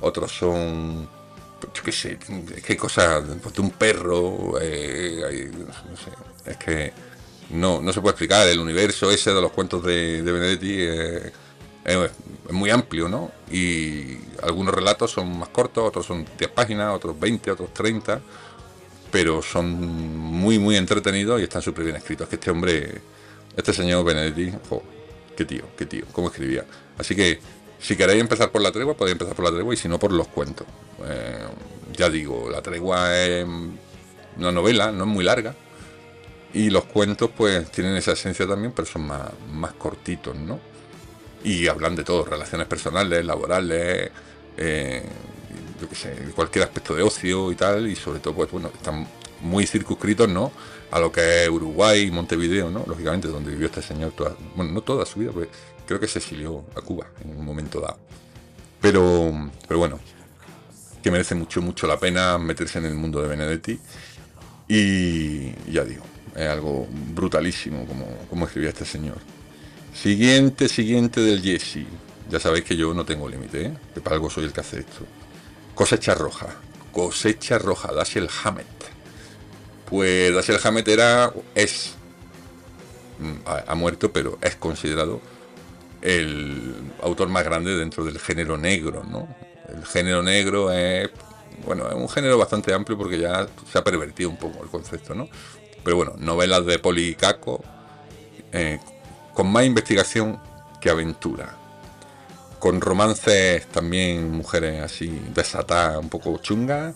otros 0.00 0.30
son. 0.30 1.08
Qué 1.82 1.90
sé, 1.90 2.18
qué 2.64 2.76
cosa 2.76 3.22
pues, 3.42 3.54
de 3.54 3.60
un 3.62 3.70
perro. 3.70 4.60
Eh, 4.60 5.50
no 5.58 5.96
sé, 5.96 6.50
es 6.50 6.56
que 6.58 6.92
no, 7.50 7.80
no 7.80 7.92
se 7.92 8.00
puede 8.00 8.12
explicar. 8.12 8.46
El 8.46 8.60
universo 8.60 9.10
ese 9.10 9.32
de 9.32 9.40
los 9.40 9.50
cuentos 9.50 9.82
de, 9.82 10.22
Benedetti 10.22 11.32
es, 11.86 12.10
muy 12.50 12.70
amplio, 12.70 13.08
¿no? 13.08 13.30
Y 13.50 14.18
algunos 14.42 14.74
relatos 14.74 15.10
son 15.10 15.38
más 15.38 15.48
cortos, 15.48 15.88
otros 15.88 16.06
son 16.06 16.26
10 16.38 16.50
páginas, 16.50 16.94
otros 16.94 17.18
20, 17.18 17.50
otros 17.50 17.72
30 17.72 18.20
pero 19.10 19.40
son 19.40 19.66
muy, 20.16 20.58
muy 20.58 20.76
entretenidos 20.76 21.40
y 21.40 21.44
están 21.44 21.62
súper 21.62 21.84
bien 21.84 21.96
escritos. 21.96 22.24
Es 22.24 22.28
que 22.28 22.36
este 22.36 22.50
hombre, 22.50 23.00
este 23.56 23.72
señor 23.72 24.04
Benedetti, 24.04 24.52
jo, 24.68 24.82
qué 25.36 25.44
tío, 25.44 25.64
qué 25.76 25.86
tío, 25.86 26.04
cómo 26.12 26.28
escribía. 26.28 26.66
Así 26.98 27.14
que, 27.14 27.40
si 27.78 27.96
queréis 27.96 28.20
empezar 28.20 28.50
por 28.50 28.62
la 28.62 28.72
tregua, 28.72 28.94
podéis 28.94 29.12
empezar 29.12 29.34
por 29.34 29.44
la 29.44 29.52
tregua 29.52 29.74
y 29.74 29.76
si 29.76 29.88
no, 29.88 29.98
por 29.98 30.12
los 30.12 30.28
cuentos. 30.28 30.66
Eh, 31.04 31.46
ya 31.96 32.10
digo, 32.10 32.50
la 32.50 32.62
tregua 32.62 33.16
es 33.16 33.46
una 34.36 34.52
novela, 34.52 34.92
no 34.92 35.04
es 35.04 35.10
muy 35.10 35.24
larga. 35.24 35.54
Y 36.52 36.70
los 36.70 36.84
cuentos, 36.84 37.30
pues, 37.36 37.70
tienen 37.70 37.96
esa 37.96 38.12
esencia 38.12 38.46
también, 38.46 38.72
pero 38.72 38.86
son 38.86 39.06
más, 39.06 39.30
más 39.50 39.72
cortitos, 39.74 40.36
¿no? 40.36 40.58
Y 41.44 41.68
hablan 41.68 41.94
de 41.94 42.04
todo, 42.04 42.24
relaciones 42.24 42.66
personales, 42.66 43.24
laborales, 43.24 44.10
eh, 44.56 45.02
yo 45.80 45.88
qué 45.88 45.94
sé, 45.94 46.14
cualquier 46.34 46.64
aspecto 46.64 46.94
de 46.94 47.02
ocio 47.02 47.52
y 47.52 47.54
tal, 47.54 47.86
y 47.86 47.94
sobre 47.94 48.20
todo, 48.20 48.34
pues 48.34 48.50
bueno, 48.50 48.70
están 48.74 49.06
muy 49.42 49.66
circunscritos, 49.66 50.28
¿no? 50.28 50.50
A 50.90 50.98
lo 50.98 51.12
que 51.12 51.44
es 51.44 51.48
Uruguay 51.48 52.02
y 52.02 52.10
Montevideo, 52.10 52.70
¿no? 52.70 52.84
Lógicamente, 52.86 53.28
donde 53.28 53.50
vivió 53.50 53.66
este 53.66 53.82
señor 53.82 54.12
toda, 54.12 54.34
bueno, 54.54 54.72
no 54.72 54.80
toda 54.80 55.04
su 55.06 55.20
vida, 55.20 55.32
pues 55.32 55.48
creo 55.86 56.00
que 56.00 56.08
se 56.08 56.18
exilió 56.18 56.64
a 56.74 56.80
Cuba 56.80 57.06
en 57.22 57.38
un 57.38 57.44
momento 57.44 57.80
dado. 57.80 57.98
Pero, 58.80 59.32
pero 59.66 59.78
bueno, 59.78 60.00
que 61.02 61.10
merece 61.10 61.34
mucho, 61.34 61.62
mucho 61.62 61.86
la 61.86 61.98
pena 61.98 62.38
meterse 62.38 62.78
en 62.78 62.86
el 62.86 62.94
mundo 62.94 63.22
de 63.22 63.28
Benedetti. 63.28 63.78
Y 64.68 65.52
ya 65.70 65.84
digo, 65.84 66.02
es 66.34 66.48
algo 66.48 66.86
brutalísimo 67.14 67.86
como, 67.86 68.06
como 68.28 68.46
escribía 68.46 68.70
este 68.70 68.84
señor. 68.84 69.18
Siguiente, 70.02 70.68
siguiente 70.68 71.20
del 71.22 71.42
Jesse. 71.42 71.86
Ya 72.28 72.38
sabéis 72.38 72.64
que 72.64 72.76
yo 72.76 72.92
no 72.92 73.06
tengo 73.06 73.28
límite, 73.28 73.66
¿eh? 73.66 73.72
que 73.94 74.00
para 74.02 74.16
algo 74.16 74.28
soy 74.28 74.44
el 74.44 74.52
que 74.52 74.60
hace 74.60 74.80
esto. 74.80 75.06
Cosecha 75.74 76.14
roja. 76.14 76.48
Cosecha 76.92 77.58
roja, 77.58 77.92
Dashiell 77.94 78.28
Hammett. 78.44 78.66
Pues 79.86 80.34
Dashiell 80.34 80.60
Hammett 80.62 80.88
era, 80.88 81.32
es, 81.54 81.94
mm, 83.18 83.48
ha, 83.66 83.74
muerto, 83.74 84.12
pero 84.12 84.38
es 84.42 84.56
considerado 84.56 85.20
el 86.02 86.74
autor 87.02 87.28
más 87.28 87.44
grande 87.44 87.74
dentro 87.74 88.04
del 88.04 88.18
género 88.18 88.58
negro, 88.58 89.02
¿no? 89.02 89.34
El 89.68 89.84
género 89.86 90.22
negro 90.22 90.72
es, 90.72 91.08
bueno, 91.64 91.88
es 91.88 91.94
un 91.94 92.08
género 92.08 92.36
bastante 92.36 92.74
amplio 92.74 92.98
porque 92.98 93.18
ya 93.18 93.48
se 93.72 93.78
ha 93.78 93.84
pervertido 93.84 94.28
un 94.28 94.36
poco 94.36 94.62
el 94.62 94.68
concepto, 94.68 95.14
¿no? 95.14 95.28
Pero 95.82 95.96
bueno, 95.96 96.14
novelas 96.18 96.66
de 96.66 96.78
Policaco 96.78 97.64
eh, 98.52 98.78
con 99.36 99.52
más 99.52 99.64
investigación 99.64 100.40
que 100.80 100.90
aventura 100.90 101.54
con 102.58 102.80
romances 102.80 103.66
también, 103.66 104.32
mujeres 104.32 104.82
así 104.82 105.20
desatadas, 105.32 105.98
un 105.98 106.08
poco 106.08 106.38
chungas, 106.38 106.94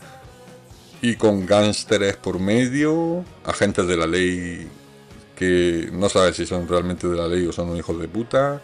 y 1.02 1.14
con 1.14 1.46
gánsteres 1.46 2.16
por 2.16 2.40
medio, 2.40 3.24
agentes 3.44 3.86
de 3.86 3.96
la 3.96 4.06
ley 4.06 4.68
que 5.36 5.88
no 5.92 6.08
sabes 6.08 6.36
si 6.36 6.44
son 6.44 6.66
realmente 6.66 7.06
de 7.06 7.16
la 7.16 7.28
ley 7.28 7.46
o 7.46 7.52
son 7.52 7.70
un 7.70 7.76
hijos 7.76 8.00
de 8.00 8.08
puta, 8.08 8.60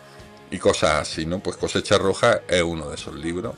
y 0.51 0.59
cosas 0.59 1.03
así, 1.03 1.27
¿no? 1.27 1.39
Pues 1.39 1.57
Cosecha 1.57 1.99
Roja 1.99 2.43
es 2.49 2.63
uno 2.63 2.89
de 2.89 2.97
esos 2.97 3.15
libros. 3.15 3.55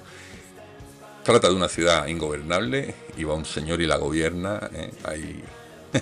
Trata 1.24 1.48
de 1.48 1.54
una 1.54 1.68
ciudad 1.68 2.06
ingobernable 2.06 2.94
y 3.16 3.24
va 3.24 3.34
un 3.34 3.44
señor 3.44 3.80
y 3.80 3.86
la 3.86 3.96
gobierna 3.96 4.68
¿eh? 4.72 4.90
ahí, 5.04 5.42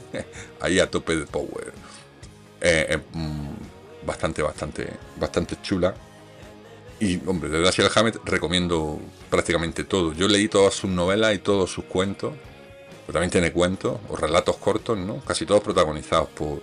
ahí 0.61 0.79
a 0.79 0.91
tope 0.91 1.17
de 1.17 1.27
power. 1.27 1.73
Eh, 2.61 2.99
mm, 3.13 3.66
bastante, 4.07 4.43
bastante, 4.43 4.89
bastante 5.19 5.57
chula 5.63 5.95
y, 6.99 7.21
hombre, 7.27 7.51
de 7.51 7.61
Dashiell 7.61 7.91
Hammett 7.95 8.19
recomiendo 8.25 8.99
prácticamente 9.29 9.85
todo. 9.85 10.15
Yo 10.15 10.29
leí 10.29 10.49
todas 10.49 10.75
sus 10.75 10.91
novelas 10.91 11.35
y 11.35 11.39
todos 11.39 11.71
sus 11.71 11.85
cuentos. 11.85 12.33
Pero 13.07 13.13
también 13.13 13.31
tiene 13.31 13.53
cuentos 13.53 14.01
o 14.09 14.17
relatos 14.17 14.57
cortos, 14.57 14.99
¿no? 14.99 15.21
Casi 15.21 15.47
todos 15.47 15.63
protagonizados 15.63 16.29
por, 16.31 16.61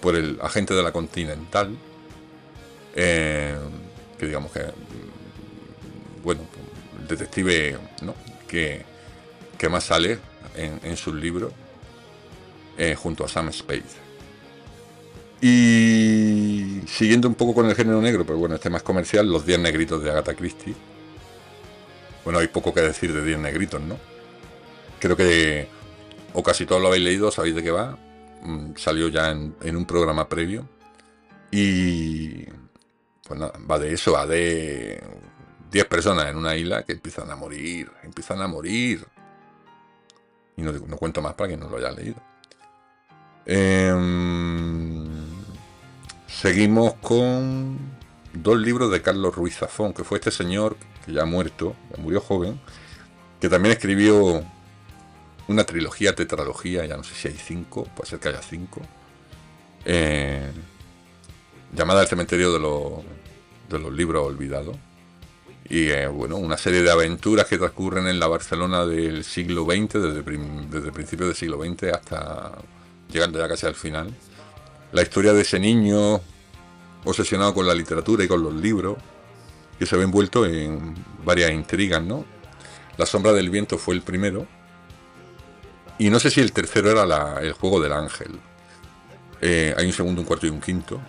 por 0.00 0.16
el 0.16 0.38
agente 0.42 0.74
de 0.74 0.82
la 0.82 0.92
Continental. 0.92 1.76
Eh, 2.94 3.56
que 4.18 4.26
digamos 4.26 4.52
que. 4.52 4.60
Mm, 4.60 6.22
bueno, 6.22 6.42
el 7.00 7.08
detective, 7.08 7.78
¿no? 8.02 8.14
Que, 8.48 8.84
que 9.56 9.68
más 9.68 9.84
sale 9.84 10.18
en, 10.56 10.96
sus 10.96 11.14
libros. 11.14 11.52
Eh, 12.76 12.94
junto 12.94 13.24
a 13.24 13.28
Sam 13.28 13.50
Spade. 13.52 14.01
Y 15.44 16.82
siguiendo 16.86 17.26
un 17.26 17.34
poco 17.34 17.52
con 17.52 17.66
el 17.66 17.74
género 17.74 18.00
negro, 18.00 18.24
pero 18.24 18.38
bueno, 18.38 18.54
este 18.54 18.70
más 18.70 18.84
comercial, 18.84 19.28
Los 19.28 19.44
10 19.44 19.58
negritos 19.58 20.00
de 20.00 20.08
Agatha 20.08 20.34
Christie. 20.34 20.72
Bueno, 22.22 22.38
hay 22.38 22.46
poco 22.46 22.72
que 22.72 22.80
decir 22.80 23.12
de 23.12 23.24
10 23.24 23.40
negritos, 23.40 23.80
¿no? 23.80 23.98
Creo 25.00 25.16
que, 25.16 25.66
o 26.32 26.44
casi 26.44 26.64
todos 26.64 26.80
lo 26.80 26.86
habéis 26.86 27.02
leído, 27.02 27.32
sabéis 27.32 27.56
de 27.56 27.62
qué 27.64 27.72
va. 27.72 27.98
Mm, 28.42 28.76
salió 28.76 29.08
ya 29.08 29.30
en, 29.32 29.76
un 29.76 29.84
programa 29.84 30.28
previo. 30.28 30.68
Y 31.50 32.44
pues 33.26 33.40
nada, 33.40 33.52
va 33.68 33.80
de 33.80 33.92
eso, 33.92 34.12
va 34.12 34.28
de 34.28 35.02
10 35.72 35.84
personas 35.86 36.26
en 36.26 36.36
una 36.36 36.54
isla 36.54 36.84
que 36.84 36.92
empiezan 36.92 37.28
a 37.32 37.34
morir, 37.34 37.90
empiezan 38.04 38.40
a 38.42 38.46
morir. 38.46 39.04
Y 40.56 40.62
no, 40.62 40.96
cuento 40.98 41.20
más 41.20 41.34
para 41.34 41.50
que 41.50 41.56
no 41.56 41.68
lo 41.68 41.78
haya 41.78 41.90
leído. 41.90 42.22
Eh, 43.44 43.92
Seguimos 46.40 46.94
con 46.94 47.78
dos 48.32 48.58
libros 48.58 48.90
de 48.90 49.00
Carlos 49.00 49.34
Ruiz 49.34 49.58
Zafón, 49.58 49.92
que 49.92 50.02
fue 50.02 50.18
este 50.18 50.32
señor 50.32 50.76
que 51.04 51.12
ya 51.12 51.22
ha 51.22 51.26
muerto, 51.26 51.76
murió 51.98 52.20
joven, 52.20 52.58
que 53.40 53.48
también 53.48 53.74
escribió 53.74 54.42
una 55.46 55.64
trilogía, 55.64 56.16
tetralogía, 56.16 56.84
ya 56.86 56.96
no 56.96 57.04
sé 57.04 57.14
si 57.14 57.28
hay 57.28 57.36
cinco, 57.36 57.84
puede 57.94 58.10
ser 58.10 58.18
que 58.18 58.30
haya 58.30 58.42
cinco, 58.42 58.80
eh, 59.84 60.50
llamada 61.72 62.02
El 62.02 62.08
cementerio 62.08 62.52
de 62.52 62.58
los, 62.58 63.04
de 63.68 63.78
los 63.78 63.92
libros 63.92 64.26
olvidados. 64.26 64.76
Y 65.68 65.90
eh, 65.90 66.08
bueno, 66.08 66.36
una 66.36 66.56
serie 66.56 66.82
de 66.82 66.90
aventuras 66.90 67.46
que 67.46 67.58
transcurren 67.58 68.08
en 68.08 68.18
la 68.18 68.26
Barcelona 68.26 68.84
del 68.84 69.22
siglo 69.22 69.64
XX, 69.64 69.92
desde, 69.92 70.22
desde 70.22 70.92
principios 70.92 71.28
del 71.28 71.36
siglo 71.36 71.62
XX 71.62 71.92
hasta 71.92 72.52
llegando 73.12 73.38
ya 73.38 73.46
casi 73.46 73.66
al 73.66 73.74
final 73.74 74.12
la 74.92 75.02
historia 75.02 75.32
de 75.32 75.42
ese 75.42 75.58
niño 75.58 76.20
obsesionado 77.04 77.54
con 77.54 77.66
la 77.66 77.74
literatura 77.74 78.24
y 78.24 78.28
con 78.28 78.42
los 78.42 78.54
libros, 78.54 78.96
que 79.78 79.86
se 79.86 79.96
ve 79.96 80.04
envuelto 80.04 80.46
en 80.46 80.94
varias 81.24 81.50
intrigas, 81.50 82.02
¿no? 82.02 82.24
La 82.96 83.06
sombra 83.06 83.32
del 83.32 83.50
viento 83.50 83.78
fue 83.78 83.94
el 83.94 84.02
primero, 84.02 84.46
y 85.98 86.10
no 86.10 86.20
sé 86.20 86.30
si 86.30 86.40
el 86.40 86.52
tercero 86.52 86.90
era 86.90 87.40
el 87.40 87.52
juego 87.52 87.80
del 87.80 87.92
ángel. 87.92 88.38
Eh, 89.40 89.74
hay 89.76 89.86
un 89.86 89.92
segundo, 89.92 90.20
un 90.20 90.26
cuarto 90.26 90.46
y 90.46 90.50
un 90.50 90.60
quinto, 90.60 91.00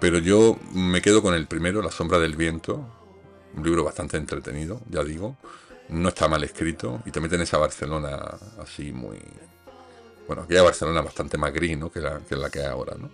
pero 0.00 0.18
yo 0.18 0.58
me 0.72 1.02
quedo 1.02 1.22
con 1.22 1.34
el 1.34 1.46
primero, 1.46 1.82
La 1.82 1.90
sombra 1.90 2.18
del 2.18 2.36
viento, 2.36 2.86
un 3.54 3.64
libro 3.64 3.84
bastante 3.84 4.16
entretenido, 4.16 4.80
ya 4.88 5.04
digo, 5.04 5.36
no 5.88 6.08
está 6.08 6.28
mal 6.28 6.42
escrito, 6.44 7.02
y 7.04 7.10
te 7.10 7.20
meten 7.20 7.40
esa 7.42 7.58
Barcelona 7.58 8.38
así 8.62 8.92
muy... 8.92 9.18
Bueno, 10.26 10.42
aquella 10.42 10.62
Barcelona 10.62 11.02
bastante 11.02 11.36
más 11.36 11.52
gris, 11.52 11.76
¿no? 11.76 11.90
Que 11.90 12.00
la 12.00 12.20
que, 12.20 12.36
la 12.36 12.48
que 12.48 12.60
hay 12.60 12.66
ahora, 12.66 12.96
¿no? 12.96 13.10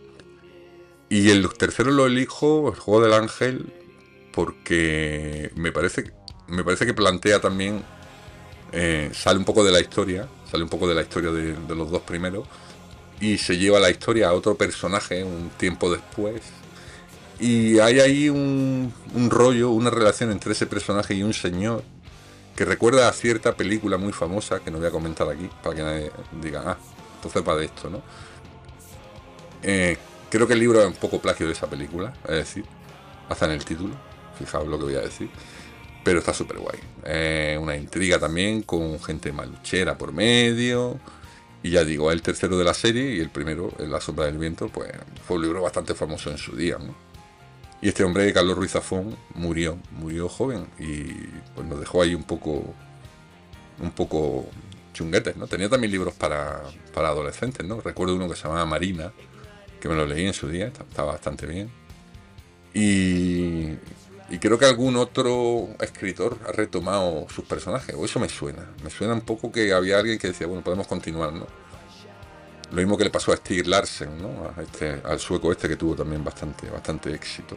Y 1.08 1.30
el 1.30 1.48
tercero 1.54 1.90
lo 1.90 2.06
elijo, 2.06 2.68
el 2.68 2.78
juego 2.78 3.02
del 3.02 3.14
ángel, 3.14 3.72
porque 4.32 5.50
me 5.56 5.72
parece, 5.72 6.12
me 6.48 6.62
parece 6.64 6.84
que 6.84 6.94
plantea 6.94 7.40
también, 7.40 7.82
eh, 8.72 9.10
sale 9.14 9.38
un 9.38 9.44
poco 9.44 9.64
de 9.64 9.72
la 9.72 9.80
historia, 9.80 10.28
sale 10.50 10.64
un 10.64 10.68
poco 10.68 10.86
de 10.86 10.94
la 10.94 11.02
historia 11.02 11.30
de, 11.30 11.74
los 11.74 11.90
dos 11.90 12.02
primeros, 12.02 12.46
y 13.20 13.38
se 13.38 13.56
lleva 13.56 13.80
la 13.80 13.90
historia 13.90 14.28
a 14.28 14.32
otro 14.32 14.54
personaje 14.54 15.24
un 15.24 15.50
tiempo 15.56 15.90
después. 15.90 16.42
Y 17.40 17.78
hay 17.78 18.00
ahí 18.00 18.28
un, 18.28 18.92
un 19.14 19.30
rollo, 19.30 19.70
una 19.70 19.90
relación 19.90 20.30
entre 20.30 20.52
ese 20.52 20.66
personaje 20.66 21.14
y 21.14 21.22
un 21.22 21.32
señor 21.32 21.84
que 22.58 22.64
recuerda 22.64 23.08
a 23.08 23.12
cierta 23.12 23.54
película 23.54 23.98
muy 23.98 24.12
famosa 24.12 24.58
que 24.58 24.70
no 24.70 24.78
voy 24.78 24.88
a 24.88 24.90
comentar 24.90 25.28
aquí 25.28 25.48
para 25.62 25.76
que 25.76 25.82
nadie 25.82 26.10
diga, 26.42 26.64
ah, 26.66 26.76
entonces 27.14 27.42
va 27.48 27.54
de 27.54 27.66
esto, 27.66 27.88
¿no? 27.88 28.02
Eh, 29.62 29.96
Creo 30.30 30.46
que 30.46 30.52
el 30.52 30.60
libro 30.60 30.80
es 30.80 30.86
un 30.86 30.94
poco 30.94 31.20
plagio 31.20 31.46
de 31.46 31.52
esa 31.52 31.68
película, 31.68 32.12
es 32.24 32.34
decir, 32.34 32.64
hasta 33.28 33.46
en 33.46 33.52
el 33.52 33.64
título, 33.64 33.94
fijaos 34.38 34.68
lo 34.68 34.78
que 34.78 34.84
voy 34.84 34.96
a 34.96 35.00
decir. 35.00 35.30
Pero 36.04 36.20
está 36.20 36.32
súper 36.32 36.58
guay. 36.58 37.58
una 37.58 37.76
intriga 37.76 38.18
también 38.18 38.62
con 38.62 39.00
gente 39.00 39.32
maluchera 39.32 39.98
por 39.98 40.12
medio. 40.12 40.98
Y 41.62 41.70
ya 41.70 41.84
digo, 41.84 42.12
el 42.12 42.22
tercero 42.22 42.56
de 42.56 42.64
la 42.64 42.72
serie 42.72 43.14
y 43.14 43.20
el 43.20 43.30
primero, 43.30 43.72
La 43.78 44.00
sombra 44.00 44.26
del 44.26 44.38
viento, 44.38 44.68
pues 44.68 44.90
fue 45.26 45.36
un 45.36 45.42
libro 45.42 45.62
bastante 45.62 45.94
famoso 45.94 46.30
en 46.30 46.38
su 46.38 46.56
día, 46.56 46.78
¿no? 46.78 46.94
Y 47.80 47.88
este 47.88 48.04
hombre, 48.04 48.32
Carlos 48.32 48.56
Ruiz 48.56 48.72
Zafón, 48.72 49.16
murió, 49.34 49.78
murió 49.92 50.28
joven 50.28 50.66
y 50.78 51.04
pues 51.54 51.66
nos 51.66 51.78
dejó 51.78 52.02
ahí 52.02 52.14
un 52.14 52.24
poco, 52.24 52.74
un 53.80 53.90
poco 53.92 54.48
chunguetes, 54.92 55.36
¿no? 55.36 55.46
Tenía 55.46 55.68
también 55.68 55.92
libros 55.92 56.14
para, 56.14 56.62
para 56.92 57.08
adolescentes, 57.08 57.66
¿no? 57.66 57.80
Recuerdo 57.80 58.16
uno 58.16 58.28
que 58.28 58.34
se 58.34 58.44
llamaba 58.44 58.66
Marina, 58.66 59.12
que 59.80 59.88
me 59.88 59.94
lo 59.94 60.06
leí 60.06 60.26
en 60.26 60.34
su 60.34 60.48
día, 60.48 60.66
estaba 60.66 61.12
bastante 61.12 61.46
bien. 61.46 61.70
Y, 62.74 63.76
creo 64.40 64.58
que 64.58 64.66
algún 64.66 64.96
otro 64.96 65.68
escritor 65.80 66.38
ha 66.46 66.52
retomado 66.52 67.26
sus 67.28 67.44
personajes, 67.44 67.94
o 67.96 68.04
eso 68.04 68.20
me 68.20 68.28
suena. 68.28 68.68
Me 68.82 68.90
suena 68.90 69.14
un 69.14 69.22
poco 69.22 69.50
que 69.50 69.72
había 69.72 69.98
alguien 69.98 70.18
que 70.18 70.28
decía, 70.28 70.46
bueno, 70.46 70.62
podemos 70.62 70.86
continuar, 70.86 71.32
¿no? 71.32 71.46
Lo 72.70 72.76
mismo 72.76 72.98
que 72.98 73.04
le 73.04 73.10
pasó 73.10 73.32
a 73.32 73.36
Stig 73.36 73.66
Larsen, 73.66 74.20
¿no? 74.20 74.52
Este, 74.62 75.00
al 75.04 75.18
sueco 75.18 75.50
este 75.50 75.68
que 75.68 75.76
tuvo 75.76 75.96
también 75.96 76.22
bastante, 76.22 76.68
bastante 76.68 77.12
éxito. 77.14 77.56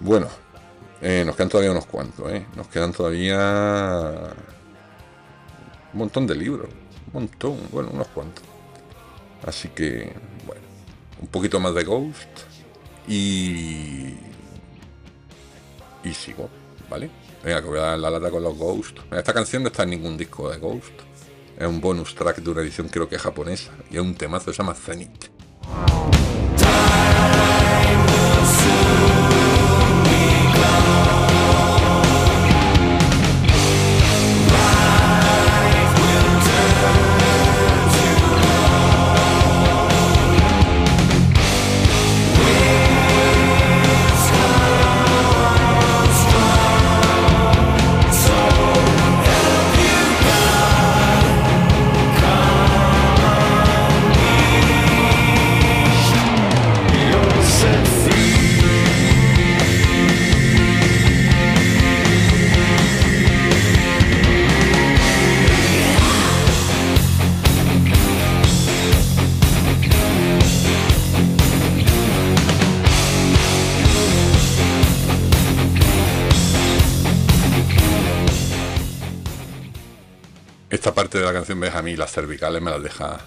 Bueno, 0.00 0.28
eh, 1.00 1.24
nos 1.24 1.34
quedan 1.34 1.48
todavía 1.48 1.70
unos 1.70 1.86
cuantos, 1.86 2.30
¿eh? 2.30 2.46
Nos 2.56 2.68
quedan 2.68 2.92
todavía 2.92 4.34
un 5.92 5.98
montón 5.98 6.26
de 6.26 6.34
libros, 6.34 6.68
un 7.06 7.12
montón, 7.22 7.58
bueno, 7.70 7.90
unos 7.92 8.08
cuantos. 8.08 8.44
Así 9.46 9.68
que, 9.68 10.12
bueno, 10.46 10.63
un 11.20 11.28
poquito 11.28 11.60
más 11.60 11.74
de 11.74 11.84
Ghost 11.84 12.28
y 13.08 14.14
y 16.04 16.12
sigo, 16.12 16.50
¿vale? 16.90 17.10
Venga, 17.42 17.62
que 17.62 17.68
voy 17.68 17.78
a 17.78 17.82
dar 17.82 17.98
la 17.98 18.10
lata 18.10 18.30
con 18.30 18.42
los 18.42 18.56
Ghost. 18.56 18.98
Esta 19.10 19.32
canción 19.32 19.62
no 19.62 19.68
está 19.68 19.82
en 19.84 19.90
ningún 19.90 20.16
disco 20.16 20.50
de 20.50 20.58
Ghost. 20.58 20.92
Es 21.58 21.66
un 21.66 21.80
bonus 21.80 22.14
track 22.14 22.38
de 22.38 22.50
una 22.50 22.62
edición 22.62 22.88
creo 22.88 23.08
que 23.08 23.18
japonesa. 23.18 23.72
Y 23.90 23.96
es 23.96 24.02
un 24.02 24.14
temazo, 24.14 24.52
se 24.52 24.58
llama 24.58 24.74
Zenith. 24.74 25.30
Canción 81.44 81.76
a 81.76 81.82
mí 81.82 81.96
las 81.96 82.10
cervicales 82.10 82.62
me 82.62 82.70
las 82.70 82.82
deja 82.82 83.20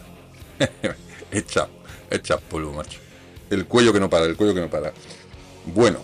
hecha, 1.31 1.67
hecha 2.09 2.37
polvo, 2.37 2.73
macho. 2.73 2.99
El 3.49 3.65
cuello 3.65 3.93
que 3.93 3.99
no 3.99 4.09
para, 4.09 4.25
el 4.25 4.35
cuello 4.35 4.55
que 4.55 4.61
no 4.61 4.69
para. 4.69 4.91
Bueno, 5.65 5.99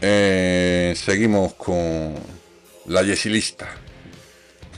eh, 0.00 0.94
seguimos 0.96 1.54
con 1.54 2.14
la 2.86 3.02
yesilista. 3.02 3.68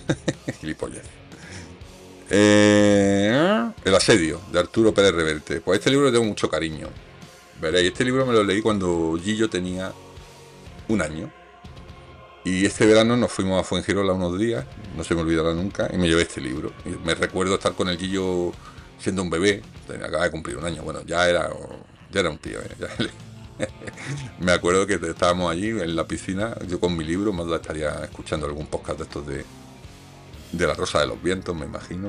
Gilipollez. 0.60 1.02
Eh, 2.30 3.70
el 3.84 3.94
asedio 3.94 4.40
de 4.52 4.60
Arturo 4.60 4.94
Pérez 4.94 5.12
Reverte. 5.12 5.60
Pues 5.60 5.80
este 5.80 5.90
libro 5.90 6.12
tengo 6.12 6.24
mucho 6.24 6.48
cariño. 6.48 6.88
Veréis, 7.60 7.88
este 7.88 8.04
libro 8.04 8.24
me 8.24 8.32
lo 8.32 8.44
leí 8.44 8.62
cuando 8.62 9.18
Gillo 9.22 9.50
tenía 9.50 9.92
un 10.86 11.02
año. 11.02 11.32
Y 12.48 12.64
este 12.64 12.86
verano 12.86 13.14
nos 13.14 13.30
fuimos 13.30 13.60
a 13.60 13.62
Fuengirola 13.62 14.14
unos 14.14 14.38
días, 14.38 14.64
no 14.96 15.04
se 15.04 15.14
me 15.14 15.20
olvidará 15.20 15.52
nunca, 15.52 15.90
y 15.92 15.98
me 15.98 16.08
llevé 16.08 16.22
este 16.22 16.40
libro. 16.40 16.72
Me 17.04 17.14
recuerdo 17.14 17.56
estar 17.56 17.74
con 17.74 17.90
el 17.90 17.98
Guillo 17.98 18.52
siendo 18.98 19.20
un 19.20 19.28
bebé, 19.28 19.62
acaba 20.02 20.24
de 20.24 20.30
cumplir 20.30 20.56
un 20.56 20.64
año, 20.64 20.82
bueno, 20.82 21.02
ya 21.04 21.28
era, 21.28 21.50
ya 22.10 22.20
era 22.20 22.30
un 22.30 22.38
tío. 22.38 22.58
¿eh? 22.60 23.10
me 24.40 24.52
acuerdo 24.52 24.86
que 24.86 24.94
estábamos 24.94 25.52
allí 25.52 25.68
en 25.68 25.94
la 25.94 26.06
piscina, 26.08 26.56
yo 26.66 26.80
con 26.80 26.96
mi 26.96 27.04
libro, 27.04 27.34
más 27.34 27.46
estaría 27.48 27.90
escuchando 28.02 28.46
algún 28.46 28.66
podcast 28.66 28.96
de 28.96 29.04
estos 29.04 29.26
de, 29.26 29.44
de 30.52 30.66
La 30.66 30.72
Rosa 30.72 31.00
de 31.00 31.06
los 31.06 31.22
Vientos, 31.22 31.54
me 31.54 31.66
imagino. 31.66 32.08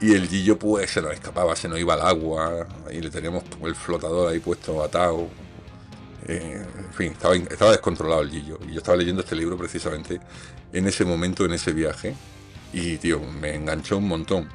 Y 0.00 0.14
el 0.14 0.26
Gillo 0.26 0.58
pues 0.58 0.90
se 0.90 1.00
nos 1.00 1.12
escapaba, 1.12 1.54
se 1.54 1.68
nos 1.68 1.78
iba 1.78 1.94
al 1.94 2.00
agua, 2.02 2.66
y 2.90 3.00
le 3.00 3.10
teníamos 3.10 3.44
el 3.62 3.76
flotador 3.76 4.32
ahí 4.32 4.40
puesto 4.40 4.82
atado, 4.82 5.28
eh, 6.28 6.66
en 6.78 6.92
fin, 6.92 7.12
estaba, 7.12 7.36
estaba 7.36 7.70
descontrolado 7.70 8.22
el 8.22 8.30
Gillo. 8.30 8.58
Y 8.68 8.72
yo 8.72 8.78
estaba 8.78 8.96
leyendo 8.96 9.22
este 9.22 9.36
libro 9.36 9.56
precisamente 9.56 10.20
en 10.72 10.86
ese 10.86 11.04
momento, 11.04 11.44
en 11.44 11.52
ese 11.52 11.72
viaje. 11.72 12.14
Y, 12.72 12.98
tío, 12.98 13.20
me 13.20 13.54
enganchó 13.54 13.98
un 13.98 14.08
montón. 14.08 14.48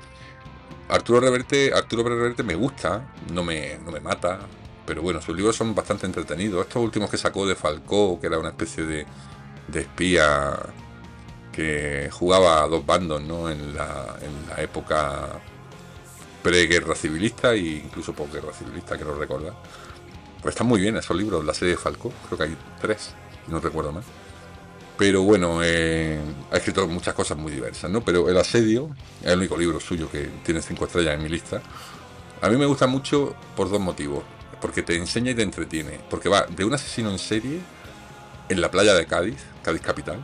Arturo 0.89 1.21
Reverte, 1.21 1.73
Arturo 1.73 2.03
Reverte 2.03 2.43
me 2.43 2.55
gusta, 2.55 3.13
no 3.31 3.43
me, 3.43 3.77
no 3.85 3.91
me 3.91 4.01
mata, 4.01 4.39
pero 4.85 5.01
bueno, 5.01 5.21
sus 5.21 5.35
libros 5.35 5.55
son 5.55 5.73
bastante 5.73 6.05
entretenidos. 6.05 6.67
Estos 6.67 6.83
últimos 6.83 7.09
que 7.09 7.17
sacó 7.17 7.47
de 7.47 7.55
Falcó, 7.55 8.19
que 8.19 8.27
era 8.27 8.37
una 8.37 8.49
especie 8.49 8.83
de, 8.83 9.05
de 9.69 9.79
espía 9.79 10.59
que 11.53 12.09
jugaba 12.11 12.63
a 12.63 12.67
dos 12.67 12.85
bandos, 12.85 13.21
¿no? 13.21 13.49
En 13.49 13.73
la, 13.75 14.17
en 14.21 14.49
la 14.49 14.61
época 14.61 15.41
preguerra 16.43 16.95
civilista 16.95 17.53
e 17.53 17.81
incluso 17.85 18.13
posguerra 18.13 18.51
civilista, 18.51 18.95
quiero 18.97 19.17
recordar. 19.17 19.53
Pues 20.41 20.53
están 20.53 20.67
muy 20.67 20.81
bien 20.81 20.97
esos 20.97 21.15
libros, 21.15 21.45
la 21.45 21.53
serie 21.53 21.75
de 21.75 21.77
Falco, 21.77 22.11
creo 22.27 22.37
que 22.37 22.43
hay 22.45 22.57
tres, 22.79 23.11
no 23.47 23.59
recuerdo 23.59 23.91
más. 23.91 24.05
Pero 24.97 25.23
bueno, 25.23 25.61
eh, 25.63 26.19
ha 26.51 26.57
escrito 26.57 26.87
muchas 26.87 27.13
cosas 27.13 27.37
muy 27.37 27.51
diversas, 27.51 27.89
¿no? 27.89 28.01
Pero 28.05 28.29
El 28.29 28.37
Asedio 28.37 28.95
es 29.21 29.29
el 29.29 29.39
único 29.39 29.57
libro 29.57 29.79
suyo 29.79 30.09
que 30.11 30.29
tiene 30.43 30.61
cinco 30.61 30.85
estrellas 30.85 31.15
en 31.15 31.23
mi 31.23 31.29
lista. 31.29 31.61
A 32.41 32.49
mí 32.49 32.57
me 32.57 32.67
gusta 32.67 32.85
mucho 32.85 33.35
por 33.55 33.69
dos 33.69 33.79
motivos. 33.79 34.23
Porque 34.61 34.83
te 34.83 34.95
enseña 34.95 35.31
y 35.31 35.33
te 35.35 35.41
entretiene. 35.41 35.99
Porque 36.07 36.29
va 36.29 36.45
de 36.45 36.65
un 36.65 36.75
asesino 36.75 37.09
en 37.09 37.17
serie 37.17 37.61
en 38.49 38.61
la 38.61 38.69
playa 38.69 38.93
de 38.93 39.07
Cádiz, 39.07 39.37
Cádiz 39.63 39.81
capital. 39.81 40.23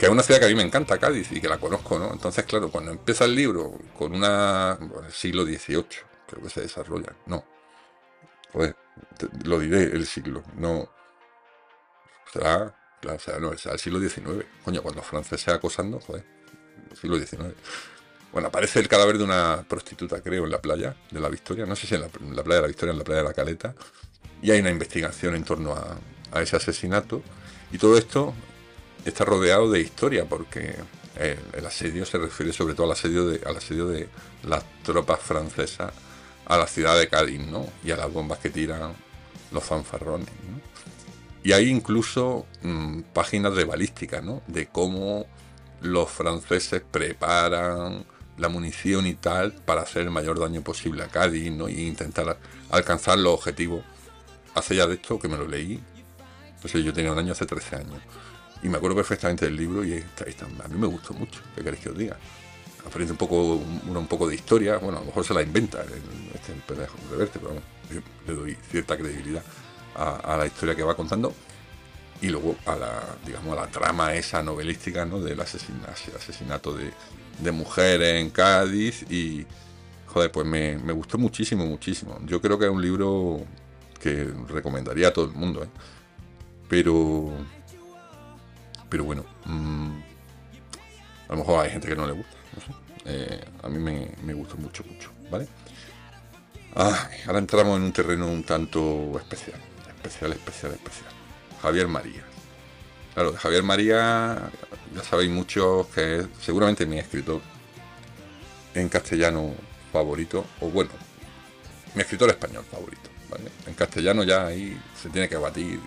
Que 0.00 0.06
es 0.06 0.10
una 0.10 0.24
ciudad 0.24 0.40
que 0.40 0.46
a 0.46 0.48
mí 0.48 0.56
me 0.56 0.62
encanta, 0.62 0.98
Cádiz, 0.98 1.30
y 1.30 1.40
que 1.40 1.48
la 1.48 1.58
conozco, 1.58 2.00
¿no? 2.00 2.12
Entonces, 2.12 2.44
claro, 2.44 2.70
cuando 2.70 2.90
empieza 2.90 3.24
el 3.24 3.36
libro 3.36 3.78
con 3.96 4.14
una... 4.14 4.76
Bueno, 4.80 5.08
siglo 5.12 5.44
XVIII, 5.44 5.86
creo 6.26 6.42
que 6.42 6.50
se 6.50 6.62
desarrolla. 6.62 7.14
No, 7.26 7.44
Joder, 8.52 8.76
lo 9.44 9.58
diré 9.58 9.84
el 9.84 10.06
siglo, 10.06 10.42
no. 10.56 10.88
Será, 12.32 12.74
claro, 13.00 13.40
no, 13.40 13.52
el 13.52 13.78
siglo 13.78 14.00
XIX. 14.00 14.44
Coño, 14.64 14.82
cuando 14.82 15.02
Francia 15.02 15.38
sea 15.38 15.54
acosando, 15.54 16.00
joder, 16.00 16.24
el 16.90 16.96
siglo 16.96 17.18
XIX. 17.18 17.54
Bueno, 18.32 18.48
aparece 18.48 18.80
el 18.80 18.88
cadáver 18.88 19.18
de 19.18 19.24
una 19.24 19.64
prostituta, 19.66 20.20
creo, 20.20 20.44
en 20.44 20.50
la 20.50 20.60
playa 20.60 20.94
de 21.10 21.20
la 21.20 21.28
Victoria. 21.28 21.64
No 21.64 21.76
sé 21.76 21.86
si 21.86 21.94
en 21.94 22.02
la, 22.02 22.08
playa 22.08 22.56
de 22.56 22.60
la 22.62 22.66
Victoria, 22.66 22.92
en 22.92 22.98
la 22.98 23.04
playa 23.04 23.22
de 23.22 23.28
la 23.28 23.34
Caleta. 23.34 23.74
Y 24.42 24.50
hay 24.50 24.60
una 24.60 24.70
investigación 24.70 25.34
en 25.34 25.44
torno 25.44 25.74
a, 25.74 26.42
ese 26.42 26.56
asesinato. 26.56 27.22
Y 27.72 27.78
todo 27.78 27.96
esto 27.96 28.34
está 29.04 29.24
rodeado 29.24 29.70
de 29.70 29.80
historia, 29.80 30.26
porque 30.28 30.74
el, 31.16 31.64
asedio 31.64 32.04
se 32.04 32.18
refiere 32.18 32.52
sobre 32.52 32.74
todo 32.74 32.86
al 32.86 32.92
asedio 32.92 33.26
de, 33.26 33.40
al 33.46 33.56
asedio 33.56 33.86
de 33.86 34.08
las 34.42 34.64
tropas 34.82 35.20
francesas 35.20 35.92
a 36.46 36.56
la 36.56 36.66
ciudad 36.66 36.98
de 36.98 37.08
Cádiz, 37.08 37.40
¿no? 37.40 37.66
Y 37.84 37.90
a 37.90 37.96
las 37.96 38.12
bombas 38.12 38.38
que 38.38 38.50
tiran 38.50 38.92
los 39.52 39.64
fanfarrones, 39.64 40.28
¿no? 40.28 40.60
Y 41.42 41.52
hay 41.52 41.68
incluso 41.68 42.46
mm, 42.62 43.02
páginas 43.12 43.54
de 43.54 43.64
balística, 43.64 44.20
¿no? 44.20 44.42
De 44.46 44.66
cómo 44.66 45.26
los 45.80 46.10
franceses 46.10 46.82
preparan 46.90 48.04
la 48.36 48.48
munición 48.48 49.06
y 49.06 49.14
tal 49.14 49.52
para 49.52 49.82
hacer 49.82 50.02
el 50.02 50.10
mayor 50.10 50.38
daño 50.38 50.62
posible 50.62 51.04
a 51.04 51.08
Cádiz, 51.08 51.52
¿no? 51.52 51.68
Y 51.68 51.86
intentar 51.86 52.38
alcanzar 52.70 53.18
los 53.18 53.34
objetivos. 53.34 53.84
Hace 54.54 54.74
ya 54.76 54.86
de 54.86 54.94
esto 54.94 55.18
que 55.18 55.28
me 55.28 55.36
lo 55.36 55.46
leí, 55.46 55.80
no 56.74 56.80
yo 56.80 56.92
tenía 56.92 57.12
un 57.12 57.18
año 57.18 57.32
hace 57.32 57.46
13 57.46 57.76
años. 57.76 58.02
Y 58.62 58.68
me 58.68 58.78
acuerdo 58.78 58.96
perfectamente 58.96 59.44
del 59.44 59.56
libro 59.56 59.84
y 59.84 59.92
a 59.94 60.68
mí 60.68 60.78
me 60.78 60.86
gustó 60.86 61.14
mucho, 61.14 61.40
¿qué 61.54 61.62
queréis 61.62 61.82
que 61.82 61.90
os 61.90 61.98
diga? 61.98 62.16
Aprende 62.86 63.12
un 63.12 63.18
poco, 63.18 63.54
un 63.54 64.06
poco 64.06 64.28
de 64.28 64.34
historia, 64.34 64.78
bueno, 64.78 64.98
a 64.98 65.00
lo 65.00 65.06
mejor 65.06 65.24
se 65.24 65.34
la 65.34 65.42
inventa 65.42 65.84
este 66.34 66.52
pendejo 66.66 66.96
de 67.10 67.16
verte, 67.16 67.38
pero 67.38 67.54
le 68.26 68.34
doy 68.34 68.56
cierta 68.70 68.96
credibilidad 68.96 69.42
a, 69.94 70.36
la 70.36 70.46
historia 70.46 70.74
que 70.74 70.82
va 70.82 70.94
contando. 70.94 71.34
y 72.20 72.28
luego 72.28 72.56
a 72.66 72.76
la, 72.76 73.02
digamos, 73.26 73.56
a 73.56 73.62
la 73.62 73.66
trama 73.68 74.14
esa 74.14 74.42
novelística 74.42 75.04
¿no? 75.04 75.20
del 75.20 75.40
asesinato, 75.40 75.92
asesinato 76.16 76.72
de, 76.74 76.90
de 77.38 77.52
mujeres 77.52 78.20
en 78.20 78.30
Cádiz 78.30 79.02
y, 79.10 79.46
joder, 80.06 80.32
pues 80.32 80.46
me, 80.46 80.92
gustó 80.92 81.18
muchísimo, 81.18 81.66
muchísimo. 81.66 82.18
Yo 82.24 82.40
creo 82.40 82.58
que 82.58 82.66
es 82.66 82.70
un 82.70 82.82
libro 82.82 83.40
que 84.00 84.32
recomendaría 84.48 85.08
a 85.08 85.12
todo 85.12 85.26
el 85.26 85.32
mundo, 85.32 85.62
¿eh? 85.64 85.68
Pero, 86.68 87.30
pero 88.88 89.04
bueno, 89.04 89.24
mm, 89.44 89.90
a 91.28 91.32
lo 91.32 91.38
mejor 91.38 91.64
hay 91.64 91.70
gente 91.70 91.88
que 91.88 91.94
no 91.94 92.06
le 92.06 92.12
gusta, 92.12 92.35
Eh, 93.04 93.44
a 93.62 93.68
mí 93.68 93.78
me, 93.78 94.34
gustó 94.34 94.56
mucho, 94.56 94.84
mucho, 94.84 95.10
¿vale? 95.30 95.46
ahora 96.74 97.38
entramos 97.38 97.78
en 97.78 97.84
un 97.84 97.92
terreno 97.92 98.26
un 98.26 98.44
tanto 98.44 99.12
especial, 99.18 99.58
especial, 99.88 100.32
especial, 100.32 100.72
especial. 100.72 101.10
Javier 101.62 101.88
María. 101.88 102.22
Claro, 103.14 103.32
de 103.32 103.38
Javier 103.38 103.62
María 103.62 104.50
ya 104.94 105.02
sabéis 105.02 105.30
mucho 105.30 105.88
que 105.94 106.18
es 106.18 106.26
seguramente 106.40 106.84
mi 106.84 106.98
escritor 106.98 107.40
en 108.74 108.88
castellano 108.90 109.54
favorito, 109.90 110.44
o 110.60 110.68
bueno, 110.68 110.90
mi 111.94 112.02
escritor 112.02 112.28
español 112.28 112.64
favorito. 112.70 113.08
¿vale? 113.30 113.50
En 113.66 113.74
castellano 113.74 114.22
ya 114.24 114.46
ahí 114.46 114.78
se 115.00 115.08
tiene 115.08 115.28
que 115.28 115.36
batir 115.36 115.80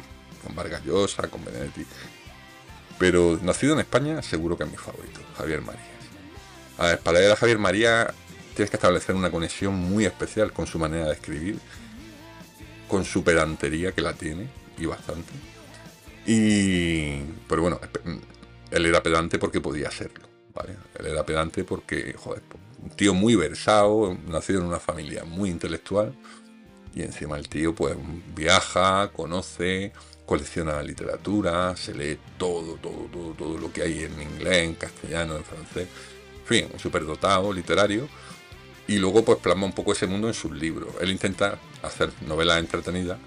con 0.43 0.55
Vargas 0.55 0.83
Llosa, 0.83 1.27
con 1.27 1.43
Benedetti. 1.45 1.85
Pero 2.97 3.39
nacido 3.41 3.73
en 3.73 3.79
España, 3.81 4.21
seguro 4.21 4.57
que 4.57 4.63
es 4.63 4.71
mi 4.71 4.77
favorito, 4.77 5.21
Javier 5.37 5.61
María. 5.61 5.98
A 6.79 6.85
ver, 6.85 6.99
para 6.99 7.19
leer 7.19 7.33
a 7.33 7.35
Javier 7.35 7.59
María 7.59 8.13
tienes 8.55 8.69
que 8.69 8.77
establecer 8.77 9.13
una 9.13 9.29
conexión 9.29 9.75
muy 9.75 10.05
especial 10.05 10.53
con 10.53 10.65
su 10.65 10.79
manera 10.79 11.07
de 11.07 11.13
escribir, 11.13 11.59
con 12.87 13.03
su 13.03 13.21
pedantería 13.21 13.91
que 13.91 14.01
la 14.01 14.13
tiene, 14.13 14.49
y 14.77 14.85
bastante. 14.85 15.29
Y. 16.25 17.21
Pero 17.49 17.61
bueno, 17.61 17.81
él 18.71 18.85
era 18.85 19.03
pedante 19.03 19.37
porque 19.37 19.59
podía 19.59 19.91
serlo, 19.91 20.25
¿vale? 20.53 20.77
Él 20.97 21.07
era 21.07 21.25
pedante 21.25 21.65
porque, 21.65 22.15
joder, 22.17 22.43
un 22.81 22.89
tío 22.91 23.13
muy 23.13 23.35
versado, 23.35 24.17
nacido 24.27 24.61
en 24.61 24.67
una 24.67 24.79
familia 24.79 25.25
muy 25.25 25.49
intelectual, 25.49 26.13
y 26.95 27.01
encima 27.01 27.37
el 27.37 27.49
tío 27.49 27.75
pues 27.75 27.97
viaja, 28.33 29.11
conoce, 29.11 29.91
colecciona 30.25 30.81
literatura, 30.81 31.75
se 31.75 31.93
lee 31.93 32.17
todo, 32.37 32.75
todo, 32.75 33.09
todo, 33.11 33.33
todo 33.33 33.57
lo 33.57 33.73
que 33.73 33.81
hay 33.81 34.03
en 34.03 34.21
inglés, 34.21 34.63
en 34.63 34.75
castellano, 34.75 35.35
en 35.35 35.43
francés, 35.43 35.87
fin, 36.49 36.67
un 36.73 36.79
superdotado 36.79 37.53
literario, 37.53 38.09
y 38.87 38.97
luego 38.97 39.23
pues 39.23 39.37
plasma 39.37 39.67
un 39.67 39.73
poco 39.73 39.91
ese 39.91 40.07
mundo 40.07 40.27
en 40.27 40.33
sus 40.33 40.51
libros. 40.51 40.89
Él 40.99 41.11
intenta 41.11 41.59
hacer 41.83 42.11
novelas 42.27 42.57
entretenidas, 42.57 43.19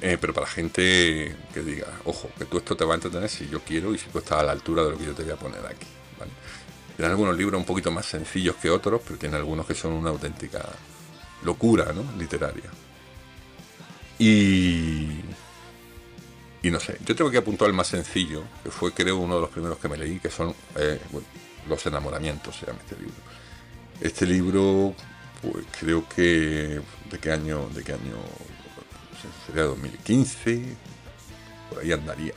eh, 0.00 0.16
pero 0.18 0.32
para 0.32 0.46
gente 0.46 1.36
que 1.52 1.60
diga, 1.60 1.86
ojo, 2.06 2.30
que 2.38 2.46
tú 2.46 2.56
esto 2.56 2.74
te 2.74 2.84
va 2.84 2.94
a 2.94 2.96
entretener 2.96 3.28
si 3.28 3.46
yo 3.48 3.60
quiero 3.60 3.94
y 3.94 3.98
si 3.98 4.08
tú 4.08 4.18
estás 4.18 4.40
a 4.40 4.42
la 4.42 4.52
altura 4.52 4.82
de 4.82 4.90
lo 4.90 4.98
que 4.98 5.04
yo 5.04 5.12
te 5.12 5.22
voy 5.22 5.32
a 5.32 5.36
poner 5.36 5.64
aquí. 5.66 5.86
Tiene 6.96 7.10
algunos 7.10 7.36
libros 7.36 7.58
un 7.58 7.66
poquito 7.66 7.90
más 7.90 8.06
sencillos 8.06 8.56
que 8.56 8.70
otros, 8.70 9.00
pero 9.04 9.18
tiene 9.18 9.36
algunos 9.36 9.66
que 9.66 9.74
son 9.74 9.92
una 9.92 10.10
auténtica 10.10 10.62
locura, 11.44 11.92
¿no? 11.92 12.04
Literaria. 12.18 12.70
Y. 14.18 15.20
Y 16.64 16.70
no 16.70 16.78
sé, 16.78 16.96
yo 17.04 17.16
tengo 17.16 17.30
que 17.30 17.38
apuntar 17.38 17.66
el 17.66 17.74
más 17.74 17.88
sencillo, 17.88 18.44
que 18.62 18.70
fue 18.70 18.92
creo 18.92 19.16
uno 19.16 19.34
de 19.34 19.40
los 19.40 19.50
primeros 19.50 19.78
que 19.78 19.88
me 19.88 19.96
leí, 19.96 20.20
que 20.20 20.30
son 20.30 20.54
eh, 20.76 21.00
Los 21.68 21.84
enamoramientos, 21.86 22.56
se 22.56 22.66
llama 22.66 22.78
este 22.80 22.96
libro. 22.96 23.14
Este 24.00 24.26
libro, 24.26 24.94
pues 25.40 25.64
creo 25.78 26.08
que. 26.08 26.80
¿De 27.10 27.18
qué 27.20 27.32
año? 27.32 27.68
¿De 27.74 27.82
qué 27.82 27.92
año? 27.92 28.16
sería 29.46 29.62
2015, 29.64 30.76
por 31.70 31.78
ahí 31.80 31.92
andaría. 31.92 32.34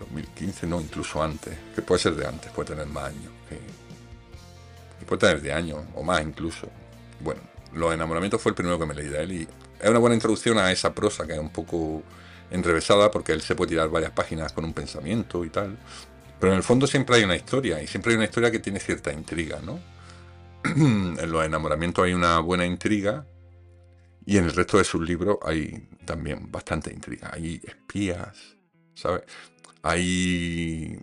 2015, 0.00 0.66
no, 0.66 0.80
incluso 0.80 1.22
antes, 1.22 1.56
que 1.74 1.82
puede 1.82 2.00
ser 2.00 2.14
de 2.14 2.26
antes, 2.26 2.50
puede 2.52 2.70
tener 2.70 2.86
más 2.86 3.04
años, 3.04 3.32
puede 5.06 5.20
tener 5.20 5.40
de 5.40 5.52
años 5.52 5.84
o 5.94 6.02
más 6.02 6.22
incluso. 6.22 6.68
Bueno, 7.20 7.40
Los 7.72 7.92
enamoramientos 7.92 8.40
fue 8.40 8.50
el 8.50 8.56
primero 8.56 8.78
que 8.78 8.86
me 8.86 8.94
leí 8.94 9.08
de 9.08 9.22
él 9.22 9.32
y 9.32 9.48
es 9.80 9.90
una 9.90 9.98
buena 9.98 10.14
introducción 10.14 10.58
a 10.58 10.72
esa 10.72 10.94
prosa 10.94 11.26
que 11.26 11.34
es 11.34 11.38
un 11.38 11.50
poco 11.50 12.02
enrevesada 12.50 13.10
porque 13.10 13.32
él 13.32 13.42
se 13.42 13.54
puede 13.54 13.70
tirar 13.70 13.88
varias 13.88 14.12
páginas 14.12 14.52
con 14.52 14.64
un 14.64 14.72
pensamiento 14.72 15.44
y 15.44 15.50
tal. 15.50 15.76
Pero 16.38 16.52
en 16.52 16.58
el 16.58 16.62
fondo 16.62 16.86
siempre 16.86 17.16
hay 17.16 17.24
una 17.24 17.36
historia 17.36 17.82
y 17.82 17.86
siempre 17.86 18.12
hay 18.12 18.16
una 18.16 18.26
historia 18.26 18.50
que 18.50 18.58
tiene 18.58 18.78
cierta 18.78 19.12
intriga, 19.12 19.60
¿no? 19.62 19.80
en 20.64 21.30
los 21.30 21.44
enamoramientos 21.44 22.04
hay 22.04 22.12
una 22.12 22.38
buena 22.40 22.66
intriga 22.66 23.24
y 24.24 24.36
en 24.38 24.44
el 24.44 24.52
resto 24.52 24.78
de 24.78 24.84
sus 24.84 25.00
libros 25.00 25.38
hay 25.42 25.88
también 26.04 26.50
bastante 26.50 26.92
intriga. 26.92 27.30
Hay 27.32 27.60
espías, 27.64 28.56
¿sabes? 28.94 29.22
hay, 29.86 30.98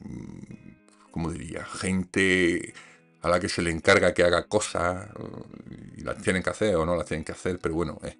como 1.12 1.32
diría, 1.32 1.66
gente 1.66 2.74
a 3.22 3.30
la 3.30 3.40
que 3.40 3.48
se 3.48 3.62
le 3.62 3.72
encarga 3.72 4.14
que 4.14 4.24
haga 4.24 4.48
cosas 4.48 5.08
y 5.96 6.02
las 6.02 6.22
tienen 6.22 6.44
que 6.44 6.50
hacer 6.50 6.76
o 6.76 6.86
no 6.86 6.96
las 6.96 7.06
tienen 7.06 7.24
que 7.24 7.32
hacer, 7.32 7.60
pero 7.60 7.76
bueno, 7.76 8.00
eh, 8.04 8.18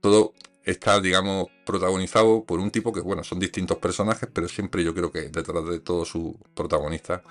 todo 0.00 0.34
está, 0.70 1.00
digamos, 1.00 1.48
protagonizado 1.64 2.44
por 2.44 2.60
un 2.60 2.70
tipo 2.70 2.92
que, 2.92 3.00
bueno, 3.00 3.24
son 3.24 3.38
distintos 3.38 3.78
personajes, 3.78 4.28
pero 4.32 4.48
siempre 4.48 4.84
yo 4.84 4.94
creo 4.94 5.10
que 5.10 5.30
detrás 5.30 5.66
de 5.66 5.80
todos 5.80 6.08
sus 6.08 6.34
protagonistas 6.54 7.22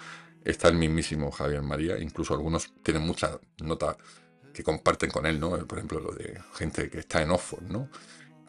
está 0.43 0.69
el 0.69 0.75
mismísimo 0.75 1.31
Javier 1.31 1.61
María, 1.61 1.99
incluso 1.99 2.33
algunos 2.33 2.73
tienen 2.81 3.03
muchas 3.03 3.37
notas 3.61 3.97
que 4.53 4.63
comparten 4.63 5.11
con 5.11 5.27
él, 5.27 5.39
¿no? 5.39 5.51
Por 5.67 5.77
ejemplo, 5.77 5.99
lo 5.99 6.11
de 6.13 6.39
gente 6.55 6.89
que 6.89 6.99
está 6.99 7.21
en 7.21 7.29
Oxford, 7.29 7.63
¿no? 7.63 7.89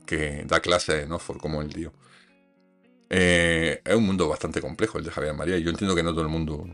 Que 0.06 0.44
da 0.46 0.60
clases 0.60 1.04
en 1.04 1.12
Oxford 1.12 1.38
como 1.38 1.60
el 1.60 1.72
tío. 1.72 1.92
Eh, 3.10 3.82
es 3.84 3.94
un 3.94 4.06
mundo 4.06 4.28
bastante 4.28 4.60
complejo 4.60 4.98
el 4.98 5.04
de 5.04 5.10
Javier 5.10 5.34
María 5.34 5.58
y 5.58 5.62
yo 5.62 5.70
entiendo 5.70 5.94
que 5.94 6.02
no 6.02 6.12
todo 6.12 6.22
el 6.22 6.28
mundo 6.28 6.66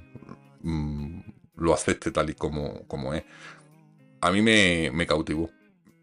mm, 0.62 1.20
lo 1.56 1.74
acepte 1.74 2.12
tal 2.12 2.30
y 2.30 2.34
como, 2.34 2.86
como 2.86 3.12
es. 3.12 3.24
A 4.20 4.30
mí 4.30 4.40
me, 4.40 5.06
cautivó, 5.06 5.50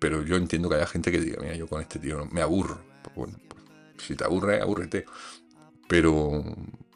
pero 0.01 0.23
yo 0.23 0.35
entiendo 0.35 0.67
que 0.67 0.77
haya 0.77 0.87
gente 0.87 1.11
que 1.11 1.19
diga, 1.19 1.37
mira, 1.39 1.53
yo 1.53 1.67
con 1.67 1.79
este 1.79 1.99
tío 1.99 2.25
me 2.31 2.41
aburro. 2.41 2.81
Bueno, 3.15 3.37
pues, 3.47 3.63
si 3.99 4.15
te 4.15 4.23
aburre, 4.23 4.59
abúrrete. 4.59 5.05
Pero 5.87 6.43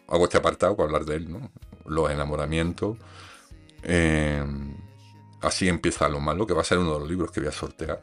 hago 0.07 0.23
este 0.23 0.39
apartado 0.39 0.75
para 0.75 0.87
hablar 0.87 1.05
de 1.05 1.17
él, 1.17 1.31
¿no? 1.31 1.51
Los 1.85 2.09
enamoramientos. 2.09 2.97
Eh, 3.83 4.43
así 5.39 5.69
empieza 5.69 6.09
lo 6.09 6.19
malo, 6.19 6.47
que 6.47 6.55
va 6.55 6.61
a 6.61 6.63
ser 6.63 6.79
uno 6.79 6.93
de 6.93 6.99
los 7.01 7.07
libros 7.07 7.31
que 7.31 7.41
voy 7.41 7.49
a 7.49 7.51
sortear. 7.51 8.01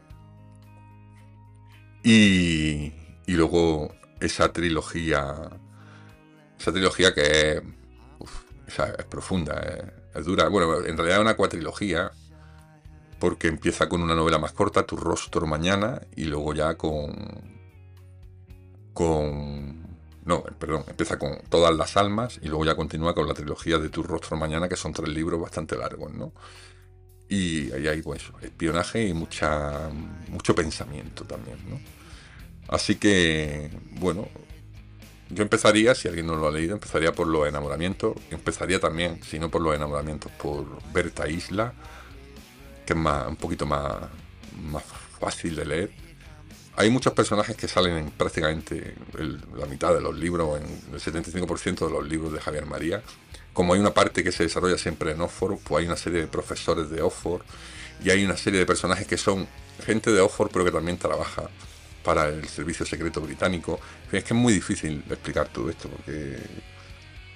Y, 2.05 2.93
y 3.27 3.33
luego 3.33 3.93
esa 4.21 4.53
trilogía, 4.53 5.51
esa 6.61 6.71
trilogía 6.71 7.13
que 7.13 7.57
es, 7.57 7.63
es 8.79 9.05
profunda, 9.07 9.61
es, 10.15 10.25
dura. 10.25 10.47
Bueno, 10.47 10.77
en 10.77 10.97
realidad 10.97 11.17
es 11.17 11.23
una 11.23 11.35
cuatrilogía, 11.35 12.13
porque 13.23 13.47
empieza 13.47 13.89
con 13.89 14.03
una 14.03 14.17
novela 14.17 14.41
más 14.41 14.51
corta, 14.51 14.85
Tu 14.85 14.97
rostro 14.97 15.47
mañana, 15.47 16.03
y 16.17 16.25
luego 16.25 16.55
ya 16.55 16.75
con... 16.75 17.15
con 18.93 19.81
no, 20.25 20.43
perdón, 20.43 20.87
empieza 20.89 21.21
con 21.21 21.39
Todas 21.49 21.73
las 21.73 21.97
almas 21.97 22.41
y 22.43 22.49
luego 22.49 22.65
ya 22.65 22.75
continúa 22.75 23.15
con 23.15 23.29
la 23.29 23.35
trilogía 23.35 23.79
de 23.79 23.91
Tu 23.91 24.03
rostro 24.03 24.37
mañana, 24.37 24.69
que 24.69 24.75
son 24.75 24.93
tres 24.93 25.09
libros 25.11 25.41
bastante 25.41 25.77
largos, 25.77 26.13
¿no? 26.13 26.33
Y 27.29 27.71
ahí 27.71 27.87
hay 27.87 28.03
pues, 28.03 28.25
espionaje 28.41 29.07
y 29.07 29.15
mucha, 29.15 29.89
mucho 30.29 30.57
pensamiento 30.57 31.23
también, 31.23 31.59
¿no? 31.71 31.79
Así 32.67 32.97
que, 32.97 33.71
bueno, 34.01 34.27
yo 35.31 35.45
empezaría, 35.45 35.95
si 35.95 36.09
alguien 36.09 36.27
no 36.27 36.35
lo 36.35 36.49
ha 36.49 36.51
leído, 36.51 36.75
empezaría 36.75 37.13
por 37.13 37.29
los 37.29 37.47
enamoramientos. 37.47 38.17
Empezaría 38.33 38.81
también, 38.81 39.23
si 39.23 39.39
no 39.39 39.49
por 39.49 39.63
los 39.63 39.77
enamoramientos, 39.77 40.33
por 40.33 40.67
Berta 40.93 41.29
Isla, 41.29 41.73
que 42.87 42.93
es 42.93 42.99
más, 42.99 43.29
un 43.29 43.37
poquito 43.37 43.67
más, 43.67 44.09
más 44.63 44.83
fácil 45.21 45.57
de 45.57 45.65
leer. 45.65 45.91
Hay 46.77 46.91
muchos 46.91 47.13
personajes 47.13 47.55
que 47.57 47.69
salen 47.69 47.97
en 47.97 48.11
prácticamente 48.11 48.95
la 49.57 49.67
mitad 49.67 49.93
de 49.93 50.01
los 50.01 50.17
libros, 50.17 50.61
en 50.61 50.95
el 50.95 51.01
75% 51.01 51.87
de 51.87 51.93
los 51.93 52.09
libros 52.09 52.33
de 52.33 52.41
Javier 52.41 52.67
María. 52.67 53.03
Como 53.53 53.75
hay 53.75 53.81
una 53.81 53.93
parte 53.93 54.25
que 54.25 54.33
se 54.33 54.45
desarrolla 54.45 54.79
siempre 54.79 55.13
en 55.13 55.21
Oxford, 55.21 55.59
pues 55.63 55.83
hay 55.83 55.87
una 55.87 55.97
serie 55.97 56.21
de 56.21 56.27
profesores 56.27 56.89
de 56.89 57.03
Oxford 57.03 57.43
y 58.03 58.11
hay 58.11 58.25
una 58.25 58.37
serie 58.37 58.59
de 58.59 58.67
personajes 58.67 59.07
que 59.07 59.19
son 59.19 59.47
gente 59.85 60.11
de 60.11 60.21
Oxford 60.21 60.51
pero 60.51 60.65
que 60.65 60.71
también 60.71 60.97
trabaja 60.97 61.51
para 62.03 62.29
el 62.29 62.49
servicio 62.49 62.87
secreto 62.87 63.21
británico. 63.21 63.79
Es 64.11 64.25
que 64.25 64.35
es 64.35 64.41
muy 64.41 64.55
difícil 64.55 65.05
explicar 65.11 65.49
todo 65.49 65.69
esto 65.69 65.89
porque 65.89 66.39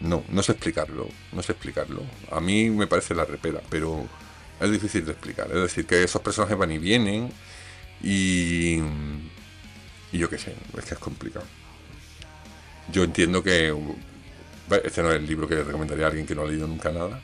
no, 0.00 0.24
no 0.28 0.42
sé 0.42 0.52
explicarlo, 0.52 1.08
no 1.32 1.42
sé 1.42 1.52
explicarlo. 1.52 2.02
A 2.30 2.40
mí 2.40 2.70
me 2.70 2.86
parece 2.86 3.14
la 3.14 3.24
repera, 3.24 3.60
pero 3.70 4.06
es 4.60 4.70
difícil 4.70 5.04
de 5.04 5.12
explicar. 5.12 5.48
Es 5.48 5.62
decir, 5.62 5.86
que 5.86 6.02
esos 6.02 6.22
personajes 6.22 6.56
van 6.56 6.72
y 6.72 6.78
vienen 6.78 7.30
y, 8.02 8.78
yo 10.12 10.28
qué 10.30 10.38
sé, 10.38 10.54
es 10.76 10.84
que 10.84 10.94
es 10.94 11.00
complicado. 11.00 11.46
Yo 12.92 13.04
entiendo 13.04 13.42
que 13.42 13.74
este 14.84 15.02
no 15.02 15.10
es 15.10 15.16
el 15.16 15.26
libro 15.26 15.48
que 15.48 15.56
le 15.56 15.64
recomendaría 15.64 16.06
a 16.06 16.08
alguien 16.08 16.26
que 16.26 16.34
no 16.34 16.42
ha 16.42 16.46
leído 16.46 16.66
nunca 16.66 16.90
nada, 16.90 17.20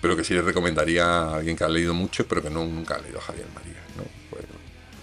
pero 0.00 0.16
que 0.16 0.24
sí 0.24 0.34
le 0.34 0.42
recomendaría 0.42 1.04
a 1.04 1.36
alguien 1.36 1.56
que 1.56 1.64
ha 1.64 1.68
leído 1.68 1.94
mucho, 1.94 2.26
pero 2.26 2.42
que 2.42 2.50
nunca 2.50 2.96
ha 2.96 2.98
leído 3.00 3.18
a 3.18 3.22
Javier 3.22 3.46
María. 3.54 3.82
¿no? 3.96 4.04
Pues, 4.30 4.44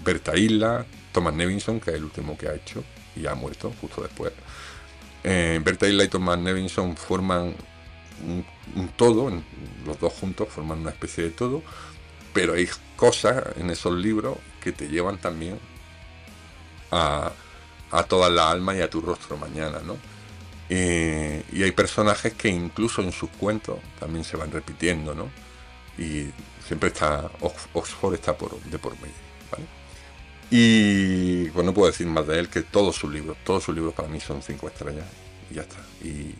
Berta 0.03 0.37
Isla, 0.37 0.85
Thomas 1.11 1.33
Nevinson, 1.33 1.79
que 1.79 1.91
es 1.91 1.97
el 1.97 2.03
último 2.03 2.37
que 2.37 2.47
ha 2.47 2.53
hecho, 2.53 2.83
y 3.15 3.25
ha 3.27 3.35
muerto 3.35 3.73
justo 3.81 4.01
después. 4.01 4.31
Eh, 5.23 5.59
Berta 5.63 5.87
y 5.87 5.91
Leighton 5.91 6.43
Nevinson 6.43 6.95
forman 6.95 7.55
un, 8.25 8.89
todo, 8.95 9.31
los 9.85 9.99
dos 9.99 10.13
juntos 10.13 10.49
forman 10.49 10.79
una 10.79 10.91
especie 10.91 11.25
de 11.25 11.29
todo, 11.31 11.61
pero 12.33 12.53
hay 12.53 12.67
cosas 12.95 13.43
en 13.57 13.69
esos 13.69 13.93
libros 13.93 14.37
que 14.61 14.71
te 14.71 14.87
llevan 14.87 15.17
también 15.17 15.59
a, 16.91 17.31
a 17.91 18.03
toda 18.03 18.29
la 18.29 18.51
alma 18.51 18.75
y 18.75 18.81
a 18.81 18.89
tu 18.89 19.01
rostro 19.01 19.37
mañana, 19.37 19.79
¿no? 19.85 19.97
Eh, 20.69 21.43
y 21.51 21.63
hay 21.63 21.71
personajes 21.71 22.33
que 22.33 22.49
incluso 22.49 23.01
en 23.01 23.11
sus 23.11 23.29
cuentos 23.29 23.79
también 23.99 24.25
se 24.25 24.35
van 24.35 24.51
repitiendo, 24.51 25.15
¿no? 25.15 25.29
Y 25.97 26.29
siempre 26.65 26.89
está, 26.89 27.31
Oxford 27.73 28.15
está 28.15 28.37
por, 28.37 28.59
de 28.61 28.77
por 28.77 28.93
medio. 28.95 29.27
Y 30.49 31.49
pues 31.49 31.65
no 31.65 31.73
puedo 31.73 31.91
decir 31.91 32.07
más 32.07 32.25
de 32.25 32.39
él 32.39 32.47
que 32.49 32.61
todos 32.61 32.95
sus 32.95 33.11
libros, 33.11 33.35
todos 33.43 33.63
sus 33.63 33.75
libros 33.75 33.93
para 33.93 34.07
mí 34.07 34.19
son 34.21 34.41
cinco 34.41 34.67
estrellas 34.67 35.05
y 35.51 35.55
ya 35.55 35.63
está. 35.63 35.77
Y, 36.01 36.33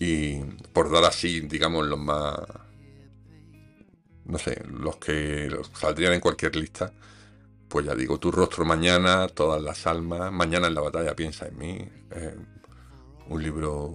y 0.00 0.36
por 0.72 0.90
dar 0.90 1.04
así, 1.04 1.42
digamos, 1.42 1.86
los 1.86 1.98
más, 1.98 2.38
no 4.24 4.38
sé, 4.38 4.64
los 4.66 4.96
que 4.96 5.54
saldrían 5.74 6.14
en 6.14 6.20
cualquier 6.20 6.56
lista, 6.56 6.90
pues 7.68 7.84
ya 7.84 7.94
digo, 7.94 8.18
tu 8.18 8.32
rostro 8.32 8.64
mañana, 8.64 9.28
todas 9.28 9.62
las 9.62 9.86
almas, 9.86 10.32
mañana 10.32 10.68
en 10.68 10.74
la 10.74 10.80
batalla 10.80 11.14
piensa 11.14 11.46
en 11.46 11.58
mí. 11.58 11.88
Un 13.28 13.42
libro 13.42 13.92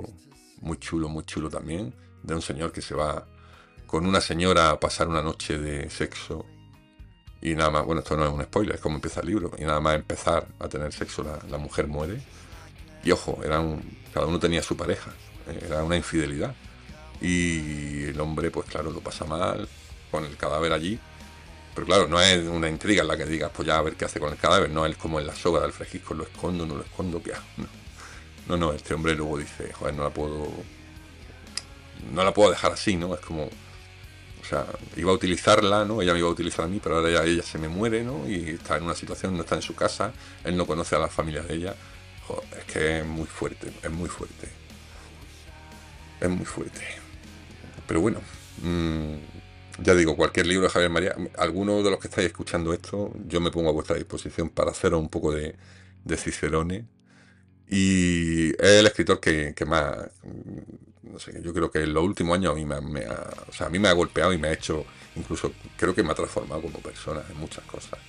muy 0.62 0.78
chulo, 0.78 1.10
muy 1.10 1.26
chulo 1.26 1.50
también, 1.50 1.94
de 2.22 2.36
un 2.36 2.42
señor 2.44 2.72
que 2.72 2.84
se 2.84 2.94
va 2.94 3.28
con 3.88 4.06
una 4.06 4.22
señora 4.22 4.70
a 4.70 4.80
pasar 4.80 5.08
una 5.08 5.24
noche 5.24 5.58
de 5.58 5.90
sexo 5.90 6.46
y 7.42 7.56
nada 7.56 7.72
más, 7.72 7.86
bueno, 7.86 8.02
esto 8.02 8.16
no 8.16 8.26
es 8.26 8.32
un 8.32 8.44
spoiler, 8.44 8.76
es 8.76 8.82
como 8.82 8.96
empieza 8.96 9.22
el 9.22 9.28
libro, 9.28 9.52
y 9.58 9.64
nada 9.64 9.80
más 9.80 9.96
empezar 9.96 10.48
a 10.60 10.68
tener 10.68 10.94
sexo 10.94 11.24
la, 11.50 11.58
mujer 11.58 11.88
muere. 11.88 12.22
Y 13.04 13.12
ojo, 13.12 13.40
era 13.44 13.64
cada 14.14 14.26
uno 14.28 14.40
tenía 14.40 14.64
su 14.64 14.78
pareja, 14.78 15.12
era 15.48 15.84
una 15.84 15.98
infidelidad. 15.98 16.54
Y 17.22 18.06
el 18.06 18.20
hombre, 18.20 18.52
pues 18.52 18.68
claro, 18.68 18.92
lo 18.92 19.00
pasa 19.02 19.26
mal 19.26 19.68
con 20.12 20.26
el 20.26 20.36
cadáver 20.38 20.74
allí. 20.74 21.00
Pero 21.74 21.88
claro, 21.88 22.08
no 22.08 22.22
es 22.22 22.46
una 22.48 22.70
intriga 22.70 23.02
en 23.02 23.08
la 23.08 23.18
que 23.18 23.26
digas, 23.26 23.52
pues 23.54 23.68
ya 23.68 23.78
a 23.78 23.82
ver 23.82 23.96
qué 23.96 24.06
hace 24.06 24.20
con 24.20 24.32
el 24.32 24.38
cadáver, 24.38 24.70
no 24.70 24.86
es 24.86 24.96
como 24.96 25.20
en 25.20 25.28
la 25.28 25.36
soga 25.36 25.62
del 25.62 25.74
fresquisco, 25.74 26.14
lo 26.14 26.24
escondo, 26.24 26.66
no 26.66 26.76
lo 26.76 26.84
escondo, 26.84 27.22
¿qué 27.22 27.34
No, 28.48 28.56
no, 28.56 28.72
este 28.72 28.94
hombre 28.94 29.14
luego 29.16 29.38
dice, 29.38 29.74
joder, 29.74 29.94
no 29.94 30.04
la 30.04 30.10
puedo. 30.10 30.48
No 32.14 32.24
la 32.24 32.34
puedo 32.34 32.52
dejar 32.52 32.72
así, 32.72 32.96
¿no? 32.96 33.14
Es 33.14 33.22
como 33.22 33.50
o 34.46 34.48
sea, 34.48 34.68
iba 34.96 35.12
a 35.12 35.16
utilizarla, 35.16 35.86
¿no? 35.86 36.04
Ella 36.04 36.14
me 36.14 36.20
iba 36.20 36.28
a 36.28 36.32
utilizar 36.32 36.66
a 36.66 36.68
mí, 36.68 36.80
pero 36.82 36.98
ahora 36.98 37.10
ya 37.10 37.24
ella 37.24 37.42
se 37.42 37.58
me 37.58 37.68
muere, 37.68 38.04
¿no? 38.04 38.30
Y 38.30 38.52
está 38.52 38.78
en 38.78 38.84
una 38.84 38.94
situación, 38.94 39.36
no 39.36 39.42
está 39.42 39.56
en 39.56 39.64
su 39.64 39.74
casa, 39.74 40.14
él 40.44 40.56
no 40.56 40.68
conoce 40.68 40.96
a 40.96 41.00
la 41.00 41.08
familia 41.08 41.42
de 41.42 41.56
ella. 41.56 41.76
es 42.56 42.64
que 42.72 43.00
es 43.00 43.06
muy 43.06 43.26
fuerte, 43.26 43.74
es 43.82 43.90
muy 43.90 44.08
fuerte. 44.08 44.65
Es 46.20 46.30
muy 46.30 46.46
fuerte. 46.46 46.82
Pero 47.88 48.02
bueno, 48.02 48.20
mm, 48.62 49.84
ya 49.84 49.94
digo, 49.96 50.16
cualquier 50.16 50.48
libro 50.48 50.68
de 50.68 50.70
Javier 50.70 50.90
María, 50.90 51.16
alguno 51.38 51.84
de 51.84 51.92
los 51.92 52.00
que 52.00 52.08
estáis 52.08 52.28
escuchando 52.28 52.74
esto, 52.74 53.12
yo 53.28 53.42
me 53.42 53.52
pongo 53.52 53.70
a 53.70 53.74
vuestra 53.74 53.96
disposición 53.96 54.50
para 54.50 54.72
haceros 54.72 55.00
un 55.00 55.10
poco 55.10 55.32
de, 55.32 55.56
de 56.04 56.18
Cicerone. 56.18 56.86
Y 57.70 58.50
es 58.52 58.80
el 58.80 58.86
escritor 58.88 59.20
que 59.20 59.54
más 59.66 60.12
no 61.16 61.20
sé, 61.20 61.42
yo 61.42 61.54
creo 61.54 61.72
que 61.72 61.80
en 61.80 61.94
los 61.94 62.04
últimos 62.04 62.36
años 62.38 62.52
a 62.52 62.56
mí 62.56 62.66
me, 62.66 63.06
ha, 63.06 63.34
o 63.48 63.54
sea, 63.54 63.68
a 63.68 63.70
mí 63.70 63.80
me 63.80 63.88
ha 63.88 63.94
golpeado 63.94 64.34
y 64.34 64.38
me 64.38 64.50
ha 64.50 64.54
hecho, 64.54 64.86
incluso 65.16 65.54
creo 65.78 65.96
que 65.96 66.04
me 66.04 66.12
ha 66.12 66.16
transformado 66.16 66.62
como 66.62 66.80
persona 66.80 67.24
en 67.30 67.38
muchas 67.38 67.64
cosas. 67.64 68.00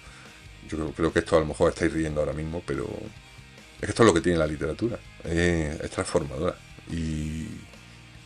Yo 0.69 0.91
creo, 0.91 1.13
que 1.13 1.21
esto 1.21 1.37
a 1.37 1.41
lo 1.41 1.47
mejor 1.47 1.71
estáis 1.71 1.93
riendo 1.93 2.21
ahora 2.21 2.33
mismo, 2.33 2.63
pero 2.67 2.85
es 2.85 3.81
que 3.81 3.87
esto 3.87 4.03
es 4.03 4.07
lo 4.09 4.15
que 4.15 4.21
tiene 4.21 4.39
la 4.39 4.47
literatura, 4.47 4.99
es, 5.23 5.91
transformadora. 5.91 6.57
Y, 6.91 7.47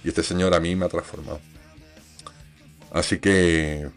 este 0.09 0.23
señor 0.23 0.55
a 0.55 0.61
mí 0.61 0.75
me 0.77 0.87
ha 0.87 0.89
transformado. 0.89 1.41
Así 2.93 3.19
que, 3.19 3.89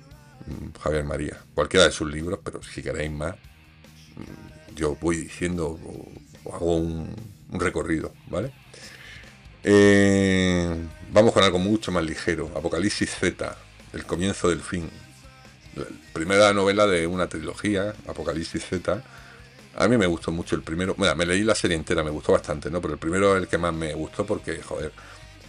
mm, 0.46 0.80
Javier 0.80 1.04
María, 1.04 1.38
cualquiera 1.56 1.86
de 1.86 1.92
sus 1.92 2.12
libros, 2.12 2.40
pero 2.44 2.62
si 2.62 2.84
queréis 2.84 3.12
más, 3.12 3.36
mm, 4.16 4.76
yo 4.76 4.96
voy 5.02 5.18
diciendo 5.18 5.80
o, 5.84 6.54
hago 6.54 6.78
un 6.78 7.16
recorrido, 7.52 8.14
¿vale? 8.28 8.52
Eh, 9.64 10.76
vamos 11.12 11.32
con 11.32 11.44
algo 11.44 11.58
mucho 11.58 11.92
más 11.92 12.04
ligero. 12.04 12.52
Apocalipsis 12.56 13.12
Z, 13.12 13.56
el 13.94 14.06
comienzo 14.06 14.50
del 14.50 14.62
fin. 14.62 14.90
primera 16.14 16.54
novela 16.54 16.86
de 16.86 17.08
una 17.08 17.28
trilogía, 17.28 17.96
Apocalipsis 18.08 18.64
Z. 18.66 19.04
A 19.76 19.88
mí 19.88 19.98
me 19.98 20.06
gustó 20.06 20.32
mucho 20.32 20.56
el 20.56 20.62
primero. 20.62 20.94
Bueno, 20.96 21.16
me 21.16 21.26
leí 21.26 21.44
la 21.44 21.56
serie 21.56 21.76
entera, 21.76 22.04
me 22.04 22.12
gustó 22.12 22.34
bastante, 22.34 22.70
¿no? 22.70 22.80
Pero 22.82 22.94
el 22.94 23.00
primero 23.00 23.36
es 23.36 23.44
el 23.44 23.48
que 23.48 23.58
más 23.58 23.74
me 23.74 23.94
gustó 23.96 24.26
porque, 24.26 24.62
joder, 24.62 24.92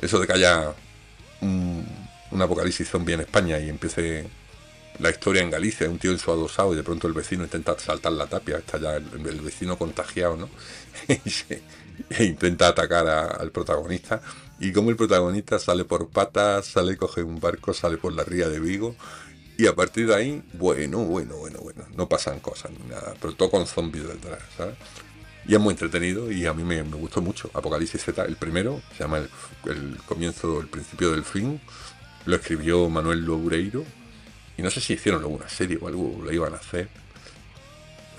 eso 0.05 0.21
de 0.21 0.27
que 0.27 0.35
haya 0.35 0.75
un, 1.41 1.87
apocalipsis 2.41 2.89
zombie 2.89 3.15
en 3.15 3.21
España 3.21 3.59
y 3.59 3.69
empiece 3.69 4.29
la 4.99 5.11
historia 5.11 5.43
en 5.43 5.51
Galicia, 5.51 5.89
un 5.89 5.99
tío 5.99 6.13
en 6.13 6.19
su 6.19 6.31
adosado 6.31 6.73
y 6.73 6.77
de 6.77 6.83
pronto 6.83 7.09
el 7.09 7.15
vecino 7.15 7.45
intenta 7.45 7.79
saltar 7.79 8.13
la 8.13 8.27
tapia, 8.27 8.59
está 8.59 8.79
ya 8.79 8.97
el, 8.97 9.41
vecino 9.41 9.79
contagiado, 9.79 10.37
¿no? 10.37 10.49
e 11.09 12.25
intenta 12.25 12.69
atacar 12.69 13.07
al 13.09 13.51
protagonista. 13.51 14.21
Y 14.61 14.73
como 14.73 14.91
el 14.91 14.97
protagonista 14.97 15.59
sale 15.59 15.85
por 15.85 16.09
patas, 16.11 16.67
sale, 16.67 16.97
coge 16.97 17.23
un 17.23 17.41
barco, 17.41 17.73
sale 17.73 17.97
por 17.97 18.13
la 18.13 18.25
ría 18.25 18.49
de 18.49 18.61
Vigo. 18.61 18.95
Y 19.57 19.67
a 19.67 19.75
partir 19.75 20.09
de 20.09 20.15
ahí, 20.15 20.43
bueno, 20.53 20.99
bueno, 20.99 21.37
bueno, 21.37 21.61
bueno, 21.61 21.85
no 21.97 22.09
pasan 22.09 22.41
cosas 22.41 22.73
ni 22.73 22.89
nada, 22.89 23.15
pero 23.21 23.35
todo 23.35 23.51
con 23.51 23.67
zombies 23.67 24.07
detrás, 24.07 24.43
¿sabes? 24.57 24.75
Y 25.47 25.55
es 25.55 25.61
muy 25.61 25.73
entretenido 25.73 26.31
y 26.33 26.47
a 26.47 26.55
mí 26.55 26.65
me, 26.65 26.83
gustó 26.83 27.21
mucho. 27.21 27.51
Apocalipsis 27.53 28.03
Z, 28.03 28.25
el 28.25 28.37
primero, 28.37 28.81
se 28.97 29.05
llama 29.05 29.19
el, 29.19 29.99
comienzo, 30.07 30.61
el 30.61 30.69
principio 30.69 31.11
del 31.11 31.25
fin. 31.25 31.61
Lo 32.25 32.37
escribió 32.37 32.89
Manuel 32.89 33.25
Loureiro. 33.25 33.85
Y 34.57 34.63
no 34.63 34.71
sé 34.71 34.81
si 34.81 34.95
hicieron 34.95 35.21
luego 35.21 35.37
una 35.37 35.49
serie 35.49 35.79
o 35.81 35.89
algo, 35.89 36.21
lo 36.23 36.33
iban 36.33 36.55
a 36.55 36.57
hacer. 36.57 36.89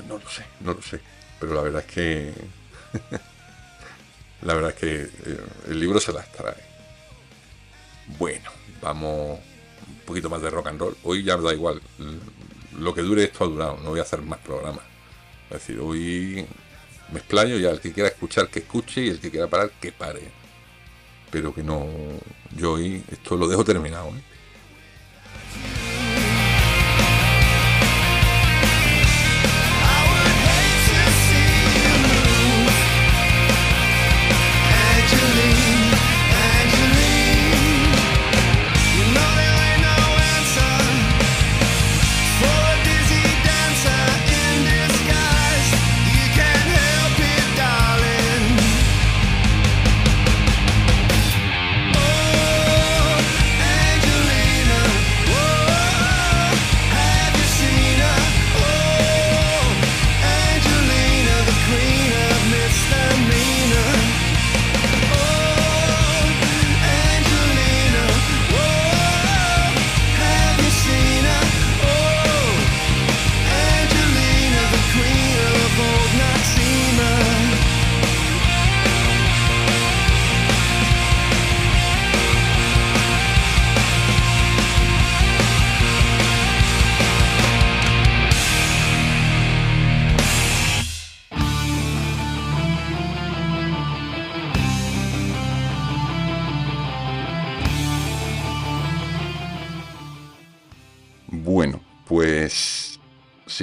No 0.08 0.20
lo 0.20 0.30
sé, 0.30 0.46
no 0.62 0.74
lo 0.74 0.82
sé. 0.82 1.00
Pero 1.40 1.56
la 1.56 1.62
verdad 1.62 1.84
es 1.88 1.94
que 1.94 2.34
La 4.42 4.54
verdad 4.54 4.72
es 4.72 4.76
que 4.76 5.02
eh, 5.04 5.40
el 5.70 5.80
libro 5.80 6.00
se 6.00 6.14
las 6.14 6.32
trae. 6.32 6.56
Bueno, 8.20 8.52
vamos 8.82 9.40
un 9.88 10.00
poquito 10.06 10.30
más 10.30 10.42
de 10.42 10.50
rock 10.50 10.68
and 10.68 10.80
roll. 10.80 10.96
Hoy 11.04 11.24
ya 11.24 11.38
me 11.38 11.44
da 11.44 11.54
igual. 11.54 11.82
Lo 12.78 12.94
que 12.94 13.02
dure 13.02 13.24
esto 13.24 13.44
ha 13.44 13.48
durado. 13.48 13.78
No 13.78 13.90
voy 13.90 14.00
a 14.00 14.04
hacer 14.04 14.22
más 14.22 14.40
programas. 14.40 14.84
Es 15.50 15.62
decir, 15.62 15.80
hoy 15.80 16.46
me 17.12 17.20
explayo 17.20 17.58
y 17.60 17.66
el 17.66 17.80
que 17.80 17.92
quiera 17.92 18.10
escuchar 18.10 18.48
que 18.48 18.60
escuche 18.60 19.02
y 19.02 19.10
el 19.10 19.20
que 19.20 19.32
quiera 19.32 19.48
parar 19.48 19.72
que 19.80 19.92
pare. 19.92 20.22
Pero 21.32 21.54
que 21.54 21.64
no. 21.64 21.88
Yo 22.56 22.74
hoy 22.74 23.04
esto 23.12 23.36
lo 23.36 23.48
dejo 23.48 23.64
terminado. 23.64 24.10
¿eh? 24.10 24.22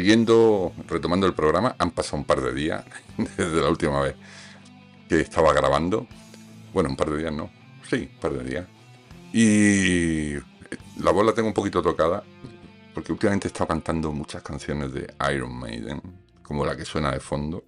Siguiendo, 0.02 0.72
retomando 0.88 1.28
el 1.28 1.32
programa, 1.32 1.76
han 1.78 1.92
pasado 1.92 2.16
un 2.16 2.24
par 2.24 2.40
de 2.40 2.52
días 2.52 2.84
desde 3.16 3.62
la 3.62 3.68
última 3.68 4.00
vez 4.00 4.16
que 5.08 5.20
estaba 5.20 5.52
grabando. 5.52 6.08
Bueno, 6.72 6.88
un 6.88 6.96
par 6.96 7.08
de 7.10 7.18
días 7.18 7.32
no. 7.32 7.48
Sí, 7.88 8.10
un 8.12 8.20
par 8.20 8.32
de 8.32 8.42
días. 8.42 8.66
Y 9.32 10.32
la 11.00 11.12
voz 11.12 11.24
la 11.24 11.32
tengo 11.32 11.46
un 11.46 11.54
poquito 11.54 11.80
tocada 11.82 12.24
porque 12.92 13.12
últimamente 13.12 13.46
he 13.46 13.50
estado 13.50 13.68
cantando 13.68 14.10
muchas 14.10 14.42
canciones 14.42 14.92
de 14.92 15.06
Iron 15.32 15.56
Maiden, 15.56 16.02
como 16.42 16.66
la 16.66 16.76
que 16.76 16.84
suena 16.84 17.12
de 17.12 17.20
fondo. 17.20 17.62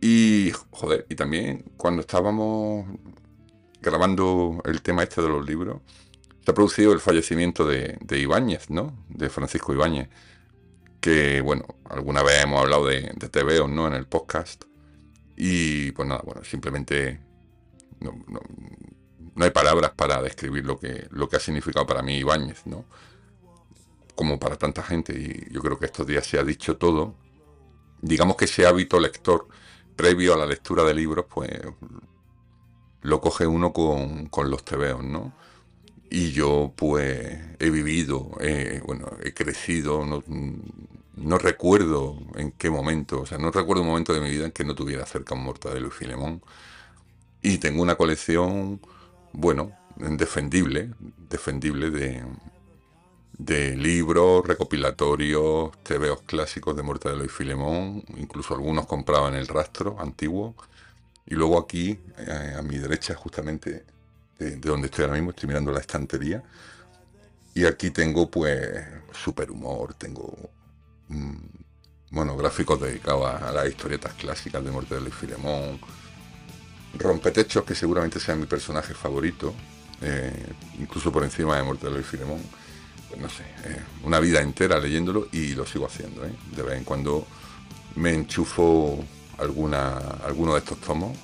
Y, 0.00 0.52
joder, 0.70 1.06
y 1.10 1.16
también 1.16 1.64
cuando 1.76 2.02
estábamos 2.02 2.86
grabando 3.80 4.62
el 4.64 4.80
tema 4.80 5.02
este 5.02 5.20
de 5.20 5.28
los 5.28 5.44
libros, 5.44 5.80
se 6.44 6.52
ha 6.52 6.54
producido 6.54 6.92
el 6.92 7.00
fallecimiento 7.00 7.66
de, 7.66 7.98
de 8.00 8.20
Ibáñez, 8.20 8.70
¿no? 8.70 8.96
De 9.08 9.28
Francisco 9.28 9.72
Ibáñez. 9.72 10.08
Que, 11.02 11.42
bueno, 11.42 11.66
alguna 11.90 12.22
vez 12.22 12.44
hemos 12.44 12.62
hablado 12.62 12.86
de, 12.86 13.12
de 13.14 13.28
TVO, 13.28 13.68
¿no? 13.68 13.86
En 13.88 13.92
el 13.92 14.06
podcast. 14.06 14.64
Y, 15.36 15.92
pues 15.92 16.08
nada, 16.08 16.22
bueno, 16.24 16.42
simplemente 16.44 17.20
no, 18.02 18.14
hay 19.36 19.50
palabras 19.50 19.92
para 19.96 20.20
describir 20.22 20.64
lo 20.64 20.78
que, 20.78 21.06
lo 21.10 21.28
que 21.28 21.36
ha 21.36 21.40
significado 21.40 21.86
para 21.86 22.02
mí 22.02 22.18
Ibáñez, 22.18 22.66
¿no? 22.66 22.84
Como 24.14 24.38
para 24.38 24.56
tanta 24.56 24.82
gente. 24.82 25.12
Y 25.12 25.52
yo 25.52 25.60
creo 25.60 25.78
que 25.78 25.86
estos 25.86 26.06
días 26.06 26.26
se 26.26 26.38
ha 26.38 26.44
dicho 26.44 26.76
todo. 26.76 27.14
Digamos 28.00 28.36
que 28.36 28.44
ese 28.44 28.66
hábito 28.66 29.00
lector 29.00 29.48
previo 29.96 30.34
a 30.34 30.36
la 30.38 30.46
lectura 30.46 30.84
de 30.84 30.94
libros, 30.94 31.26
pues 31.32 31.50
lo 33.02 33.20
coge 33.20 33.46
uno 33.46 33.72
con, 33.72 34.26
con 34.26 34.50
los 34.50 34.64
tebeos, 34.64 35.02
¿no? 35.02 35.32
Y 36.14 36.32
yo 36.32 36.74
pues 36.76 37.38
he 37.58 37.70
vivido, 37.70 38.32
bueno, 38.84 39.12
he 39.24 39.32
crecido, 39.32 40.04
no, 41.16 41.38
recuerdo 41.38 42.18
en 42.34 42.52
qué 42.52 42.68
momento, 42.68 43.22
o 43.22 43.26
sea, 43.26 43.38
no 43.38 43.50
recuerdo 43.50 43.80
un 43.80 43.88
momento 43.88 44.12
de 44.12 44.20
mi 44.20 44.28
vida 44.28 44.44
en 44.44 44.52
que 44.52 44.62
no 44.62 44.74
tuviera 44.74 45.06
cerca 45.06 45.34
un 45.34 45.42
Mortadelo 45.42 45.88
y 45.88 45.90
Filemón. 45.90 46.42
Y 47.40 47.56
tengo 47.56 47.80
una 47.80 47.94
colección, 47.94 48.78
bueno, 49.32 49.72
defendible, 49.96 50.90
defendible 51.30 51.90
de, 51.90 52.22
de 53.38 53.74
libros, 53.74 54.46
recopilatorios, 54.46 55.72
tebeos 55.82 56.20
clásicos 56.26 56.76
de 56.76 56.82
Mortadelo 56.82 57.24
y 57.24 57.28
Filemón, 57.28 58.04
incluso 58.18 58.52
algunos 58.54 58.84
comprados 58.84 59.30
en 59.30 59.36
el 59.36 59.48
rastro 59.48 59.96
antiguo. 59.98 60.56
Y 61.24 61.36
luego 61.36 61.58
aquí, 61.58 61.98
eh, 62.18 62.54
a 62.58 62.60
mi 62.60 62.76
derecha, 62.76 63.14
justamente 63.14 63.86
de, 64.38 64.56
donde 64.56 64.86
estoy 64.86 65.04
ahora 65.04 65.16
mismo, 65.16 65.30
estoy 65.30 65.48
mirando 65.48 65.72
la 65.72 65.80
estantería. 65.80 66.42
Y 67.54 67.64
aquí 67.66 67.90
tengo 67.90 68.30
pues 68.30 68.84
superhumor, 69.12 69.94
tengo 69.94 70.34
mm, 71.08 71.36
monográficos 72.10 72.80
dedicados 72.80 73.42
a, 73.42 73.52
las 73.52 73.68
historietas 73.68 74.14
clásicas 74.14 74.64
de 74.64 74.70
Mortadelo 74.70 75.08
y 75.08 75.12
Filemón, 75.12 75.78
Rompetechos, 76.98 77.64
que 77.64 77.74
seguramente 77.74 78.20
sea 78.20 78.34
mi 78.34 78.46
personaje 78.46 78.94
favorito, 78.94 79.54
eh, 80.00 80.52
incluso 80.78 81.12
por 81.12 81.24
encima 81.24 81.56
de 81.56 81.62
Mortadelo 81.62 82.00
y 82.00 82.04
Filemón. 82.04 82.40
Pues 83.08 83.20
no 83.20 83.28
sé, 83.28 83.42
eh, 83.64 83.82
una 84.04 84.20
vida 84.20 84.40
entera 84.40 84.78
leyéndolo 84.78 85.28
y 85.32 85.54
lo 85.54 85.66
sigo 85.66 85.86
haciendo. 85.86 86.24
¿eh? 86.24 86.32
De 86.56 86.62
vez 86.62 86.78
en 86.78 86.84
cuando 86.84 87.26
me 87.96 88.14
enchufo 88.14 89.04
alguna, 89.38 89.98
alguno 90.24 90.54
de 90.54 90.60
estos 90.60 90.80
tomos 90.80 91.16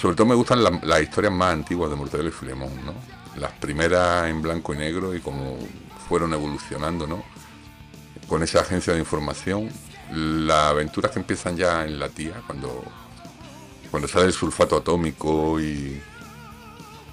sobre 0.00 0.14
todo 0.14 0.26
me 0.26 0.34
gustan 0.34 0.62
las 0.62 1.02
historias 1.02 1.32
más 1.32 1.54
antiguas 1.54 1.90
de 1.90 1.96
Mortadelo 1.96 2.28
y 2.28 2.32
Filemón, 2.32 2.70
¿no? 2.84 2.94
Las 3.40 3.52
primeras 3.52 4.28
en 4.28 4.42
blanco 4.42 4.74
y 4.74 4.78
negro 4.78 5.14
y 5.14 5.20
cómo 5.20 5.56
fueron 6.08 6.32
evolucionando, 6.34 7.06
¿no? 7.06 7.24
Con 8.28 8.42
esa 8.42 8.60
agencia 8.60 8.92
de 8.92 8.98
información, 8.98 9.70
las 10.12 10.70
aventuras 10.70 11.12
que 11.12 11.20
empiezan 11.20 11.56
ya 11.56 11.84
en 11.84 11.98
la 11.98 12.08
tía, 12.08 12.42
cuando, 12.46 12.84
cuando 13.90 14.06
sale 14.06 14.26
el 14.26 14.32
sulfato 14.32 14.76
atómico 14.76 15.58
y 15.60 16.00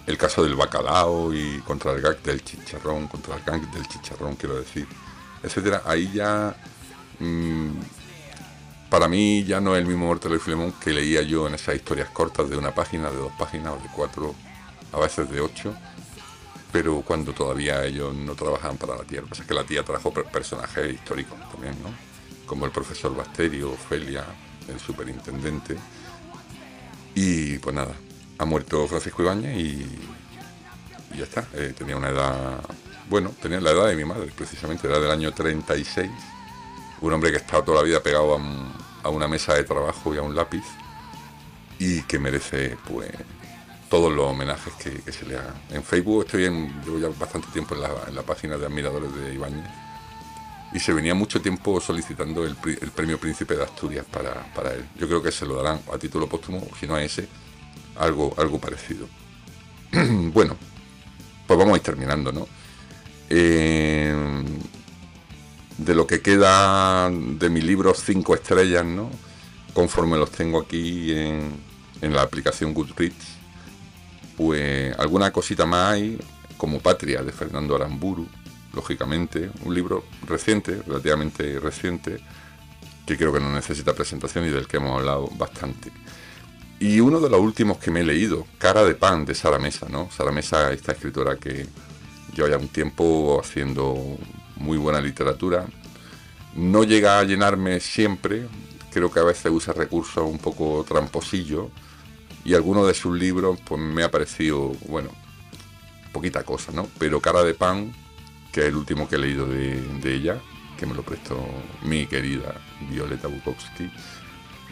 el 0.05 0.17
caso 0.17 0.43
del 0.43 0.55
bacalao 0.55 1.33
y 1.33 1.59
contra 1.59 1.93
el 1.93 2.01
gag 2.01 2.21
del 2.21 2.43
chicharrón, 2.43 3.07
contra 3.07 3.35
el 3.35 3.43
gag 3.43 3.71
del 3.71 3.87
chicharrón, 3.87 4.35
quiero 4.35 4.55
decir, 4.55 4.87
etcétera, 5.41 5.83
ahí 5.85 6.11
ya 6.13 6.53
mm, 7.19 7.71
para 8.93 9.07
mí 9.07 9.43
ya 9.43 9.59
no 9.59 9.75
es 9.75 9.81
el 9.81 9.87
mismo 9.87 10.05
Mortadelo 10.05 10.35
y 10.35 10.39
Filemón 10.39 10.71
que 10.73 10.91
leía 10.91 11.23
yo 11.23 11.47
en 11.47 11.55
esas 11.55 11.73
historias 11.73 12.09
cortas 12.09 12.47
de 12.47 12.55
una 12.55 12.75
página, 12.75 13.09
de 13.09 13.17
dos 13.17 13.31
páginas, 13.39 13.81
de 13.81 13.89
cuatro, 13.89 14.35
a 14.91 14.99
veces 14.99 15.31
de 15.31 15.41
ocho, 15.41 15.73
pero 16.71 17.01
cuando 17.01 17.33
todavía 17.33 17.83
ellos 17.85 18.13
no 18.13 18.35
trabajaban 18.35 18.77
para 18.77 18.95
la 18.95 19.03
tía. 19.03 19.21
Lo 19.21 19.23
que 19.23 19.29
pasa 19.31 19.41
es 19.41 19.47
que 19.47 19.55
la 19.55 19.63
tía 19.63 19.81
trajo 19.81 20.13
personajes 20.13 20.93
históricos 20.93 21.39
también, 21.51 21.73
¿no? 21.81 21.89
Como 22.45 22.67
el 22.67 22.71
profesor 22.71 23.15
Basterio, 23.15 23.71
Ofelia, 23.71 24.25
el 24.67 24.79
superintendente. 24.79 25.75
Y 27.15 27.57
pues 27.57 27.75
nada, 27.75 27.95
ha 28.37 28.45
muerto 28.45 28.87
Francisco 28.87 29.23
Ibáñez 29.23 29.57
y, 29.57 29.87
ya 31.17 31.23
está. 31.23 31.47
Eh, 31.55 31.73
tenía 31.75 31.97
una 31.97 32.09
edad, 32.09 32.61
bueno, 33.09 33.31
tenía 33.41 33.59
la 33.59 33.71
edad 33.71 33.87
de 33.87 33.95
mi 33.95 34.05
madre, 34.05 34.31
precisamente, 34.37 34.87
era 34.87 34.99
del 34.99 35.09
año 35.09 35.31
36 35.31 36.11
un 37.03 37.13
hombre 37.13 37.31
que 37.31 37.37
estado 37.37 37.63
toda 37.63 37.79
la 37.79 37.83
vida 37.83 38.01
pegado 38.01 38.39
a, 39.03 39.09
una 39.09 39.27
mesa 39.27 39.53
de 39.55 39.65
trabajo 39.65 40.15
y 40.15 40.17
a 40.17 40.21
un 40.21 40.33
lápiz 40.33 40.63
y 41.77 42.01
que 42.03 42.17
merece 42.17 42.77
pues 42.89 43.11
todos 43.89 44.11
los 44.11 44.25
homenajes 44.25 44.73
que, 44.75 45.11
se 45.11 45.25
le 45.25 45.37
hagan. 45.37 45.53
En 45.69 45.83
Facebook 45.83 46.23
estoy 46.25 46.45
en, 46.45 46.81
llevo 46.81 46.99
ya 46.99 47.09
bastante 47.19 47.47
tiempo 47.51 47.75
en 47.75 47.81
la, 48.15 48.21
página 48.21 48.57
de 48.57 48.65
admiradores 48.65 49.13
de 49.15 49.33
Ibáñez 49.33 49.65
y 50.73 50.79
se 50.79 50.93
venía 50.93 51.13
mucho 51.13 51.41
tiempo 51.41 51.81
solicitando 51.81 52.45
el, 52.45 52.55
premio 52.55 53.19
Príncipe 53.19 53.57
de 53.57 53.63
Asturias 53.63 54.05
para, 54.09 54.73
él. 54.73 54.85
Yo 54.97 55.07
creo 55.07 55.21
que 55.21 55.31
se 55.31 55.45
lo 55.45 55.61
darán 55.61 55.81
a 55.93 55.97
título 55.97 56.29
póstumo, 56.29 56.65
si 56.79 56.87
no 56.87 56.95
a 56.95 57.03
ese, 57.03 57.27
algo, 57.97 58.33
algo 58.37 58.59
parecido. 58.59 59.07
bueno, 59.91 60.55
pues 61.45 61.59
vamos 61.59 61.73
a 61.73 61.77
ir 61.77 61.83
terminando, 61.83 62.31
¿no? 62.31 62.47
Eh, 63.29 64.43
de 65.77 65.95
lo 65.95 66.07
que 66.07 66.21
queda 66.21 67.09
de 67.09 67.49
mi 67.49 67.61
libro 67.61 67.93
cinco 67.93 68.35
estrellas, 68.35 68.85
¿no? 68.85 69.09
Conforme 69.73 70.17
los 70.17 70.31
tengo 70.31 70.59
aquí 70.59 71.11
en, 71.11 71.51
en 72.01 72.13
la 72.13 72.21
aplicación 72.21 72.73
Goodreads, 72.73 73.37
pues 74.37 74.97
alguna 74.97 75.31
cosita 75.31 75.65
más 75.65 75.93
hay, 75.93 76.19
como 76.57 76.79
Patria 76.79 77.23
de 77.23 77.31
Fernando 77.31 77.75
Aramburu, 77.75 78.27
lógicamente, 78.73 79.51
un 79.63 79.73
libro 79.73 80.03
reciente, 80.27 80.81
relativamente 80.85 81.59
reciente, 81.59 82.19
que 83.05 83.17
creo 83.17 83.33
que 83.33 83.39
no 83.39 83.51
necesita 83.51 83.93
presentación 83.93 84.45
y 84.45 84.49
del 84.49 84.67
que 84.67 84.77
hemos 84.77 84.99
hablado 84.99 85.29
bastante. 85.37 85.91
Y 86.79 86.99
uno 86.99 87.19
de 87.19 87.29
los 87.29 87.39
últimos 87.39 87.77
que 87.77 87.91
me 87.91 88.01
he 88.01 88.03
leído, 88.03 88.45
Cara 88.57 88.83
de 88.83 88.95
Pan 88.95 89.25
de 89.25 89.35
Sara 89.35 89.59
Mesa, 89.59 89.87
¿no? 89.89 90.09
Sara 90.11 90.31
Mesa, 90.31 90.71
esta 90.71 90.91
escritora 90.91 91.37
que 91.37 91.65
lleva 92.35 92.49
ya 92.49 92.57
un 92.57 92.67
tiempo 92.67 93.39
haciendo 93.39 93.95
muy 94.55 94.77
buena 94.77 95.01
literatura. 95.01 95.65
No 96.55 96.83
llega 96.83 97.19
a 97.19 97.23
llenarme 97.23 97.79
siempre, 97.79 98.47
creo 98.91 99.11
que 99.11 99.19
a 99.19 99.23
veces 99.23 99.51
usa 99.51 99.73
recursos 99.73 100.23
un 100.29 100.37
poco 100.37 100.85
tramposillos 100.87 101.67
y 102.45 102.53
algunos 102.53 102.87
de 102.87 102.93
sus 102.93 103.17
libros 103.17 103.59
pues 103.65 103.81
me 103.81 104.03
ha 104.03 104.11
parecido, 104.11 104.73
bueno, 104.87 105.09
poquita 106.11 106.43
cosa, 106.43 106.71
¿no? 106.71 106.87
Pero 106.99 107.19
Cara 107.19 107.43
de 107.43 107.53
Pan, 107.53 107.91
que 108.51 108.61
es 108.61 108.67
el 108.67 108.75
último 108.75 109.09
que 109.09 109.15
he 109.15 109.19
leído 109.19 109.47
de, 109.47 110.13
ella, 110.13 110.39
que 110.77 110.85
me 110.85 110.93
lo 110.93 111.03
prestó 111.03 111.43
mi 111.81 112.05
querida 112.05 112.55
Violeta 112.89 113.27
Bukowski, 113.27 113.89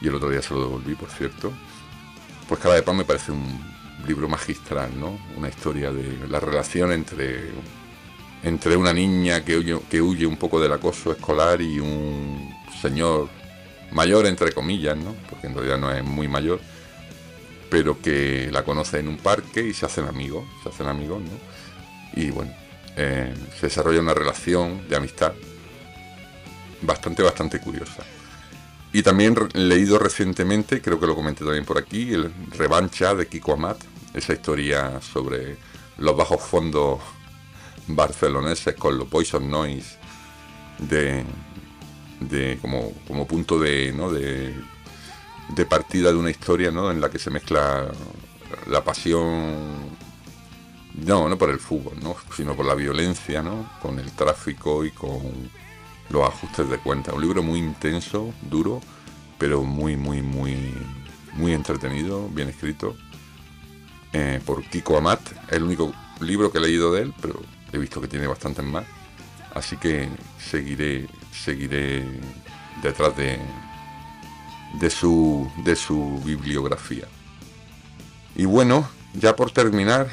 y 0.02 0.08
el 0.08 0.16
otro 0.16 0.30
día 0.30 0.42
se 0.42 0.54
lo 0.54 0.62
devolví, 0.62 0.96
por 0.96 1.10
cierto, 1.10 1.52
pues 2.48 2.60
Cara 2.60 2.76
de 2.76 2.84
Pan 2.84 2.98
me 2.98 3.06
parece 3.06 3.32
un 3.32 3.60
libro 4.06 4.28
magistral, 4.28 4.92
¿no? 5.00 5.18
Una 5.38 5.50
historia 5.50 5.92
de 5.92 6.28
la 6.28 6.40
relación 6.40 6.92
entre 6.92 7.52
entre 8.44 8.76
una 8.76 8.94
niña 8.94 9.44
que 9.44 9.58
huye, 10.02 10.26
un 10.26 10.38
poco 10.38 10.60
del 10.60 10.74
acoso 10.74 11.12
escolar 11.12 11.62
y 11.62 11.80
un 11.80 12.54
señor 12.82 13.30
mayor, 13.92 14.26
entre 14.26 14.52
comillas, 14.52 14.98
¿no? 14.98 15.16
porque 15.30 15.48
en 15.48 15.54
realidad 15.54 15.78
no 15.78 15.92
es 15.92 16.04
muy 16.04 16.28
mayor, 16.28 16.60
pero 17.70 18.02
que 18.02 18.50
la 18.52 18.64
conoce 18.64 19.00
en 19.00 19.08
un 19.08 19.18
parque 19.18 19.62
y 19.62 19.74
se 19.74 19.86
hacen 19.86 20.06
amigos, 20.06 20.44
se 20.64 20.70
hacen 20.70 20.88
amigos, 20.88 21.22
¿no? 21.22 22.22
Y 22.22 22.30
bueno, 22.32 22.54
eh, 22.98 23.34
se 23.58 23.68
desarrolla 23.68 24.02
una 24.02 24.14
relación 24.14 24.90
de 24.90 24.98
amistad 24.98 25.32
bastante, 26.82 27.24
bastante 27.24 27.60
curiosa. 27.60 28.04
Y 28.92 29.04
también 29.04 29.36
leído 29.54 30.00
recientemente, 30.00 30.82
creo 30.82 31.00
que 31.00 31.08
lo 31.08 31.16
comenté 31.16 31.46
también 31.46 31.64
por 31.64 31.78
aquí, 31.78 32.14
el 32.14 32.34
Revancha 32.58 33.16
de 33.16 33.28
Kiko 33.28 33.54
Amat, 33.54 33.78
esa 34.14 34.34
historia 34.34 35.00
sobre 35.00 35.56
los 35.98 36.18
bajos 36.18 36.42
fondos 36.42 37.00
barceloneses 37.96 38.76
con 38.76 38.98
los 38.98 39.08
Poison 39.08 39.50
Noise 39.50 39.98
de, 40.80 41.24
de 42.20 42.58
como, 42.62 42.94
como 43.08 43.28
punto 43.28 43.60
de, 43.60 43.94
¿no? 43.94 44.12
de, 44.12 44.54
partida 45.70 46.12
de 46.12 46.18
una 46.18 46.32
historia 46.32 46.72
¿no? 46.72 46.92
en 46.92 47.02
la 47.02 47.10
que 47.10 47.20
se 47.20 47.30
mezcla 47.30 47.92
la 48.68 48.84
pasión 48.84 50.00
no, 50.96 51.30
no 51.30 51.38
por 51.38 51.50
el 51.50 51.60
fútbol, 51.60 51.94
¿no? 52.02 52.16
sino 52.36 52.56
por 52.56 52.66
la 52.66 52.76
violencia, 52.76 53.42
¿no? 53.42 53.70
con 53.82 54.00
el 54.00 54.12
tráfico 54.12 54.84
y 54.84 54.92
con 54.92 55.50
los 56.10 56.28
ajustes 56.28 56.70
de 56.70 56.78
cuenta. 56.78 57.14
Un 57.14 57.22
libro 57.22 57.44
muy 57.44 57.60
intenso, 57.60 58.34
duro, 58.42 58.82
pero 59.38 59.64
muy, 59.64 59.96
muy, 59.96 60.22
muy, 60.22 60.56
muy 61.34 61.54
entretenido, 61.54 62.28
bien 62.30 62.50
escrito. 62.50 62.96
Eh, 64.14 64.42
por 64.46 64.64
Kiko 64.64 64.98
Amat, 64.98 65.22
el 65.50 65.64
único 65.64 65.94
libro 66.20 66.52
que 66.52 66.58
he 66.58 66.62
leído 66.62 66.92
de 66.92 67.04
él, 67.04 67.14
pero 67.22 67.42
he 67.72 67.78
visto 67.78 68.02
que 68.02 68.08
tiene 68.08 68.28
bastantes 68.28 68.64
más. 68.66 68.86
Así 69.54 69.78
que 69.78 70.10
seguiré, 70.40 71.08
seguiré 71.32 72.06
detrás 72.82 73.14
de, 73.18 73.40
su, 74.90 75.50
de 75.64 75.76
su 75.76 76.22
bibliografía. 76.24 77.08
Y 78.36 78.46
bueno, 78.46 78.90
ya 79.14 79.36
por 79.36 79.52
terminar, 79.52 80.08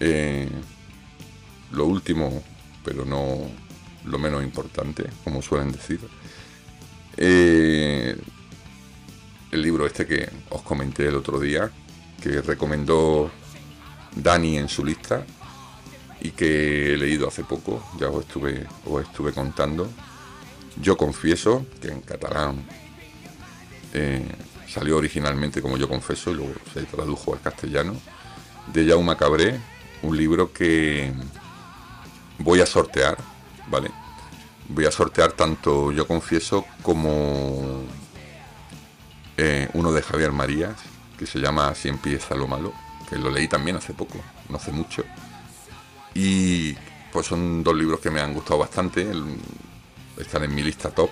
eh, 0.00 0.48
lo 1.72 1.86
último, 1.86 2.42
pero 2.84 3.04
no 3.04 3.38
lo 4.04 4.18
menos 4.18 4.44
importante, 4.44 5.10
como 5.24 5.42
suelen 5.42 5.72
decir, 5.72 6.00
eh, 7.16 8.16
el 9.50 9.62
libro 9.62 9.86
este 9.86 10.06
que 10.06 10.28
os 10.50 10.62
comenté 10.62 11.08
el 11.08 11.16
otro 11.16 11.40
día, 11.40 11.70
que 12.22 12.40
recomendó 12.42 13.30
Dani 14.14 14.58
en 14.58 14.68
su 14.68 14.84
lista 14.84 15.26
y 16.24 16.30
que 16.30 16.94
he 16.94 16.96
leído 16.96 17.28
hace 17.28 17.44
poco, 17.44 17.84
ya 18.00 18.08
os 18.08 18.24
estuve, 18.24 18.66
os 18.86 19.02
estuve 19.02 19.32
contando. 19.32 19.88
Yo 20.80 20.96
confieso 20.96 21.66
que 21.82 21.88
en 21.88 22.00
catalán 22.00 22.64
eh, 23.92 24.26
salió 24.66 24.96
originalmente 24.96 25.60
como 25.60 25.76
Yo 25.76 25.86
confeso 25.86 26.30
y 26.30 26.36
luego 26.36 26.54
se 26.72 26.82
tradujo 26.84 27.34
al 27.34 27.42
castellano, 27.42 27.94
de 28.72 28.88
Jaume 28.88 29.16
Cabré, 29.16 29.60
un 30.02 30.16
libro 30.16 30.50
que 30.50 31.12
voy 32.38 32.62
a 32.62 32.66
sortear, 32.66 33.18
¿vale? 33.68 33.90
Voy 34.70 34.86
a 34.86 34.90
sortear 34.90 35.32
tanto 35.32 35.92
Yo 35.92 36.06
confieso 36.06 36.64
como 36.82 37.84
eh, 39.36 39.68
uno 39.74 39.92
de 39.92 40.00
Javier 40.00 40.32
Marías, 40.32 40.76
que 41.18 41.26
se 41.26 41.38
llama 41.38 41.68
Así 41.68 41.90
empieza 41.90 42.34
lo 42.34 42.48
malo, 42.48 42.72
que 43.10 43.18
lo 43.18 43.30
leí 43.30 43.46
también 43.46 43.76
hace 43.76 43.92
poco, 43.92 44.18
no 44.48 44.56
hace 44.56 44.72
mucho. 44.72 45.04
Y 46.14 46.74
pues 47.12 47.26
son 47.26 47.62
dos 47.62 47.76
libros 47.76 48.00
que 48.00 48.10
me 48.10 48.20
han 48.20 48.34
gustado 48.34 48.58
bastante, 48.58 49.06
están 50.18 50.44
en 50.44 50.54
mi 50.54 50.62
lista 50.62 50.90
top. 50.90 51.10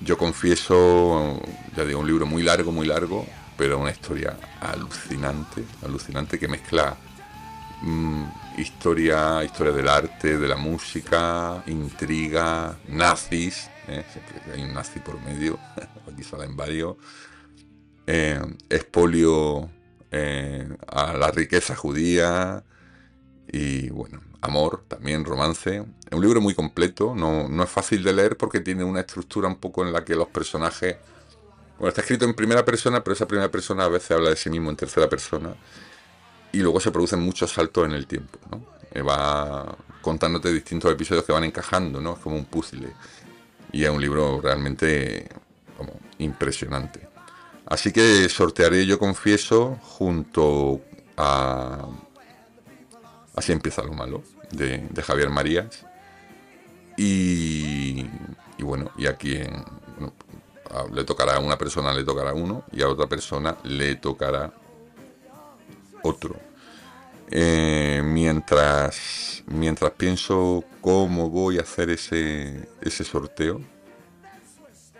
Yo 0.00 0.18
confieso, 0.18 1.40
ya 1.76 1.84
digo, 1.84 2.00
un 2.00 2.06
libro 2.06 2.26
muy 2.26 2.42
largo, 2.42 2.72
muy 2.72 2.86
largo, 2.86 3.26
pero 3.56 3.78
una 3.78 3.90
historia 3.90 4.36
alucinante, 4.60 5.64
alucinante 5.84 6.38
que 6.38 6.48
mezcla 6.48 6.96
mm, 7.82 8.24
historia, 8.58 9.44
historia 9.44 9.72
del 9.72 9.88
arte, 9.88 10.38
de 10.38 10.48
la 10.48 10.56
música, 10.56 11.62
intriga, 11.66 12.76
nazis, 12.88 13.70
¿eh? 13.88 14.04
hay 14.52 14.62
un 14.62 14.74
nazi 14.74 15.00
por 15.00 15.20
medio, 15.20 15.58
aquí 16.12 16.22
salen 16.22 16.56
varios, 16.56 16.96
eh, 18.06 18.40
expolio 18.68 19.70
eh, 20.10 20.68
a 20.88 21.12
la 21.12 21.30
riqueza 21.30 21.76
judía 21.76 22.64
y 23.52 23.90
bueno, 23.90 24.20
amor, 24.40 24.82
también 24.88 25.24
romance. 25.24 25.84
Es 26.10 26.16
un 26.16 26.22
libro 26.22 26.40
muy 26.40 26.54
completo, 26.54 27.14
no, 27.14 27.48
no, 27.48 27.62
es 27.62 27.70
fácil 27.70 28.02
de 28.02 28.14
leer 28.14 28.36
porque 28.38 28.60
tiene 28.60 28.82
una 28.82 29.00
estructura 29.00 29.46
un 29.46 29.56
poco 29.56 29.84
en 29.84 29.92
la 29.92 30.04
que 30.04 30.16
los 30.16 30.28
personajes... 30.28 30.96
Bueno, 31.78 31.90
está 31.90 32.00
escrito 32.00 32.24
en 32.24 32.34
primera 32.34 32.64
persona, 32.64 33.04
pero 33.04 33.14
esa 33.14 33.28
primera 33.28 33.50
persona 33.50 33.84
a 33.84 33.88
veces 33.88 34.12
habla 34.12 34.30
de 34.30 34.36
sí 34.36 34.48
mismo 34.48 34.70
en 34.70 34.76
tercera 34.76 35.08
persona 35.08 35.54
y 36.52 36.58
luego 36.58 36.80
se 36.80 36.90
producen 36.90 37.20
muchos 37.20 37.50
saltos 37.52 37.84
en 37.86 37.92
el 37.92 38.06
tiempo. 38.06 38.38
¿no? 38.50 38.72
va 39.00 39.76
contándote 40.02 40.52
distintos 40.52 40.92
episodios 40.92 41.24
que 41.24 41.32
van 41.32 41.44
encajando, 41.44 42.00
¿no? 42.00 42.12
Es 42.12 42.18
como 42.18 42.36
un 42.36 42.44
puzzle. 42.44 42.92
Y 43.72 43.84
es 43.84 43.90
un 43.90 44.00
libro 44.00 44.40
realmente 44.40 45.28
como 45.78 45.98
impresionante. 46.18 47.08
Así 47.64 47.90
que 47.90 48.28
sortearé, 48.28 48.84
yo 48.84 48.98
confieso, 48.98 49.78
junto 49.82 50.82
a 51.16 51.88
Así 53.34 53.52
empieza 53.52 53.82
lo 53.82 53.92
malo, 53.92 54.22
de, 54.50 54.88
Javier 55.02 55.30
Marías. 55.30 55.86
Y, 56.96 58.06
bueno, 58.58 58.90
y 58.96 59.06
aquí 59.06 59.38
le 60.92 61.04
tocará 61.04 61.36
a 61.36 61.40
una 61.40 61.56
persona, 61.56 61.92
le 61.94 62.04
tocará 62.04 62.34
uno, 62.34 62.64
y 62.72 62.82
a 62.82 62.88
otra 62.88 63.06
persona 63.06 63.56
le 63.64 63.96
tocará 63.96 64.52
otro. 66.02 66.36
Eh, 67.30 68.02
mientras, 68.04 69.42
mientras 69.46 69.92
pienso 69.92 70.64
cómo 70.82 71.30
voy 71.30 71.58
a 71.58 71.62
hacer 71.62 71.88
ese, 71.88 72.68
ese 72.82 73.04
sorteo, 73.04 73.62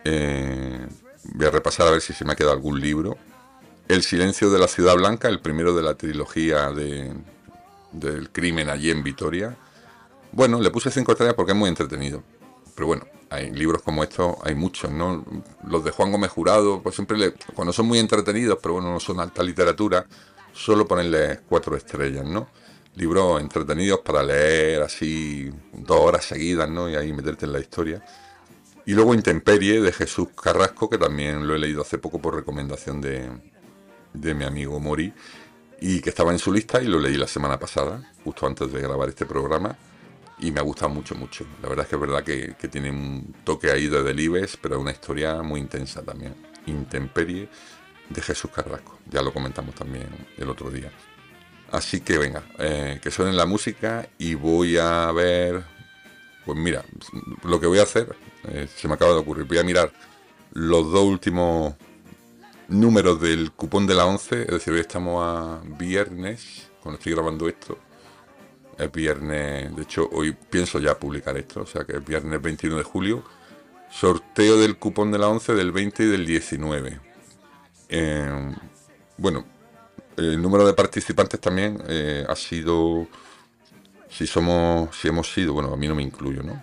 eh, 0.04 0.86
voy 1.34 1.46
a 1.46 1.50
repasar 1.50 1.86
a 1.86 1.90
ver 1.90 2.00
si 2.00 2.14
se 2.14 2.24
me 2.24 2.32
ha 2.32 2.36
quedado 2.36 2.54
algún 2.54 2.80
libro. 2.80 3.18
El 3.88 4.02
silencio 4.02 4.50
de 4.50 4.58
la 4.58 4.68
ciudad 4.68 4.94
blanca, 4.94 5.28
el 5.28 5.40
primero 5.40 5.74
de 5.74 5.82
la 5.82 5.94
trilogía 5.94 6.70
de, 6.70 7.12
del 7.92 8.30
crimen 8.30 8.68
allí 8.68 8.90
en 8.90 9.02
Vitoria. 9.02 9.56
Bueno, 10.32 10.60
le 10.60 10.70
puse 10.70 10.90
cinco 10.90 11.12
estrellas 11.12 11.34
porque 11.34 11.52
es 11.52 11.58
muy 11.58 11.68
entretenido. 11.68 12.22
Pero 12.74 12.86
bueno, 12.86 13.04
hay 13.28 13.50
libros 13.50 13.82
como 13.82 14.02
estos, 14.02 14.36
hay 14.44 14.54
muchos, 14.54 14.90
¿no? 14.90 15.24
Los 15.66 15.84
de 15.84 15.90
Juan 15.90 16.10
Gómez 16.10 16.30
Jurado, 16.30 16.82
pues 16.82 16.94
siempre 16.94 17.18
le, 17.18 17.32
cuando 17.54 17.72
son 17.72 17.86
muy 17.86 17.98
entretenidos, 17.98 18.58
pero 18.62 18.74
bueno, 18.74 18.92
no 18.92 19.00
son 19.00 19.20
alta 19.20 19.42
literatura, 19.42 20.06
solo 20.52 20.86
ponerle 20.86 21.40
cuatro 21.48 21.76
estrellas, 21.76 22.26
¿no? 22.26 22.48
Libros 22.94 23.40
entretenidos 23.40 24.00
para 24.00 24.22
leer 24.22 24.82
así 24.82 25.50
dos 25.72 26.00
horas 26.00 26.24
seguidas, 26.24 26.68
¿no? 26.68 26.90
Y 26.90 26.96
ahí 26.96 27.12
meterte 27.12 27.46
en 27.46 27.52
la 27.52 27.60
historia. 27.60 28.04
Y 28.84 28.92
luego 28.94 29.14
Intemperie 29.14 29.80
de 29.80 29.92
Jesús 29.92 30.28
Carrasco, 30.40 30.90
que 30.90 30.98
también 30.98 31.46
lo 31.46 31.54
he 31.54 31.58
leído 31.58 31.82
hace 31.82 31.98
poco 31.98 32.20
por 32.20 32.34
recomendación 32.34 33.00
de, 33.00 33.30
de 34.12 34.34
mi 34.34 34.44
amigo 34.44 34.78
Mori, 34.80 35.12
y 35.84 36.00
que 36.00 36.10
estaba 36.10 36.30
en 36.30 36.38
su 36.38 36.52
lista 36.52 36.80
y 36.80 36.86
lo 36.86 37.00
leí 37.00 37.16
la 37.16 37.26
semana 37.26 37.58
pasada, 37.58 38.08
justo 38.22 38.46
antes 38.46 38.72
de 38.72 38.80
grabar 38.80 39.08
este 39.08 39.26
programa, 39.26 39.76
y 40.38 40.52
me 40.52 40.60
ha 40.60 40.62
gustado 40.62 40.90
mucho, 40.90 41.16
mucho. 41.16 41.44
La 41.60 41.68
verdad 41.68 41.84
es 41.84 41.88
que 41.88 41.96
es 41.96 42.00
verdad 42.00 42.22
que, 42.22 42.54
que 42.56 42.68
tiene 42.68 42.90
un 42.90 43.34
toque 43.42 43.68
ahí 43.68 43.88
de 43.88 44.04
Delibes, 44.04 44.56
pero 44.56 44.78
una 44.78 44.92
historia 44.92 45.42
muy 45.42 45.58
intensa 45.58 46.00
también. 46.04 46.36
Intemperie 46.66 47.48
de 48.08 48.22
Jesús 48.22 48.52
Carrasco, 48.52 49.00
ya 49.10 49.22
lo 49.22 49.32
comentamos 49.32 49.74
también 49.74 50.06
el 50.38 50.48
otro 50.48 50.70
día. 50.70 50.92
Así 51.72 52.00
que 52.00 52.16
venga, 52.16 52.44
eh, 52.60 53.00
que 53.02 53.10
suene 53.10 53.32
la 53.32 53.46
música 53.46 54.08
y 54.18 54.34
voy 54.34 54.76
a 54.76 55.10
ver, 55.10 55.64
pues 56.44 56.56
mira, 56.56 56.84
lo 57.42 57.58
que 57.58 57.66
voy 57.66 57.80
a 57.80 57.82
hacer 57.82 58.14
eh, 58.44 58.68
se 58.72 58.86
me 58.86 58.94
acaba 58.94 59.14
de 59.14 59.18
ocurrir. 59.18 59.46
Voy 59.46 59.58
a 59.58 59.64
mirar 59.64 59.92
los 60.52 60.92
dos 60.92 61.02
últimos 61.02 61.74
números 62.72 63.20
del 63.20 63.52
cupón 63.52 63.86
de 63.86 63.94
la 63.94 64.06
11, 64.06 64.42
es 64.42 64.48
decir, 64.48 64.72
hoy 64.72 64.80
estamos 64.80 65.22
a 65.24 65.60
viernes, 65.78 66.70
cuando 66.82 66.98
estoy 66.98 67.12
grabando 67.12 67.48
esto. 67.48 67.78
Es 68.78 68.90
viernes, 68.90 69.76
de 69.76 69.82
hecho, 69.82 70.08
hoy 70.12 70.32
pienso 70.32 70.78
ya 70.78 70.98
publicar 70.98 71.36
esto, 71.36 71.62
o 71.62 71.66
sea 71.66 71.84
que 71.84 71.96
es 71.98 72.04
viernes 72.04 72.40
21 72.40 72.76
de 72.76 72.82
julio. 72.82 73.22
Sorteo 73.90 74.56
del 74.56 74.78
cupón 74.78 75.12
de 75.12 75.18
la 75.18 75.28
11 75.28 75.54
del 75.54 75.70
20 75.70 76.02
y 76.02 76.06
del 76.06 76.26
19. 76.26 77.00
Eh, 77.90 78.56
bueno, 79.18 79.44
el 80.16 80.40
número 80.40 80.66
de 80.66 80.72
participantes 80.72 81.40
también 81.40 81.82
eh, 81.88 82.24
ha 82.28 82.36
sido 82.36 83.06
si 84.08 84.26
somos 84.26 84.94
si 84.96 85.08
hemos 85.08 85.32
sido 85.32 85.54
bueno 85.54 85.72
a 85.72 85.76
mí 85.76 85.88
no 85.88 85.94
me 85.94 86.02
incluyo 86.02 86.42
no 86.42 86.62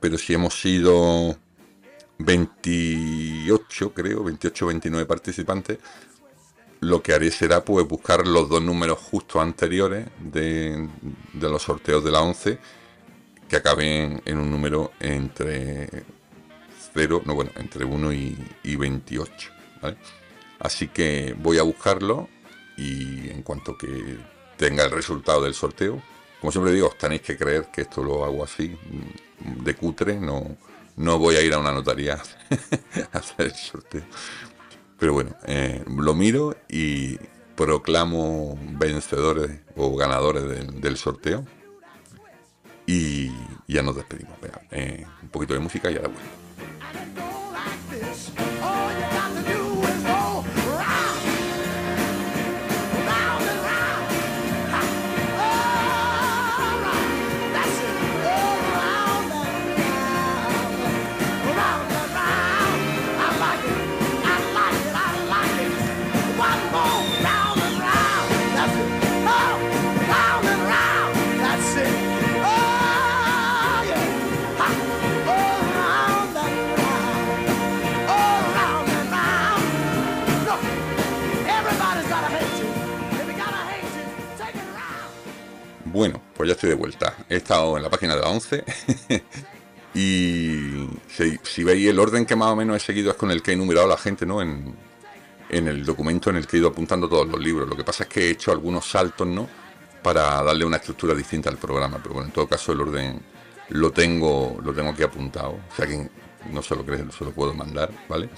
pero 0.00 0.16
si 0.18 0.34
hemos 0.34 0.60
sido 0.60 1.36
28, 2.24 3.92
creo, 3.94 4.24
28 4.24 4.66
29 4.66 5.06
participantes, 5.06 5.78
lo 6.80 7.02
que 7.02 7.14
haré 7.14 7.30
será 7.30 7.64
pues 7.64 7.86
buscar 7.86 8.26
los 8.26 8.48
dos 8.48 8.60
números 8.60 8.98
justo 8.98 9.40
anteriores 9.40 10.08
de, 10.18 10.88
los 11.34 11.62
sorteos 11.62 12.02
de 12.02 12.10
la 12.10 12.22
11 12.22 12.58
que 13.48 13.56
acaben 13.56 14.20
en 14.24 14.38
un 14.38 14.50
número 14.50 14.92
entre 14.98 15.88
0, 16.94 17.22
no 17.24 17.34
bueno, 17.34 17.50
entre 17.56 17.84
1 17.84 18.12
y, 18.12 18.76
28, 18.76 19.52
Así 20.58 20.88
que 20.88 21.34
voy 21.38 21.58
a 21.58 21.62
buscarlo 21.62 22.28
y 22.76 23.30
en 23.30 23.42
cuanto 23.42 23.76
que 23.76 24.18
tenga 24.56 24.84
el 24.84 24.90
resultado 24.90 25.42
del 25.42 25.54
sorteo, 25.54 26.02
como 26.40 26.50
siempre 26.50 26.72
digo, 26.72 26.88
os 26.88 26.98
tenéis 26.98 27.22
que 27.22 27.36
creer 27.36 27.68
que 27.72 27.82
esto 27.82 28.02
lo 28.02 28.24
hago 28.24 28.42
así, 28.42 28.76
de 29.38 29.74
cutre, 29.76 30.18
no, 30.18 30.56
no 30.96 31.18
voy 31.18 31.36
a 31.36 31.42
ir 31.42 31.52
a 31.54 31.58
una 31.58 31.72
notaría 31.72 32.14
a 33.12 33.18
hacer 33.18 33.46
el 33.46 33.54
sorteo. 33.54 34.02
Pero 34.98 35.12
bueno, 35.14 35.34
eh, 35.46 35.82
lo 35.86 36.14
miro 36.14 36.56
y 36.68 37.18
proclamo 37.56 38.58
vencedores 38.78 39.60
o 39.76 39.96
ganadores 39.96 40.44
del, 40.80 40.96
sorteo. 40.96 41.44
Y 42.86 43.30
ya 43.66 43.82
nos 43.82 43.96
despedimos. 43.96 44.36
Eh, 44.70 45.04
un 45.22 45.28
poquito 45.28 45.54
de 45.54 45.60
música 45.60 45.90
y 45.90 45.96
ahora 45.96 46.08
vuelvo. 46.08 46.41
Bueno, 85.92 86.22
pues 86.34 86.48
ya 86.48 86.54
estoy 86.54 86.70
de 86.70 86.76
vuelta. 86.76 87.14
He 87.28 87.36
estado 87.36 87.76
en 87.76 87.82
la 87.82 87.90
página 87.90 88.14
de 88.16 88.22
la 88.22 88.28
11 88.28 88.64
y 89.94 90.88
si, 91.42 91.64
veis 91.64 91.86
el 91.86 91.98
orden 91.98 92.24
que 92.24 92.34
más 92.34 92.48
o 92.48 92.56
menos 92.56 92.76
he 92.76 92.80
seguido 92.80 93.10
es 93.10 93.16
con 93.16 93.30
el 93.30 93.42
que 93.42 93.52
he 93.52 93.56
numerado 93.56 93.86
la 93.86 93.98
gente, 93.98 94.24
¿no? 94.24 94.40
En, 94.40 94.74
el 95.50 95.84
documento 95.84 96.30
en 96.30 96.36
el 96.36 96.46
que 96.46 96.56
he 96.56 96.60
ido 96.60 96.70
apuntando 96.70 97.10
todos 97.10 97.28
los 97.28 97.38
libros. 97.38 97.68
Lo 97.68 97.76
que 97.76 97.84
pasa 97.84 98.04
es 98.04 98.08
que 98.08 98.20
he 98.20 98.30
hecho 98.30 98.52
algunos 98.52 98.88
saltos, 98.88 99.26
¿no? 99.26 99.46
Para 100.02 100.42
darle 100.42 100.64
una 100.64 100.78
estructura 100.78 101.14
distinta 101.14 101.50
al 101.50 101.58
programa, 101.58 101.98
pero 102.02 102.14
bueno, 102.14 102.28
en 102.28 102.32
todo 102.32 102.48
caso 102.48 102.72
el 102.72 102.80
orden 102.80 103.20
lo 103.68 103.92
tengo, 103.92 104.58
lo 104.64 104.72
tengo 104.72 104.90
aquí 104.90 105.02
apuntado. 105.02 105.58
O 105.70 105.76
sea 105.76 105.86
que 105.86 106.08
no 106.50 106.62
se 106.62 106.74
lo 106.74 106.84
se 107.12 107.24
lo 107.24 107.32
puedo 107.32 107.52
mandar, 107.52 107.90
¿vale? 108.08 108.30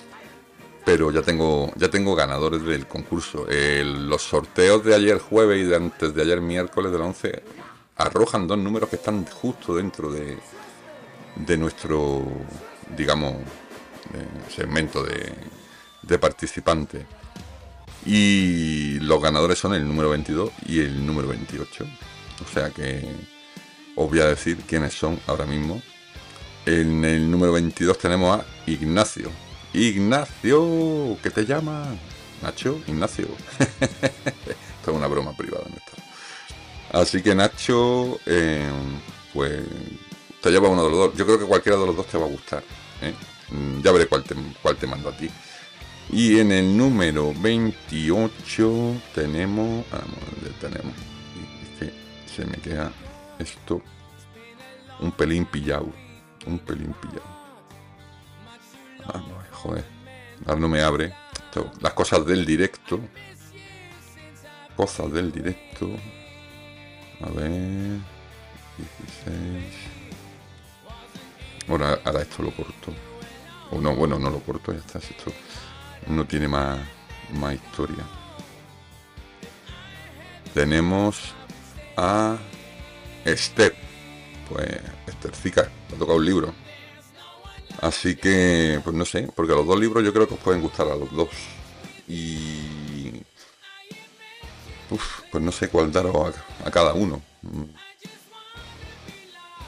Pero 0.85 1.11
ya 1.11 1.23
tengo, 1.23 1.73
ya 1.77 1.89
tengo 1.89 2.15
ganadores 2.15 2.63
del 2.63 2.87
concurso. 2.87 3.47
los 3.49 4.23
sorteos 4.23 4.85
de 4.85 4.95
ayer 4.95 5.19
jueves 5.19 5.63
y 5.63 5.65
de 5.65 5.77
antes 5.77 6.15
de 6.15 6.23
ayer 6.23 6.41
miércoles 6.41 6.93
de 6.93 6.99
la 6.99 7.07
11 7.07 7.43
arrojan 7.97 8.47
dos 8.47 8.59
números 8.59 8.89
que 8.89 8.97
están 8.97 9.25
justo 9.27 9.77
dentro 9.77 10.11
de, 10.11 10.39
de 11.37 11.57
nuestro, 11.57 12.25
digamos, 12.97 13.35
segmento 14.55 15.03
de, 15.03 15.33
de 16.03 16.19
participantes. 16.19 17.07
Y 18.07 18.99
los 19.01 19.23
ganadores 19.23 19.59
son 19.59 19.75
el 19.75 19.87
número 19.87 20.11
22 20.11 20.51
y 20.67 20.81
el 20.81 21.07
número 21.07 21.29
28. 21.29 21.85
O 22.45 22.53
sea 22.53 22.71
que 22.71 23.03
os 23.97 24.11
voy 24.11 24.21
a 24.21 24.27
decir 24.27 24.59
quiénes 24.67 24.93
son 24.93 25.19
ahora 25.27 25.47
mismo. 25.47 25.83
En 26.67 27.05
el 27.05 27.31
número 27.31 27.53
22 27.53 27.99
tenemos 27.99 28.39
a 28.39 28.45
Ignacio. 28.67 29.31
Ignacio, 29.75 31.19
¿qué 31.21 31.31
te 31.31 31.45
llama? 31.45 31.85
Nacho, 32.41 32.81
Ignacio. 32.87 33.27
Esto 33.59 34.91
es 34.91 34.97
una 34.97 35.09
broma 35.09 35.37
privada. 35.37 35.65
Así 36.93 37.21
que 37.23 37.35
Nacho, 37.35 38.21
eh, 38.25 38.71
pues 39.33 39.65
te 40.41 40.51
lleva 40.51 40.69
uno 40.69 40.85
de 40.85 40.91
los 40.91 40.99
dos. 40.99 41.15
Yo 41.17 41.27
creo 41.27 41.41
que 41.41 41.47
cualquiera 41.47 41.77
de 41.77 41.87
los 41.87 41.97
dos 41.97 42.07
te 42.07 42.17
va 42.17 42.27
a 42.27 42.29
gustar. 42.29 42.63
¿eh? 43.03 43.15
Mm, 43.51 43.81
ya 43.83 43.91
veré 43.91 44.07
cuál 44.07 44.23
te, 44.23 44.37
cuál 44.63 44.77
te 44.77 44.87
mando 44.87 45.09
a 45.09 45.17
ti. 45.17 45.29
Y 46.11 46.39
en 46.39 46.53
el 46.53 46.77
número 46.77 47.33
28 47.35 48.95
tenemos... 49.13 49.85
Vamos, 49.91 50.61
tenemos? 50.61 50.95
Es 51.63 51.79
que 51.81 51.93
se 52.33 52.47
me 52.47 52.59
queda 52.59 52.93
esto 53.41 53.83
un 55.01 55.11
pelín 55.11 55.47
pillado. 55.47 55.91
Un 56.47 56.61
pelín 56.61 56.95
pillado. 57.01 57.35
Ah, 59.07 59.23
joder. 59.65 59.85
Ahora 60.47 60.61
no 60.61 60.69
me 60.69 60.83
abre. 60.83 61.13
las 61.81 61.93
cosas 61.95 62.25
del 62.27 62.45
directo. 62.45 63.01
Cosas 64.77 65.11
del 65.13 65.33
directo. 65.33 65.89
A 67.23 67.31
ver. 67.31 67.99
16. 68.77 69.65
Bueno, 71.67 71.87
ahora 72.05 72.23
esto 72.23 72.43
lo 72.43 72.51
corto. 72.51 72.93
O 73.71 73.81
no, 73.81 73.95
bueno, 73.95 74.19
no 74.19 74.31
lo 74.31 74.41
corto, 74.41 74.73
ya 74.73 74.79
está. 74.79 74.99
Esto 74.99 75.33
no 76.09 76.27
tiene 76.27 76.47
más, 76.47 76.79
más 77.33 77.55
historia. 77.55 78.05
Tenemos 80.53 81.35
a 81.97 82.37
Esther. 83.25 83.75
Pues 84.49 84.69
Esther 85.07 85.71
me 85.89 85.97
ha 85.97 85.99
tocado 85.99 86.19
un 86.19 86.25
libro. 86.27 86.64
Así 87.81 88.17
que, 88.17 88.81
pues 88.83 88.95
no 88.95 89.05
sé, 89.05 89.29
porque 89.35 89.53
los 89.53 89.67
dos 89.67 89.79
libros 89.79 90.05
yo 90.05 90.13
creo 90.13 90.29
que 90.29 90.35
os 90.35 90.41
pueden 90.41 90.63
gustar 90.63 90.89
a 90.89 90.97
los 90.97 91.11
dos. 91.13 91.29
Y... 92.09 93.23
Pues 95.31 95.43
no 95.43 95.51
sé 95.51 95.69
cuál 95.69 95.91
daros 95.91 96.35
a, 96.65 96.71
cada 96.71 96.93
uno. 96.93 97.21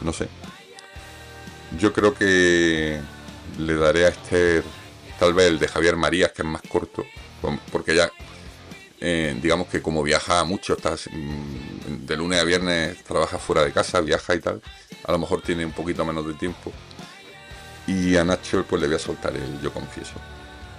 No 0.01 0.13
sé. 0.13 0.29
Yo 1.79 1.93
creo 1.93 2.15
que 2.15 3.01
le 3.59 3.75
daré 3.75 4.07
a 4.07 4.09
Esther 4.09 4.63
tal 5.19 5.35
vez 5.35 5.49
el 5.49 5.59
de 5.59 5.69
Javier 5.69 5.97
Marías, 5.97 6.33
que 6.33 6.43
es 6.43 6.49
más 6.49 6.63
corto, 6.63 7.05
porque 7.73 7.95
ya, 7.95 8.11
eh, 9.01 9.37
digamos 9.41 9.69
que 9.69 9.83
como 9.83 10.03
viaja 10.03 10.45
mucho, 10.45 10.75
estás 10.75 11.09
mm, 11.11 12.07
de 12.07 12.17
lunes 12.17 12.41
a 12.41 12.45
viernes, 12.45 13.03
trabaja 13.05 13.39
fuera 13.39 13.65
de 13.65 13.73
casa, 13.73 14.01
viaja 14.01 14.35
y 14.35 14.41
tal, 14.41 14.61
a 15.05 15.13
lo 15.13 15.19
mejor 15.19 15.43
tiene 15.43 15.65
un 15.65 15.73
poquito 15.73 16.05
menos 16.05 16.27
de 16.27 16.35
tiempo. 16.35 16.73
Y 17.87 18.17
a 18.17 18.25
Nacho 18.25 18.65
pues 18.69 18.81
le 18.81 18.89
voy 18.89 18.97
a 18.97 18.99
soltar 18.99 19.35
el 19.35 19.61
yo 19.61 19.73
confieso. 19.73 20.15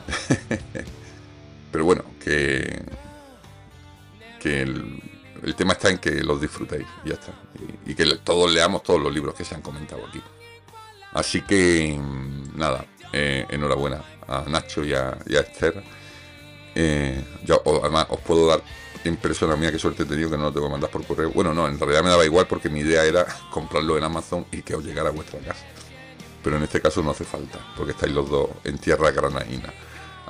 Pero 1.72 1.86
bueno, 1.86 2.04
que, 2.24 2.82
el, 4.44 5.56
tema 5.56 5.74
está 5.74 5.90
en 5.90 5.98
que 5.98 6.12
los 6.24 6.40
disfrutéis 6.40 6.88
ya 7.06 7.14
está. 7.14 7.34
Y, 7.86 7.96
que 7.96 8.06
todos 8.24 8.52
leamos 8.52 8.84
todos 8.84 9.02
los 9.02 9.14
libros 9.14 9.36
que 9.36 9.46
se 9.46 9.56
han 9.56 9.62
comentado 9.62 10.06
aquí. 10.08 10.22
Así 11.14 11.42
que 11.42 11.98
mm, 12.00 12.58
nada, 12.58 12.86
eh, 13.14 13.46
enhorabuena 13.50 14.04
a 14.28 14.44
Nacho 14.48 14.84
y 14.84 14.94
a, 14.94 15.18
Esther. 15.28 15.84
Eh, 16.76 17.24
yo 17.44 17.62
además 17.84 18.08
os 18.10 18.20
puedo 18.20 18.48
dar 18.48 18.62
impresión 19.08 19.52
a 19.52 19.56
mía, 19.56 19.72
qué 19.72 19.80
suerte 19.80 20.04
he 20.04 20.06
tenido 20.06 20.30
que 20.30 20.38
no 20.38 20.46
lo 20.46 20.54
tengo 20.54 20.68
que 20.68 20.72
mandar 20.72 20.90
por 20.90 21.06
correo. 21.06 21.32
Bueno, 21.32 21.54
no, 21.54 21.68
en 21.68 21.80
realidad 21.80 22.04
me 22.04 22.10
daba 22.10 22.26
igual 22.26 22.48
porque 22.48 22.70
mi 22.70 22.82
idea 22.82 23.04
era 23.04 23.26
comprarlo 23.52 23.98
en 23.98 24.04
Amazon 24.04 24.46
y 24.52 24.62
que 24.62 24.76
os 24.76 24.84
llegara 24.84 25.10
a 25.10 25.12
vuestra 25.12 25.40
casa. 25.40 25.66
Pero 26.44 26.58
en 26.58 26.64
este 26.64 26.82
caso 26.82 27.02
no 27.04 27.12
hace 27.12 27.24
falta, 27.24 27.60
porque 27.76 27.92
estáis 27.92 28.14
los 28.14 28.30
dos 28.30 28.50
en 28.64 28.78
tierra 28.78 29.12
granaína. 29.12 29.74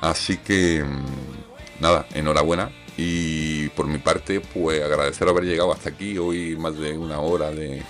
Así 0.02 0.38
que, 0.38 0.84
mm, 0.84 1.82
nada, 1.82 2.06
enhorabuena. 2.14 2.72
Y 2.98 3.70
por 3.70 3.88
mi 3.88 4.00
parte, 4.00 4.40
pues 4.42 4.82
agradecer 4.82 5.28
haber 5.30 5.44
llegado 5.44 5.72
hasta 5.72 5.90
aquí. 5.90 6.18
Hoy 6.18 6.56
más 6.58 6.78
de 6.78 6.98
una 6.98 7.20
hora 7.20 7.52
de, 7.52 7.84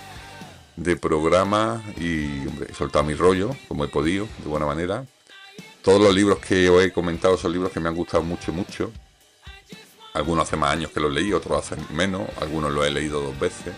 programa 1.01 1.81
y 1.97 2.45
hombre, 2.47 2.73
soltado 2.73 3.05
mi 3.05 3.13
rollo, 3.13 3.51
como 3.67 3.85
he 3.85 3.87
podido, 3.87 4.27
de 4.43 4.49
buena 4.49 4.65
manera. 4.65 5.05
Todos 5.81 6.01
los 6.01 6.13
libros 6.13 6.39
que 6.39 6.69
os 6.69 6.83
he 6.83 6.91
comentado 6.91 7.37
son 7.37 7.53
libros 7.53 7.71
que 7.71 7.79
me 7.79 7.87
han 7.87 7.95
gustado 7.95 8.21
mucho, 8.23 8.51
mucho. 8.51 8.91
Algunos 10.13 10.47
hace 10.47 10.57
más 10.57 10.71
años 10.73 10.91
que 10.91 10.99
los 10.99 11.13
leí, 11.13 11.31
otros 11.31 11.59
hace 11.59 11.81
menos, 11.93 12.27
algunos 12.41 12.73
los 12.73 12.85
he 12.85 12.91
leído 12.91 13.21
dos 13.21 13.39
veces. 13.39 13.73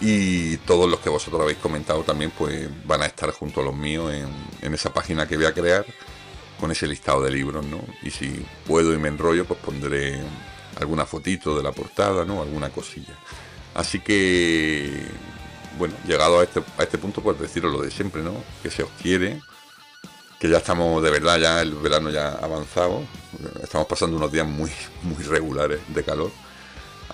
Y 0.00 0.58
todos 0.58 0.90
los 0.90 1.00
que 1.00 1.08
vosotros 1.08 1.40
habéis 1.40 1.58
comentado 1.58 2.02
también 2.02 2.30
pues 2.36 2.68
van 2.86 3.02
a 3.02 3.06
estar 3.06 3.30
junto 3.30 3.60
a 3.60 3.64
los 3.64 3.74
míos 3.74 4.12
en, 4.12 4.74
esa 4.74 4.92
página 4.92 5.26
que 5.26 5.36
voy 5.36 5.46
a 5.46 5.54
crear 5.54 5.86
con 6.60 6.70
ese 6.70 6.86
listado 6.86 7.22
de 7.22 7.30
libros, 7.30 7.64
¿no? 7.64 7.80
Y 8.02 8.10
si 8.10 8.44
puedo 8.66 8.92
y 8.92 8.98
me 8.98 9.08
enrollo, 9.08 9.46
pues 9.46 9.58
pondré 9.60 10.20
alguna 10.78 11.06
fotito 11.06 11.56
de 11.56 11.62
la 11.62 11.72
portada, 11.72 12.24
¿no? 12.24 12.42
Alguna 12.42 12.70
cosilla. 12.70 13.14
Así 13.74 14.00
que, 14.00 15.06
bueno, 15.78 15.94
llegado 16.06 16.40
a 16.40 16.44
este, 16.44 16.62
a 16.78 16.82
este 16.82 16.98
punto, 16.98 17.22
pues 17.22 17.38
deciros 17.38 17.72
lo 17.72 17.80
de 17.80 17.90
siempre, 17.90 18.22
¿no? 18.22 18.34
Que 18.62 18.70
se 18.70 18.82
os 18.82 18.90
quiere, 19.02 19.40
que 20.38 20.48
ya 20.48 20.58
estamos 20.58 21.02
de 21.02 21.10
verdad, 21.10 21.38
ya 21.38 21.62
el 21.62 21.74
verano 21.74 22.10
ya 22.10 22.32
avanzado, 22.32 23.02
estamos 23.62 23.86
pasando 23.86 24.16
unos 24.16 24.32
días 24.32 24.46
muy, 24.46 24.70
muy 25.02 25.22
regulares 25.24 25.80
de 25.88 26.04
calor. 26.04 26.30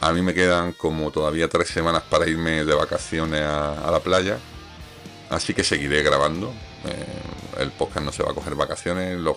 A 0.02 0.12
mí 0.12 0.20
me 0.20 0.34
quedan 0.34 0.72
como 0.72 1.12
todavía 1.12 1.48
tres 1.48 1.68
semanas 1.68 2.02
para 2.02 2.28
irme 2.28 2.64
de 2.64 2.74
vacaciones 2.74 3.40
a, 3.40 3.88
la 3.88 4.00
playa, 4.00 4.36
así 5.30 5.54
que 5.54 5.62
seguiré 5.62 6.02
grabando. 6.02 6.52
Eh, 6.84 7.60
el 7.60 7.70
podcast 7.70 8.04
no 8.04 8.10
se 8.10 8.24
va 8.24 8.32
a 8.32 8.34
coger 8.34 8.56
vacaciones, 8.56 9.16
los, 9.16 9.36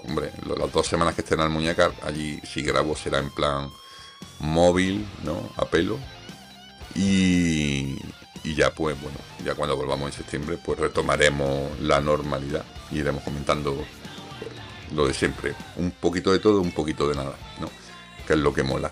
las 0.58 0.72
dos 0.72 0.88
semanas 0.88 1.14
que 1.14 1.22
estén 1.22 1.40
al 1.40 1.52
muñeca, 1.52 1.92
allí 2.02 2.42
si 2.52 2.64
grabo 2.64 2.96
será 2.96 3.20
en 3.20 3.30
plan 3.30 3.70
móvil, 4.40 5.08
¿no? 5.24 5.52
A 5.56 5.66
pelo. 5.66 6.00
Y, 6.96 8.00
y 8.44 8.56
ya 8.56 8.74
pues 8.74 9.00
bueno, 9.00 9.20
ya 9.46 9.54
cuando 9.54 9.78
volvamos 9.78 10.08
en 10.08 10.18
septiembre 10.18 10.58
pues 10.58 10.80
retomaremos 10.80 11.80
la 11.80 12.02
normalidad 12.02 12.66
y 12.90 13.02
iremos 13.02 13.22
comentando 13.22 13.86
lo 14.96 15.06
de 15.06 15.14
siempre, 15.14 15.54
un 15.76 15.92
poquito 15.92 16.32
de 16.32 16.40
todo, 16.40 16.60
un 16.60 16.72
poquito 16.72 17.08
de 17.08 17.14
nada, 17.14 17.36
¿no? 17.62 17.70
Que 18.26 18.34
es 18.34 18.40
lo 18.40 18.52
que 18.52 18.64
mola. 18.64 18.92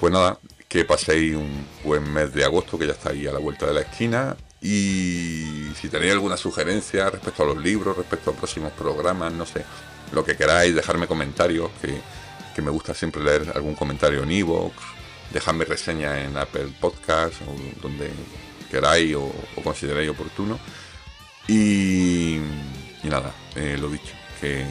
Pues 0.00 0.12
nada, 0.12 0.38
que 0.70 0.84
paséis 0.84 1.34
un 1.34 1.66
buen 1.82 2.10
mes 2.12 2.32
de 2.32 2.44
agosto 2.44 2.78
que 2.78 2.86
ya 2.86 2.92
está 2.92 3.10
ahí 3.10 3.26
a 3.26 3.32
la 3.32 3.40
vuelta 3.40 3.66
de 3.66 3.74
la 3.74 3.80
esquina 3.80 4.36
y 4.62 5.72
si 5.74 5.88
tenéis 5.90 6.12
alguna 6.12 6.36
sugerencia 6.36 7.10
respecto 7.10 7.42
a 7.42 7.46
los 7.46 7.58
libros, 7.58 7.96
respecto 7.96 8.30
a 8.30 8.34
próximos 8.34 8.72
programas, 8.74 9.32
no 9.32 9.44
sé, 9.46 9.64
lo 10.12 10.24
que 10.24 10.36
queráis, 10.36 10.72
dejarme 10.72 11.08
comentarios, 11.08 11.70
que, 11.82 12.00
que 12.54 12.62
me 12.62 12.70
gusta 12.70 12.94
siempre 12.94 13.20
leer 13.20 13.50
algún 13.52 13.74
comentario 13.74 14.22
en 14.22 14.30
Evox, 14.30 14.76
dejadme 15.32 15.64
reseña 15.64 16.22
en 16.22 16.36
Apple 16.36 16.68
Podcast 16.78 17.34
o 17.42 17.82
donde 17.82 18.08
queráis 18.70 19.16
o, 19.16 19.32
consideréis 19.64 20.10
oportuno. 20.10 20.56
Y, 21.48 22.38
nada, 23.02 23.34
eh, 23.56 23.76
lo 23.76 23.88
dicho, 23.88 24.14
que 24.40 24.64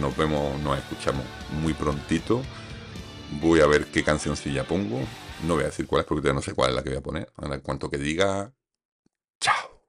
nos 0.00 0.16
vemos, 0.16 0.60
nos 0.62 0.78
escuchamos 0.78 1.24
muy 1.62 1.74
prontito. 1.74 2.42
Voy 3.40 3.60
a 3.60 3.66
ver 3.66 3.86
qué 3.86 4.02
cancioncilla 4.04 4.64
pongo. 4.64 5.00
No 5.46 5.54
voy 5.54 5.64
a 5.64 5.66
decir 5.66 5.86
cuál 5.86 6.02
es 6.02 6.06
porque 6.06 6.32
no 6.32 6.42
sé 6.42 6.54
cuál 6.54 6.70
es 6.70 6.76
la 6.76 6.82
que 6.82 6.90
voy 6.90 6.98
a 6.98 7.02
poner. 7.02 7.32
en 7.42 7.60
cuanto 7.60 7.90
que 7.90 7.98
diga, 7.98 8.52
chao. 9.40 9.82